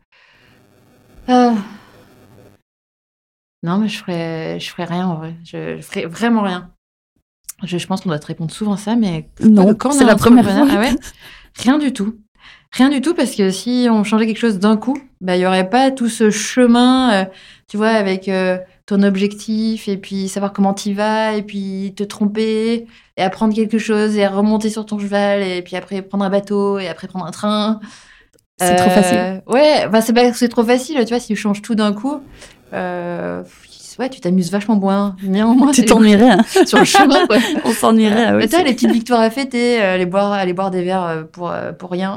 ah. 1.28 1.54
Non, 3.62 3.78
mais 3.78 3.88
je 3.88 3.98
ferais, 3.98 4.58
je 4.60 4.68
ferais 4.70 4.84
rien 4.84 5.06
en 5.06 5.14
vrai. 5.16 5.34
Je, 5.44 5.76
je 5.76 5.82
ferais 5.82 6.04
vraiment 6.06 6.42
rien. 6.42 6.72
Je, 7.64 7.78
je 7.78 7.86
pense 7.86 8.00
qu'on 8.02 8.08
doit 8.08 8.18
te 8.18 8.26
répondre 8.26 8.50
souvent 8.50 8.76
ça, 8.76 8.96
mais 8.96 9.28
non, 9.40 9.74
quand 9.74 9.92
c'est 9.92 10.04
est 10.04 10.06
la 10.06 10.16
première 10.16 10.44
fois. 10.44 10.66
Ah 10.70 10.78
ouais 10.78 10.94
Rien 11.58 11.78
du 11.78 11.92
tout. 11.92 12.14
Rien 12.72 12.88
du 12.88 13.02
tout, 13.02 13.12
parce 13.14 13.32
que 13.34 13.50
si 13.50 13.86
on 13.90 14.02
changeait 14.02 14.26
quelque 14.26 14.38
chose 14.38 14.58
d'un 14.58 14.78
coup, 14.78 14.96
bah, 15.20 15.36
il 15.36 15.40
n'y 15.40 15.46
aurait 15.46 15.68
pas 15.68 15.90
tout 15.90 16.08
ce 16.08 16.30
chemin, 16.30 17.12
euh, 17.12 17.24
tu 17.68 17.76
vois, 17.76 17.90
avec 17.90 18.28
euh, 18.30 18.56
ton 18.86 19.02
objectif, 19.02 19.88
et 19.88 19.98
puis 19.98 20.26
savoir 20.28 20.54
comment 20.54 20.72
tu 20.72 20.94
vas, 20.94 21.34
et 21.34 21.42
puis 21.42 21.92
te 21.94 22.02
tromper, 22.02 22.86
et 23.18 23.22
apprendre 23.22 23.54
quelque 23.54 23.76
chose, 23.76 24.16
et 24.16 24.26
remonter 24.26 24.70
sur 24.70 24.86
ton 24.86 24.98
cheval, 24.98 25.42
et 25.42 25.60
puis 25.60 25.76
après 25.76 26.00
prendre 26.00 26.24
un 26.24 26.30
bateau, 26.30 26.78
et 26.78 26.88
après 26.88 27.08
prendre 27.08 27.26
un 27.26 27.30
train. 27.30 27.78
C'est 28.58 28.76
trop 28.76 28.88
Euh, 28.90 28.94
facile. 28.94 29.42
Ouais, 29.48 29.88
bah, 29.90 30.00
c'est 30.00 30.14
pas 30.14 30.30
que 30.30 30.36
c'est 30.36 30.48
trop 30.48 30.64
facile, 30.64 30.96
tu 31.00 31.08
vois, 31.10 31.20
si 31.20 31.26
tu 31.28 31.36
changes 31.36 31.60
tout 31.60 31.74
d'un 31.74 31.92
coup, 31.92 32.22
euh, 32.72 33.42
ouais, 33.98 34.10
tu 34.10 34.20
t'amuses 34.20 34.50
vachement 34.50 34.76
moins. 34.76 35.16
Néanmoins, 35.22 35.72
Tu 35.72 35.84
t'ennuierais. 35.84 36.30
hein. 36.30 36.42
sur 36.66 36.78
le 36.78 36.84
chemin, 36.84 37.26
quoi. 37.26 37.38
On 37.64 37.72
s'ennuierait. 37.72 38.24
ah 38.26 38.36
ouais, 38.36 38.46
Mais 38.52 38.64
les 38.64 38.74
petites 38.74 38.90
victoires 38.92 39.20
à 39.20 39.30
fêter, 39.30 39.80
euh, 39.82 39.94
aller, 39.94 40.06
boire, 40.06 40.32
aller 40.32 40.52
boire 40.52 40.70
des 40.70 40.82
verres 40.82 41.04
euh, 41.04 41.22
pour, 41.24 41.50
euh, 41.50 41.72
pour 41.72 41.90
rien. 41.90 42.16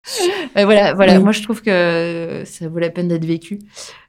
Mais 0.56 0.64
voilà, 0.64 0.94
voilà. 0.94 1.18
Oui. 1.18 1.22
moi 1.22 1.32
je 1.32 1.42
trouve 1.42 1.60
que 1.62 2.42
ça 2.46 2.68
vaut 2.68 2.78
la 2.78 2.90
peine 2.90 3.08
d'être 3.08 3.24
vécu. 3.26 3.58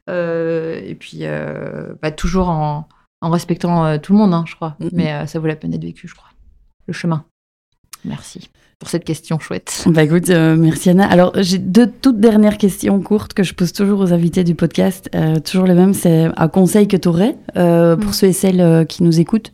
Euh, 0.10 0.80
et 0.84 0.96
puis, 0.96 1.20
euh, 1.22 1.94
bah, 2.02 2.12
toujours 2.12 2.50
en, 2.50 2.88
en 3.22 3.30
respectant 3.30 3.86
euh, 3.86 3.98
tout 3.98 4.14
le 4.14 4.20
monde, 4.20 4.34
hein, 4.34 4.44
je 4.48 4.56
crois. 4.56 4.78
Mais 4.94 5.12
euh, 5.14 5.26
ça 5.26 5.40
vaut 5.40 5.48
la 5.48 5.56
peine 5.56 5.72
d'être 5.72 5.84
vécu, 5.84 6.08
je 6.08 6.16
crois. 6.16 6.30
Le 6.88 6.94
chemin. 6.94 7.26
Merci 8.06 8.50
pour 8.82 8.90
cette 8.90 9.06
question 9.06 9.38
chouette. 9.38 9.86
Bah 9.86 10.02
écoute, 10.02 10.32
euh, 10.32 10.56
merci 10.58 10.90
Anna. 10.90 11.06
Alors 11.06 11.34
j'ai 11.38 11.60
deux 11.60 11.86
toutes 12.02 12.20
dernières 12.20 12.58
questions 12.58 13.00
courtes 13.00 13.34
que 13.36 13.44
je 13.44 13.54
pose 13.54 13.74
toujours 13.74 14.00
aux 14.00 14.12
invités 14.12 14.44
du 14.44 14.56
podcast. 14.56 15.08
Euh, 15.14 15.36
toujours 15.40 15.68
les 15.68 15.76
mêmes, 15.76 15.94
c'est 15.94 16.30
un 16.36 16.48
conseil 16.48 16.88
que 16.88 16.98
tu 16.98 17.08
aurais 17.08 17.38
pour 17.54 18.10
Mm. 18.10 18.14
ceux 18.14 18.28
et 18.28 18.34
celles 18.34 18.60
euh, 18.60 18.84
qui 18.84 19.04
nous 19.04 19.20
écoutent. 19.20 19.52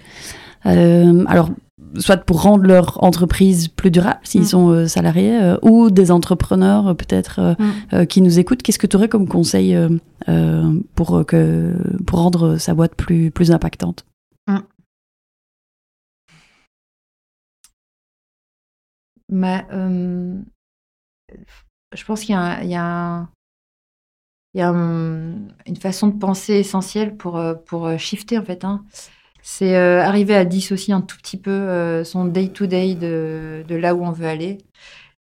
Euh, 0.66 1.26
alors, 1.28 1.50
soit 1.98 2.16
pour 2.18 2.42
rendre 2.42 2.64
leur 2.64 3.04
entreprise 3.04 3.68
plus 3.68 3.92
durable, 3.92 4.20
s'ils 4.24 4.42
Mm. 4.44 4.46
sont 4.46 4.70
euh, 4.70 4.88
salariés, 4.88 5.38
euh, 5.42 5.58
ou 5.62 5.90
des 5.92 6.10
entrepreneurs 6.12 6.88
euh, 6.88 6.94
peut-être 6.94 7.40
euh, 7.40 7.54
Mm. 7.60 7.66
euh, 7.96 8.06
qui 8.06 8.22
nous 8.22 8.40
écoutent. 8.40 8.64
Qu'est-ce 8.64 8.80
que 8.80 8.88
tu 8.88 8.96
aurais 8.96 9.10
comme 9.10 9.28
conseil 9.28 9.76
euh, 9.76 9.90
euh, 10.30 10.72
pour, 10.96 11.18
euh, 11.18 11.24
que, 11.26 11.74
pour 12.06 12.20
rendre 12.20 12.56
sa 12.58 12.74
boîte 12.74 12.96
plus, 12.96 13.30
plus 13.32 13.52
impactante? 13.52 14.06
Ma, 19.30 19.68
euh, 19.72 20.40
je 21.94 22.06
pense 22.06 22.22
qu'il 22.22 22.36
y 22.36 22.76
a, 22.76 23.28
une 24.56 25.78
façon 25.80 26.08
de 26.08 26.18
penser 26.18 26.54
essentielle 26.54 27.16
pour, 27.18 27.38
euh, 27.38 27.54
pour 27.54 27.88
euh, 27.88 27.98
shifter, 27.98 28.38
en 28.38 28.46
fait. 28.46 28.64
hein. 28.64 28.86
C'est 29.44 29.78
arriver 29.78 30.36
à 30.36 30.44
dissocier 30.44 30.94
un 30.94 31.00
tout 31.00 31.16
petit 31.16 31.38
peu 31.38 32.04
son 32.04 32.26
day-to-day 32.26 32.96
de, 32.96 33.64
de 33.66 33.76
là 33.76 33.96
où 33.96 34.04
on 34.04 34.12
veut 34.12 34.26
aller 34.28 34.58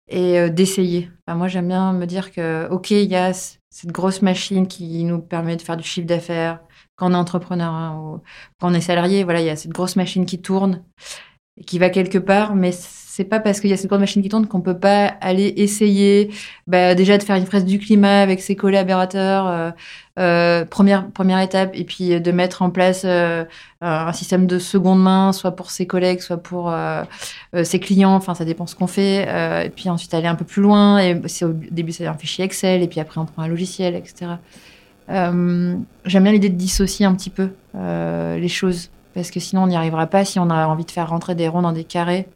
et 0.07 0.49
d'essayer. 0.51 1.11
Moi, 1.26 1.49
j'aime 1.49 1.66
bien 1.66 1.92
me 1.92 2.07
dire 2.07 2.30
que, 2.30 2.68
OK, 2.70 2.92
il 2.92 3.11
y 3.11 3.16
a 3.16 3.32
cette 3.32 3.90
grosse 3.90 4.22
machine 4.22 4.68
qui 4.68 5.03
nous 5.03 5.20
permet 5.20 5.57
de 5.57 5.62
faire 5.62 5.76
du 5.76 5.82
chiffre 5.82 6.07
d'affaires 6.07 6.61
quand 6.95 7.11
on 7.11 7.14
est 7.14 7.16
entrepreneur 7.16 7.72
hein, 7.72 7.99
ou 7.99 8.22
quand 8.61 8.70
on 8.70 8.74
est 8.74 8.80
salarié. 8.80 9.24
Voilà, 9.24 9.40
il 9.40 9.47
y 9.47 9.51
a 9.51 9.57
cette 9.57 9.72
grosse 9.72 9.97
machine 9.97 10.26
qui 10.26 10.40
tourne 10.40 10.84
et 11.57 11.64
qui 11.64 11.80
va 11.80 11.90
quelque 11.90 12.18
part, 12.18 12.55
mais 12.55 12.70
c'est 13.16 13.22
pas 13.22 13.38
parce 13.38 13.60
qu'il 13.60 13.70
y 13.70 13.72
a 13.72 13.76
cette 13.76 13.86
grande 13.86 14.00
machine 14.00 14.22
qui 14.22 14.28
tourne 14.28 14.48
qu'on 14.48 14.60
peut 14.60 14.76
pas 14.76 15.06
aller 15.20 15.54
essayer 15.58 16.32
bah, 16.66 16.96
déjà 16.96 17.16
de 17.16 17.22
faire 17.22 17.36
une 17.36 17.46
fresque 17.46 17.66
du 17.66 17.78
climat 17.78 18.20
avec 18.20 18.40
ses 18.40 18.56
collaborateurs, 18.56 19.46
euh, 19.46 19.70
euh, 20.18 20.64
première, 20.64 21.08
première 21.10 21.38
étape, 21.38 21.70
et 21.74 21.84
puis 21.84 22.20
de 22.20 22.32
mettre 22.32 22.62
en 22.62 22.70
place 22.70 23.02
euh, 23.04 23.44
un 23.80 24.12
système 24.12 24.48
de 24.48 24.58
seconde 24.58 25.00
main, 25.00 25.32
soit 25.32 25.52
pour 25.52 25.70
ses 25.70 25.86
collègues, 25.86 26.22
soit 26.22 26.38
pour 26.38 26.72
euh, 26.72 27.04
ses 27.62 27.78
clients, 27.78 28.16
enfin 28.16 28.34
ça 28.34 28.44
dépend 28.44 28.66
ce 28.66 28.74
qu'on 28.74 28.88
fait, 28.88 29.28
et 29.64 29.70
puis 29.70 29.88
ensuite 29.88 30.12
aller 30.12 30.26
un 30.26 30.34
peu 30.34 30.44
plus 30.44 30.62
loin, 30.62 30.98
et 30.98 31.14
au 31.14 31.52
début 31.70 31.92
c'est 31.92 32.08
un 32.08 32.14
fichier 32.14 32.44
Excel, 32.44 32.82
et 32.82 32.88
puis 32.88 32.98
après 32.98 33.20
on 33.20 33.26
prend 33.26 33.42
un 33.42 33.48
logiciel, 33.48 33.94
etc. 33.94 34.32
J'aime 35.08 35.86
bien 36.04 36.32
l'idée 36.32 36.48
de 36.48 36.56
dissocier 36.56 37.06
un 37.06 37.14
petit 37.14 37.30
peu 37.30 37.50
les 37.74 38.48
choses, 38.48 38.90
parce 39.14 39.30
que 39.30 39.38
sinon 39.38 39.62
on 39.62 39.66
n'y 39.68 39.76
arrivera 39.76 40.08
pas 40.08 40.24
si 40.24 40.40
on 40.40 40.50
a 40.50 40.66
envie 40.66 40.84
de 40.84 40.90
faire 40.90 41.10
rentrer 41.10 41.36
des 41.36 41.46
ronds 41.46 41.62
dans 41.62 41.70
des 41.70 41.84
carrés 41.84 42.26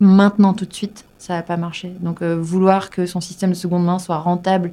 maintenant 0.00 0.52
tout 0.54 0.66
de 0.66 0.72
suite, 0.74 1.04
ça 1.18 1.34
va 1.34 1.42
pas 1.42 1.56
marcher. 1.56 1.92
Donc 2.00 2.22
euh, 2.22 2.36
vouloir 2.40 2.90
que 2.90 3.06
son 3.06 3.20
système 3.20 3.50
de 3.50 3.54
seconde 3.56 3.84
main 3.84 3.98
soit 3.98 4.18
rentable 4.18 4.72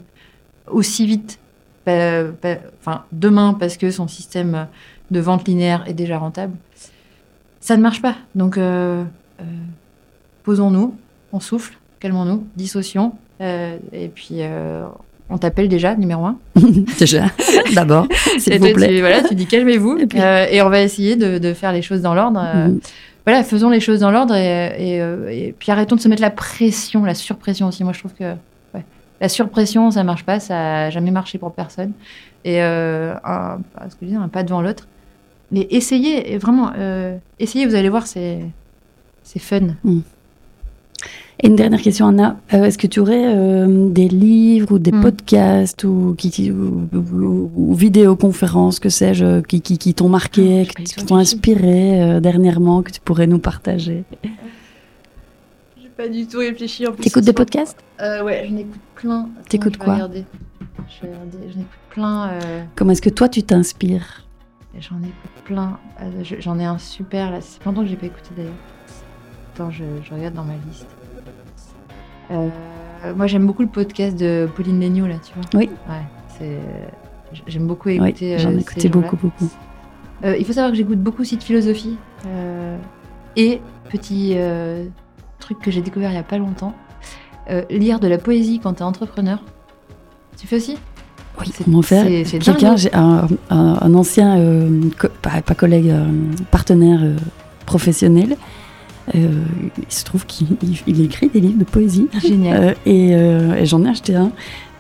aussi 0.70 1.06
vite, 1.06 1.40
bah, 1.86 2.24
bah, 2.42 2.56
enfin 2.80 3.04
demain 3.12 3.56
parce 3.60 3.78
que 3.78 3.92
son 3.92 4.08
système 4.08 4.68
de 5.12 5.20
vente 5.20 5.48
linéaire 5.48 5.84
est 5.88 5.94
déjà 5.94 6.18
rentable, 6.18 6.54
ça 7.60 7.78
ne 7.78 7.82
marche 7.82 8.02
pas. 8.02 8.16
Donc 8.36 8.58
euh, 8.58 9.04
euh, 9.42 9.44
posons-nous, 10.44 10.96
on 11.32 11.40
souffle, 11.40 11.78
calmons-nous, 12.00 12.46
dissocions, 12.56 13.14
et 13.42 14.10
puis 14.14 14.40
on 15.30 15.38
t'appelle 15.38 15.68
déjà 15.68 15.96
numéro 15.96 16.26
un. 16.26 16.38
Déjà, 17.00 17.26
d'abord, 17.74 18.08
s'il 18.38 18.60
vous 18.60 18.72
plaît. 18.74 18.88
Tu, 18.90 19.00
voilà, 19.00 19.22
tu 19.24 19.36
dis 19.36 19.48
calmez-vous, 19.48 19.98
Et 19.98 20.06
puis- 20.08 20.20
et 20.20 20.62
on 20.62 20.70
va 20.70 20.82
essayer 20.82 21.16
de, 21.16 21.40
de 21.40 21.54
faire 21.54 21.72
les 21.74 21.82
choses 21.82 22.02
dans 22.02 22.14
l'ordre. 22.14 22.40
Mhm. 22.42 22.80
Voilà, 23.26 23.44
faisons 23.44 23.70
les 23.70 23.80
choses 23.80 24.02
dans 24.02 24.12
l'ordre 24.12 24.36
euh, 24.36 25.28
et 25.30 25.56
puis 25.58 25.72
arrêtons 25.72 25.96
de 25.96 26.02
se 26.02 26.10
mettre 26.10 26.22
la 26.22 26.30
pression, 26.30 27.06
la 27.06 27.16
surpression 27.16 27.68
aussi. 27.68 27.84
Moi, 27.84 27.94
je 27.94 28.00
trouve 28.00 28.14
que 28.14 28.36
la 29.22 29.30
surpression, 29.30 29.90
ça 29.92 30.04
marche 30.04 30.26
pas, 30.26 30.42
ça 30.42 30.86
a 30.86 30.90
jamais 30.90 31.12
marché 31.12 31.38
pour 31.38 31.54
personne. 31.54 31.94
Et 32.44 32.62
euh, 32.62 33.16
un, 33.24 33.62
pas 34.28 34.44
devant 34.44 34.62
l'autre. 34.62 34.88
Mais 35.52 35.68
essayez, 35.70 36.38
vraiment, 36.38 36.72
euh, 36.78 37.18
essayez, 37.40 37.66
vous 37.66 37.76
allez 37.76 37.90
voir, 37.90 38.06
c'est 38.06 38.40
c'est 39.24 39.40
fun. 39.40 39.76
Et 41.44 41.48
une 41.48 41.58
dernière 41.58 41.82
question, 41.82 42.08
Anna. 42.08 42.38
Euh, 42.54 42.64
Est-ce 42.64 42.78
que 42.78 42.88
tu 42.88 43.02
aurais 43.02 43.36
euh, 43.36 43.90
des 43.90 44.08
livres 44.08 44.72
ou 44.76 44.80
des 44.80 44.94
Mm. 44.94 45.02
podcasts 45.02 45.84
ou, 45.84 46.16
qui, 46.18 46.50
ou, 46.52 46.88
ou- 46.94 47.52
ou 47.54 47.74
vidéoconférences, 47.74 48.80
que 48.80 48.88
sais-je, 48.88 49.42
qui, 49.42 49.60
qui, 49.62 49.78
qui 49.78 49.94
t'ont 49.94 50.08
marqué, 50.08 50.66
Ah, 50.70 50.74
qui, 50.84 51.06
t'ont 51.06 51.18
inspiré 51.18 52.02
euh, 52.02 52.20
dernièrement, 52.22 52.82
que 52.82 52.92
tu 52.92 53.02
pourrais 53.02 53.28
nous 53.28 53.40
partager? 53.40 54.06
J'ai 55.82 55.90
pas 55.98 56.08
du 56.08 56.26
tout 56.28 56.38
réfléchi. 56.40 56.88
en 56.88 56.94
plus, 56.94 57.04
T'écoutes 57.04 57.24
des 57.26 57.32
soir. 57.32 57.36
podcasts? 57.46 57.78
Euh, 58.02 58.24
Ouais, 58.24 58.46
je 58.48 58.54
n'écoute 58.54 58.80
plein. 58.96 59.28
T'écoutes 59.50 59.76
quoi? 59.78 59.96
regarder. 59.96 60.24
Je 60.88 61.06
vais 61.06 61.14
regarder. 61.14 61.38
Je 61.52 61.58
n'écoute 61.58 61.80
plein. 61.90 62.30
euh, 62.30 62.64
Comment 62.76 62.92
est-ce 62.92 63.02
que 63.02 63.10
toi, 63.10 63.28
tu 63.28 63.44
t'inspires? 63.44 64.26
J'en 64.80 64.98
écoute 65.00 65.44
plein. 65.44 65.78
Euh, 66.02 66.24
je- 66.24 66.40
J'en 66.40 66.58
ai 66.58 66.64
un 66.66 66.78
super 66.78 67.32
là. 67.32 67.40
C'est 67.42 67.64
longtemps 67.66 67.82
que 67.84 67.88
j'ai 67.90 67.98
pas 67.98 68.06
écouté 68.08 68.30
d'ailleurs. 68.38 68.54
Attends, 69.54 69.70
je, 69.72 69.84
je 70.08 70.14
regarde 70.16 70.34
dans 70.36 70.46
ma 70.46 70.54
liste. 70.68 70.88
Euh, 72.32 72.48
moi, 73.16 73.28
j'aime 73.28 73.46
beaucoup 73.46 73.62
le 73.64 73.68
podcast 73.70 74.18
de 74.18 74.48
Pauline 74.56 74.80
Léniaud 74.80 75.08
là, 75.08 75.16
tu 75.26 75.34
vois. 75.36 75.44
Oui. 75.60 75.70
Ouais. 75.90 76.48
J'aime 77.48 77.68
beaucoup 77.68 77.90
Oui, 77.90 77.96
écouter. 77.96 78.38
j'en 78.38 78.50
euh, 78.52 78.58
ai 78.58 78.60
écouté 78.62 78.90
beaucoup, 78.90 79.16
beaucoup. 79.18 79.50
Euh, 80.24 80.36
il 80.38 80.46
faut 80.46 80.54
savoir 80.54 80.72
que 80.72 80.78
j'écoute 80.78 81.00
beaucoup 81.00 81.22
aussi 81.22 81.38
de 81.38 81.44
philosophie. 81.44 81.98
Et 83.36 83.60
petit 83.90 84.36
truc 85.40 85.60
que 85.60 85.72
j'ai 85.72 85.82
découvert 85.82 86.12
il 86.12 86.16
y 86.16 86.18
a 86.20 86.24
pas 86.24 86.38
longtemps, 86.38 86.74
lire 87.70 88.00
de 88.00 88.08
la 88.08 88.18
poésie 88.18 88.60
quand 88.62 88.74
t'es 88.74 88.84
entrepreneur. 88.84 89.40
Tu 90.38 90.48
fais 90.48 90.58
aussi? 90.58 90.78
Oui, 91.40 91.48
C'est- 91.52 91.64
comment 91.64 91.82
faire 91.82 92.06
c'est- 92.06 92.26
c'est 92.26 92.40
Quelqu'un, 92.40 92.76
j'ai 92.76 92.94
un, 92.94 93.28
un- 93.50 93.78
un 93.82 93.94
ancien, 93.96 94.38
euh, 94.38 94.70
co- 95.00 95.08
pas, 95.22 95.42
pas 95.42 95.56
collègue, 95.56 95.90
euh, 95.90 96.06
partenaire 96.52 97.00
euh, 97.02 97.16
professionnel, 97.66 98.38
euh, 99.16 99.28
il 99.78 99.94
se 99.94 100.04
trouve 100.04 100.26
qu'il 100.26 100.48
il- 100.64 100.78
il 100.88 101.02
écrit 101.02 101.30
des 101.30 101.40
livres 101.42 101.60
de 101.60 101.64
poésie. 101.66 102.08
Génial. 102.22 102.64
Euh, 102.64 102.74
et 102.86 103.10
euh, 103.16 103.56
et 103.56 103.66
j'en 103.66 103.84
ai 103.86 103.90
acheté 103.90 104.16
un. 104.16 104.32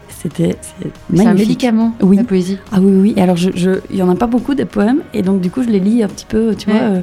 C'était 0.09 0.55
c'est 0.61 0.88
C'est 1.13 1.21
un 1.21 1.26
magnifique. 1.26 1.47
médicament, 1.49 1.95
Oui. 2.01 2.15
la 2.15 2.24
poésie. 2.24 2.57
Ah 2.71 2.78
oui, 2.82 2.91
oui. 3.01 3.13
Et 3.17 3.21
alors, 3.21 3.36
je, 3.36 3.49
je, 3.55 3.71
il 3.91 3.97
y 3.97 4.01
en 4.01 4.09
a 4.09 4.15
pas 4.15 4.28
beaucoup 4.28 4.53
des 4.55 4.63
poèmes, 4.63 5.01
et 5.13 5.21
donc 5.21 5.41
du 5.41 5.49
coup, 5.51 5.63
je 5.63 5.69
les 5.69 5.82
lis 5.82 6.01
un 6.01 6.07
petit 6.07 6.26
peu, 6.26 6.55
tu 6.55 6.69
Ouais. 6.69 6.78
vois, 6.80 6.99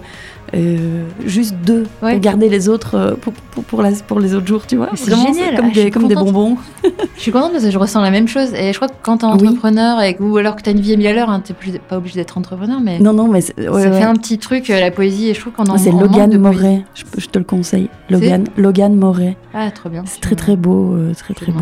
euh, 0.55 1.05
juste 1.25 1.55
deux, 1.65 1.85
Ouais. 2.03 2.13
pour 2.13 2.21
garder 2.21 2.49
les 2.49 2.69
autres 2.69 2.95
euh, 2.97 3.15
pour, 3.15 3.33
pour, 3.33 3.63
pour, 3.65 3.83
la- 3.83 3.93
pour 4.07 4.19
les 4.21 4.35
autres 4.35 4.47
jours, 4.47 4.67
tu 4.67 4.77
vois. 4.77 4.89
C'est 4.95 5.15
génial. 5.15 5.57
Comme, 5.57 5.67
Ah, 5.71 5.75
des, 5.75 5.91
comme 5.91 6.09
des 6.09 6.15
bonbons. 6.15 6.57
Je 7.17 7.21
suis 7.21 7.33
contente 7.33 7.53
parce 7.53 7.65
que 7.65 7.71
je 7.71 7.79
ressens 7.79 8.01
la 8.01 8.11
même 8.11 8.27
chose. 8.29 8.53
Et 8.55 8.73
je 8.73 8.77
crois 8.79 8.89
que 8.89 8.95
quand 9.03 9.19
t'es 9.19 9.27
Oui. 9.27 9.33
entrepreneur, 9.33 10.01
et, 10.03 10.17
ou 10.21 10.37
alors 10.39 10.57
que 10.57 10.63
t'as 10.63 10.71
une 10.73 10.81
vie 10.81 10.95
à 10.95 10.97
mille 10.97 11.07
à 11.07 11.13
l'heure, 11.13 11.29
hein, 11.31 11.41
t'es 11.45 11.55
pas 11.89 11.99
obligé 11.99 12.15
d'être 12.17 12.39
entrepreneur, 12.39 12.81
mais 12.81 12.99
Non, 12.99 13.13
non, 13.13 13.25
mais 13.29 13.35
ouais, 13.35 13.41
ça 13.43 13.71
ouais. 13.71 13.93
fait 13.93 14.03
un 14.05 14.15
petit 14.15 14.39
truc, 14.39 14.71
euh, 14.71 14.81
la 14.81 14.91
poésie, 14.91 15.29
et 15.29 15.35
je 15.35 15.41
trouve 15.41 15.53
qu'on 15.53 15.65
en 15.67 15.75
Ah, 15.75 15.79
C'est 15.79 15.91
Logan. 15.93 16.37
Moret, 16.39 16.83
je, 16.95 17.05
je 17.19 17.27
te 17.27 17.39
le 17.39 17.45
conseille. 17.45 17.89
Logan, 18.09 18.45
Logan 18.57 18.95
Moret. 18.97 19.37
Ah, 19.55 19.71
trop 19.71 19.89
bien. 19.91 20.03
C'est 20.07 20.21
très 20.21 20.37
très 20.37 20.57
beau, 20.57 20.95
euh, 20.95 21.13
très 21.15 21.35
très 21.35 21.53
beau. 21.53 21.61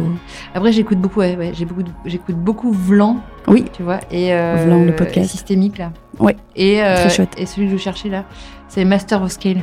Après, 0.54 0.72
j'écoute 0.72 0.98
beaucoup, 0.98 1.20
ouais, 1.20 1.52
j'écoute 2.06 2.36
beaucoup 2.36 2.70
Vlan, 2.72 3.16
Oui, 3.50 3.64
tu 3.72 3.82
vois, 3.82 4.00
et 4.10 4.32
euh, 4.34 4.64
Vlan, 4.66 4.84
le 4.84 4.94
podcast. 4.94 5.30
systémique 5.30 5.78
là. 5.78 5.92
Ouais, 6.18 6.36
Et 6.56 6.82
euh, 6.82 6.94
très 6.96 7.10
chouette. 7.10 7.34
Et 7.38 7.46
celui 7.46 7.66
que 7.68 7.72
je 7.76 7.82
cherchais 7.82 8.08
là, 8.08 8.24
c'est 8.68 8.84
Master 8.84 9.22
of 9.22 9.30
Scale, 9.32 9.62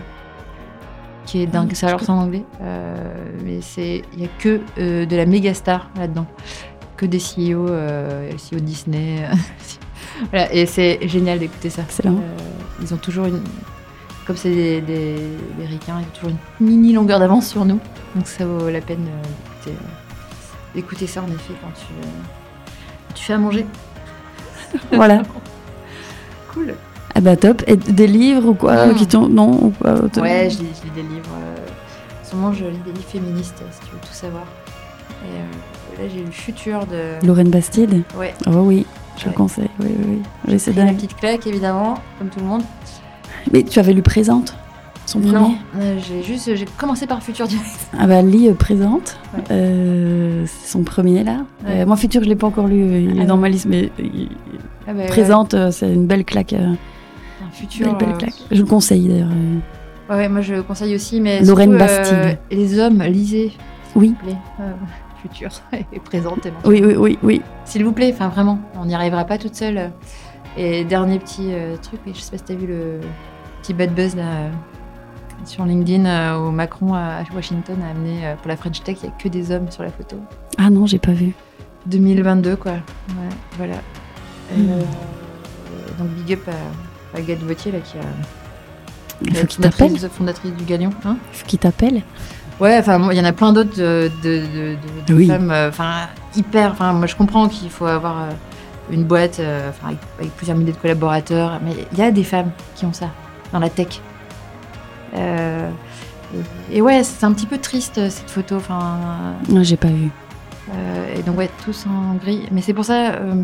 qui 1.26 1.42
est 1.42 1.48
dingue. 1.48 1.70
Ah, 1.72 1.76
ça 1.76 1.88
alors 1.88 2.00
je 2.00 2.06
c'est 2.06 2.12
en 2.12 2.20
anglais, 2.20 2.44
euh, 2.62 2.96
mais 3.44 3.60
c'est 3.62 4.04
il 4.14 4.22
y 4.22 4.26
a 4.26 4.30
que 4.40 4.62
euh, 4.78 5.06
de 5.06 5.16
la 5.16 5.26
méga 5.26 5.54
star 5.54 5.90
là-dedans, 5.98 6.26
que 6.98 7.06
des 7.06 7.20
CEO, 7.20 7.68
euh, 7.70 8.32
CEO 8.32 8.60
Disney. 8.60 9.28
voilà, 10.32 10.54
et 10.54 10.66
c'est 10.66 11.08
génial 11.08 11.40
d'écouter 11.40 11.70
ça. 11.70 11.82
Excellent. 11.84 12.16
Euh, 12.16 12.38
ils 12.82 12.94
ont 12.94 12.98
toujours 12.98 13.26
une, 13.26 13.42
comme 14.26 14.38
c'est 14.38 14.54
des, 14.54 14.82
des, 14.82 15.16
des 15.58 15.66
ricains, 15.66 16.00
ils 16.00 16.06
ont 16.06 16.16
toujours 16.20 16.30
une 16.60 16.66
mini 16.68 16.94
longueur 16.94 17.20
d'avance 17.20 17.48
sur 17.48 17.66
nous, 17.66 17.80
donc 18.16 18.28
ça 18.28 18.46
vaut 18.46 18.70
la 18.70 18.82
peine 18.82 19.06
euh, 19.08 19.22
d'écouter, 19.24 19.72
euh, 19.72 20.74
d'écouter 20.76 21.08
ça 21.08 21.22
en 21.22 21.28
effet 21.28 21.54
quand 21.62 21.72
tu, 21.76 21.86
euh, 22.02 22.08
tu 23.16 23.24
fais 23.26 23.34
à 23.34 23.38
manger. 23.38 23.66
voilà. 24.92 25.24
Cool. 26.54 26.74
Ah 27.14 27.22
bah 27.22 27.36
top. 27.36 27.64
Et 27.68 27.76
des 27.76 28.08
livres 28.08 28.50
ou 28.50 28.54
quoi 28.54 28.88
Mm. 28.88 28.96
qui 28.96 29.08
t'ont 29.08 29.28
non 29.28 29.52
ou 29.66 29.70
quoi, 29.72 29.94
Ouais, 30.22 30.50
je 30.50 30.60
lis, 30.60 30.68
je 30.80 30.86
lis 30.86 30.92
des 30.96 31.02
livres. 31.02 31.30
euh, 31.38 31.56
en 32.22 32.30
ce 32.30 32.36
moment, 32.36 32.54
je 32.54 32.66
lis 32.66 32.78
des 32.86 32.92
livres 32.92 33.08
féministes, 33.10 33.62
si 33.72 33.80
tu 33.88 33.94
veux 33.94 34.00
tout 34.02 34.14
savoir. 34.14 34.44
Et 35.26 35.38
euh, 35.38 36.02
là, 36.04 36.10
j'ai 36.14 36.22
lu 36.24 36.32
Futur 36.32 36.86
de. 36.86 37.26
Lorraine 37.26 37.50
Bastide. 37.50 38.04
Ouais, 38.18 38.34
Oh 38.48 38.52
oui, 38.62 38.86
je 39.18 39.24
Ouais. 39.26 39.30
le 39.32 39.36
conseille. 39.36 39.70
Oui, 39.82 39.88
oui, 39.98 40.06
oui. 40.48 40.60
C'est 40.60 40.74
c'est 40.74 40.82
une 40.82 40.96
petite 40.96 41.16
claque, 41.18 41.46
évidemment, 41.48 41.96
comme 42.20 42.30
tout 42.30 42.40
le 42.40 42.46
monde. 42.46 42.64
Mais 43.52 43.64
tu 43.64 43.80
avais 43.80 43.94
lu 43.94 44.02
Présente, 44.02 44.56
son 45.06 45.20
premier. 45.20 45.34
Non, 45.34 45.56
euh, 45.78 46.00
j'ai 46.00 46.24
juste. 46.24 46.56
J'ai 46.56 46.66
commencé 46.78 47.06
par 47.08 47.22
Futur 47.22 47.48
direct. 47.48 47.68
Ah 47.98 48.08
bah 48.08 48.22
lis 48.22 48.50
euh, 48.50 48.54
Présente. 48.54 49.18
Ouais. 49.36 49.44
Euh, 49.52 50.46
c'est 50.48 50.70
son 50.72 50.84
premier 50.84 51.24
là. 51.24 51.46
Ouais. 51.66 51.82
Euh, 51.82 51.86
moi 51.86 51.96
Futur, 51.96 52.24
je 52.24 52.28
l'ai 52.30 52.36
pas 52.36 52.48
encore 52.48 52.68
lu. 52.68 53.04
Il 53.12 53.20
Ah 53.20 53.24
est 53.24 53.26
dans 53.26 53.36
ouais. 53.36 53.42
ma 53.42 53.50
liste, 53.50 53.68
mais 53.68 53.92
il- 54.00 54.30
Ah 54.88 54.94
bah, 54.94 55.04
Présente, 55.08 55.56
c'est 55.72 55.92
une 55.94 56.08
belle 56.08 56.26
claque. 56.26 56.54
un 56.54 56.76
futur. 57.52 57.96
belle, 57.98 58.08
belle 58.10 58.18
claque. 58.18 58.34
Je 58.52 58.62
le 58.62 58.68
conseille 58.68 59.08
d'ailleurs. 59.08 59.30
Ouais, 60.10 60.16
ouais, 60.18 60.30
moi 60.30 60.42
je 60.42 60.54
le 60.56 60.64
conseille 60.64 60.96
aussi, 60.96 61.20
mais. 61.22 61.42
Lorraine 61.44 61.78
surtout, 61.78 61.86
Bastide. 61.86 62.38
les 62.52 62.80
hommes, 62.80 63.02
lisez, 63.04 63.52
Oui, 63.96 64.08
s'il 64.08 64.30
vous 64.30 64.34
plaît. 64.34 64.38
Futur 65.22 65.50
est 65.74 66.00
présente. 66.04 66.48
oui, 66.66 66.82
oui, 66.86 66.96
oui, 66.98 67.20
oui. 67.24 67.42
S'il 67.66 67.84
vous 67.84 67.92
plaît, 67.94 68.12
enfin 68.14 68.30
vraiment, 68.30 68.60
on 68.80 68.86
n'y 68.86 68.94
arrivera 68.96 69.26
pas 69.26 69.38
toute 69.40 69.56
seule. 69.56 69.92
Et 70.58 70.84
dernier 70.86 71.20
petit 71.20 71.50
truc, 71.82 72.00
je 72.14 72.20
sais 72.20 72.32
pas 72.32 72.38
si 72.38 72.44
t'as 72.44 72.54
vu 72.56 72.68
le 72.68 73.00
petit 73.62 73.74
bad 73.74 73.94
buzz 73.96 74.16
là 74.16 74.24
sur 75.46 75.66
LinkedIn 75.66 76.06
euh, 76.06 76.38
où 76.40 76.52
Macron 76.52 76.94
à 76.94 77.24
Washington 77.34 77.78
a 77.86 77.92
amené 77.92 78.26
euh, 78.26 78.36
pour 78.36 78.48
la 78.50 78.58
French 78.58 78.82
Tech, 78.84 78.98
il 79.04 79.06
y 79.06 79.10
a 79.10 79.12
que 79.18 79.28
des 79.30 79.52
hommes 79.52 79.70
sur 79.72 79.84
la 79.84 79.90
photo. 79.90 80.18
Ah 80.58 80.70
non, 80.70 80.86
j'ai 80.86 81.00
pas 81.00 81.12
vu. 81.12 81.34
2022 81.88 82.56
quoi. 82.56 82.72
Ouais, 82.74 83.30
voilà. 83.58 83.76
Et, 83.76 84.58
Hmm. 84.58 84.70
euh, 84.72 84.82
donc 86.00 86.08
big 86.10 86.34
up 86.34 86.48
à, 86.48 87.18
à 87.18 87.20
Agathe 87.20 87.40
Vautier 87.40 87.72
là 87.72 87.80
qui 87.80 87.98
a 87.98 88.02
Il 89.22 89.36
faut 89.36 89.48
qu'il 89.48 89.64
t'appelle. 89.64 89.98
fondatrice, 90.10 90.54
du 90.54 90.64
Galion. 90.66 90.90
Hein 91.06 91.18
Il 91.34 91.38
faut 91.38 91.46
qu'il 91.48 91.60
t'appelle. 91.60 92.02
Ouais, 92.60 92.78
enfin, 92.80 93.10
il 93.12 93.18
y 93.18 93.22
en 93.22 93.26
a 93.26 93.34
plein 93.34 93.52
d'autres 93.54 93.76
de, 93.78 94.10
de, 94.24 94.44
de- 94.46 94.76
de- 95.08 95.14
Oui. 95.14 95.28
femmes, 95.28 95.52
enfin, 95.70 96.08
hyper. 96.36 96.72
Enfin, 96.72 96.94
moi, 96.94 97.06
je 97.08 97.16
comprends 97.16 97.48
qu'il 97.50 97.70
faut 97.70 97.86
avoir 97.86 98.28
une 98.92 99.04
boîte, 99.04 99.40
avec, 99.84 99.98
avec 100.20 100.32
plusieurs 100.38 100.58
milliers 100.58 100.72
de 100.72 100.78
collaborateurs, 100.78 101.60
mais 101.64 101.72
il 101.92 101.98
y 101.98 102.02
a 102.02 102.12
des 102.12 102.24
femmes 102.24 102.52
qui 102.76 102.86
ont 102.86 102.94
ça 102.94 103.10
dans 103.52 103.60
la 103.60 103.70
tech. 103.70 104.00
Euh, 105.16 105.70
et, 106.72 106.82
ouais, 106.82 107.04
c'est 107.04 107.26
un 107.26 107.32
petit 107.34 107.46
peu 107.46 107.58
triste 107.58 107.98
euh, 107.98 108.10
cette 108.10 108.30
photo. 108.30 108.56
Enfin, 108.58 108.98
Ouais, 109.50 109.64
j'ai 109.64 109.78
pas 109.78 109.88
vu. 109.88 110.10
euh, 110.74 111.16
et 111.18 111.22
donc 111.24 111.38
ouais, 111.38 111.50
tous 111.64 111.86
en 111.88 112.16
gris. 112.16 112.48
Mais 112.52 112.62
c'est 112.62 112.74
pour 112.74 112.86
ça. 112.86 113.12
euh, 113.14 113.44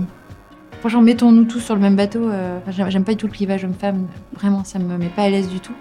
Franchement, 0.80 1.01
mettons-nous 1.03 1.43
tous 1.43 1.59
sur 1.59 1.76
le 1.76 1.82
même 1.82 1.95
bateau. 1.95 2.28
euh, 2.28 2.57
j'aime- 2.69 3.03
pas 3.03 3.11
du 3.11 3.17
tout 3.17 3.28
le 3.28 3.32
clivage 3.32 3.63
homme-femme. 3.63 4.07
Vraiment, 4.36 4.63
ça 4.63 4.80
me 4.80 4.97
met 4.97 5.09
pas 5.09 5.22
à 5.24 5.30
l'aise 5.30 5.47
du 5.47 5.59
tout. 5.59 5.74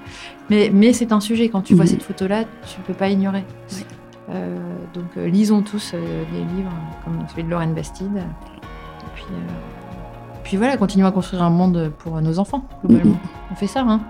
Mais, 0.51 0.71
mais 0.73 0.93
c'est 0.93 1.11
un 1.13 1.21
sujet. 1.21 1.49
Quand 1.49 1.63
tu 1.63 1.75
vois 1.75 1.85
Mhm. 1.85 1.91
cette 1.91 2.03
photo-là, 2.03 2.45
tu 2.67 2.81
peux 2.87 2.93
pas 2.93 3.09
ignorer. 3.09 3.45
Oui. 3.73 3.85
Euh, 4.31 4.59
donc, 4.93 5.07
euh, 5.17 5.27
lisons 5.27 5.63
tous 5.63 5.93
euh, 5.95 6.25
des 6.33 6.39
livres 6.55 6.71
comme 7.05 7.19
celui 7.31 7.45
de 7.45 7.49
Lorraine 7.49 7.73
Bastide. 7.73 8.15
Et 8.15 9.07
puis, 9.15 9.25
euh, 9.33 9.37
puis 10.45 10.57
voilà, 10.59 10.77
continuons 10.77 11.07
à 11.07 11.13
construire 11.13 11.43
un 11.45 11.51
monde 11.51 11.91
pour 11.99 12.21
nos 12.21 12.39
enfants, 12.39 12.65
globalement. 12.85 13.19
On 13.51 13.55
fait 13.55 13.67
ça, 13.67 13.81
hein 13.81 14.01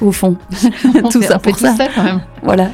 Au 0.00 0.12
fond, 0.12 0.36
On 1.04 1.08
tout 1.08 1.20
fait- 1.20 1.26
ça 1.28 1.36
on 1.36 1.38
fait 1.40 1.50
pour 1.50 1.58
tout 1.58 1.64
ça. 1.66 1.74
quand 1.94 2.02
même. 2.04 2.20
Voilà. 2.42 2.68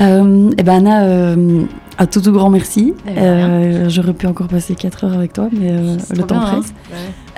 Euh, 0.00 0.50
et 0.56 0.62
ben 0.62 0.74
Anna, 0.86 1.02
euh, 1.04 1.64
un 1.98 2.06
tout 2.06 2.20
tout 2.20 2.32
grand 2.32 2.48
merci. 2.50 2.94
Eh 3.06 3.14
ben, 3.14 3.20
Euh, 3.20 3.88
J'aurais 3.90 4.14
pu 4.14 4.26
encore 4.26 4.48
passer 4.48 4.74
4 4.74 5.04
heures 5.04 5.12
avec 5.12 5.32
toi, 5.34 5.48
mais 5.52 5.70
euh, 5.70 5.96
le 6.16 6.22
temps 6.22 6.36
bien, 6.38 6.44
hein. 6.46 6.60
presse. 6.60 6.72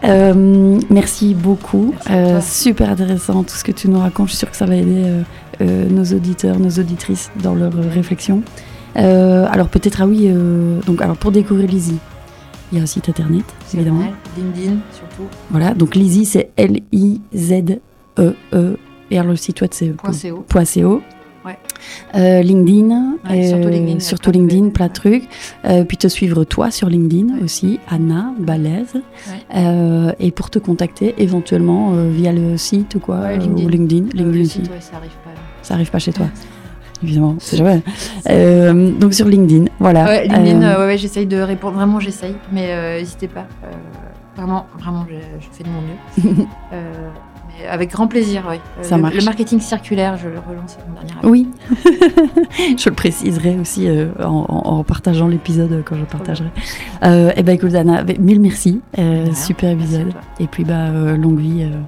Ouais. 0.04 0.80
Merci 0.90 1.34
beaucoup. 1.34 1.94
Merci 2.08 2.62
super 2.64 2.90
intéressant 2.90 3.42
tout 3.42 3.54
ce 3.56 3.64
que 3.64 3.72
tu 3.72 3.88
nous 3.88 3.98
racontes. 3.98 4.26
Je 4.28 4.32
suis 4.32 4.38
sûre 4.38 4.50
que 4.50 4.56
ça 4.56 4.66
va 4.66 4.76
aider 4.76 5.04
nos 5.60 6.04
auditeurs, 6.04 6.58
nos 6.60 6.70
auditrices 6.70 7.30
dans 7.42 7.54
leur 7.54 7.72
réflexion. 7.72 8.42
Alors 8.94 9.68
peut-être, 9.68 10.02
ah 10.02 10.06
oui, 10.06 10.30
donc 10.86 11.00
alors 11.02 11.16
pour 11.16 11.32
découvrir 11.32 11.68
Lizzie, 11.68 11.98
il 12.72 12.78
y 12.78 12.80
a 12.80 12.84
un 12.84 12.86
site 12.86 13.08
internet, 13.08 13.44
évidemment. 13.72 14.04
LinkedIn, 14.36 14.76
surtout. 14.92 15.24
Voilà, 15.50 15.72
donc 15.74 15.94
Lizzie 15.94 16.24
c'est 16.26 16.50
L-I-Z-E-E. 16.56 17.76
Et 18.22 18.78
le 19.22 19.36
site 19.36 19.60
web 19.60 19.70
c'est 19.72 19.90
Point 19.90 20.64
.co. 20.64 21.00
Ouais. 21.46 21.58
Euh, 22.14 22.40
LinkedIn, 22.40 23.16
Ouais, 23.28 23.46
surtout 23.48 23.68
euh, 23.68 23.70
LinkedIn, 23.70 24.00
surtout 24.00 24.30
plein 24.30 24.40
de 24.40 24.46
LinkedIn, 24.48 24.68
plein 24.70 24.86
de 24.86 24.92
trucs. 24.94 25.28
Euh, 25.66 25.84
puis 25.84 25.98
te 25.98 26.08
suivre 26.08 26.42
toi 26.44 26.70
sur 26.70 26.88
LinkedIn 26.88 27.34
Ouais. 27.36 27.42
aussi, 27.44 27.80
Anna. 27.90 28.32
Ouais. 28.94 29.02
Euh, 29.54 30.12
et 30.18 30.30
pour 30.30 30.48
te 30.48 30.58
contacter 30.58 31.14
éventuellement 31.18 31.92
via 32.08 32.32
le 32.32 32.56
site 32.56 32.94
ou 32.94 32.98
quoi, 33.00 33.32
LinkedIn. 33.36 33.66
ou 33.66 33.68
LinkedIn, 33.68 34.04
LinkedIn 34.14 34.24
le 34.32 34.40
aussi. 34.40 34.48
site, 34.52 34.70
ouais, 34.70 34.80
ça 34.80 34.96
arrive 34.96 35.10
pas. 35.22 35.30
Ça 35.60 35.74
arrive 35.74 35.90
pas 35.90 35.98
chez 35.98 36.14
toi, 36.14 36.26
évidemment. 37.02 37.36
C'est 37.40 37.58
jamais. 37.58 37.82
Donc 38.98 39.12
sur 39.12 39.28
LinkedIn, 39.28 39.66
voilà. 39.78 40.24
LinkedIn, 40.24 40.96
j'essaye 40.96 41.26
de 41.26 41.36
répondre. 41.36 41.74
Vraiment, 41.74 42.00
j'essaye. 42.00 42.34
Mais 42.52 42.98
n'hésitez 42.98 43.28
pas. 43.28 43.46
Vraiment, 44.34 44.64
vraiment, 44.78 45.04
je, 45.10 45.14
je 45.40 45.46
fais 45.52 45.62
de 45.62 45.68
mon 45.68 45.82
mieux. 45.82 46.46
Euh, 47.62 47.72
avec 47.72 47.90
grand 47.90 48.06
plaisir, 48.06 48.44
oui. 48.48 48.56
Ça 48.82 48.96
le, 48.96 49.02
marche. 49.02 49.14
le 49.14 49.24
marketing 49.24 49.60
circulaire, 49.60 50.16
je 50.16 50.28
le 50.28 50.38
relance 50.38 50.76
mon 50.88 50.94
dernier. 50.94 51.14
Oui, 51.22 51.48
je 52.78 52.88
le 52.88 52.94
préciserai 52.94 53.58
aussi 53.58 53.88
euh, 53.88 54.08
en, 54.22 54.82
partageant 54.84 55.28
l'épisode 55.28 55.72
euh, 55.72 55.82
quand 55.84 55.96
je 55.96 56.04
partagerai. 56.04 56.48
Euh, 57.04 57.32
et 57.36 57.42
ben 57.42 57.54
écoute 57.54 57.74
Anna, 57.74 58.02
ben, 58.02 58.16
mille 58.20 58.40
merci, 58.40 58.80
euh, 58.98 59.32
super 59.34 59.70
épisode. 59.70 60.12
Et 60.40 60.46
puis 60.46 60.64
bah 60.64 60.88
euh, 60.88 61.16
longue 61.16 61.38
vie, 61.38 61.62
euh, 61.62 61.78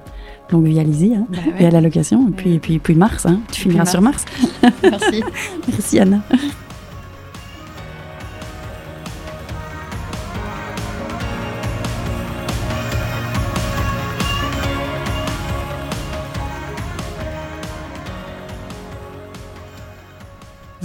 longue 0.51 0.65
vie 0.65 0.79
à 0.79 0.83
Lizzie 0.83 1.15
hein, 1.15 1.27
Bah 1.29 1.39
et 1.59 1.65
à 1.65 1.71
la 1.71 1.81
location. 1.81 2.27
Et 2.29 2.31
puis 2.31 2.53
et 2.53 2.59
puis, 2.59 2.79
puis 2.79 2.95
Mars, 2.95 3.25
hein. 3.25 3.39
tu 3.51 3.61
Et 3.61 3.63
finiras 3.63 3.85
sur 3.85 4.01
Mars. 4.01 4.25
Merci. 4.83 5.23
Merci 5.67 5.99
Anna. 5.99 6.21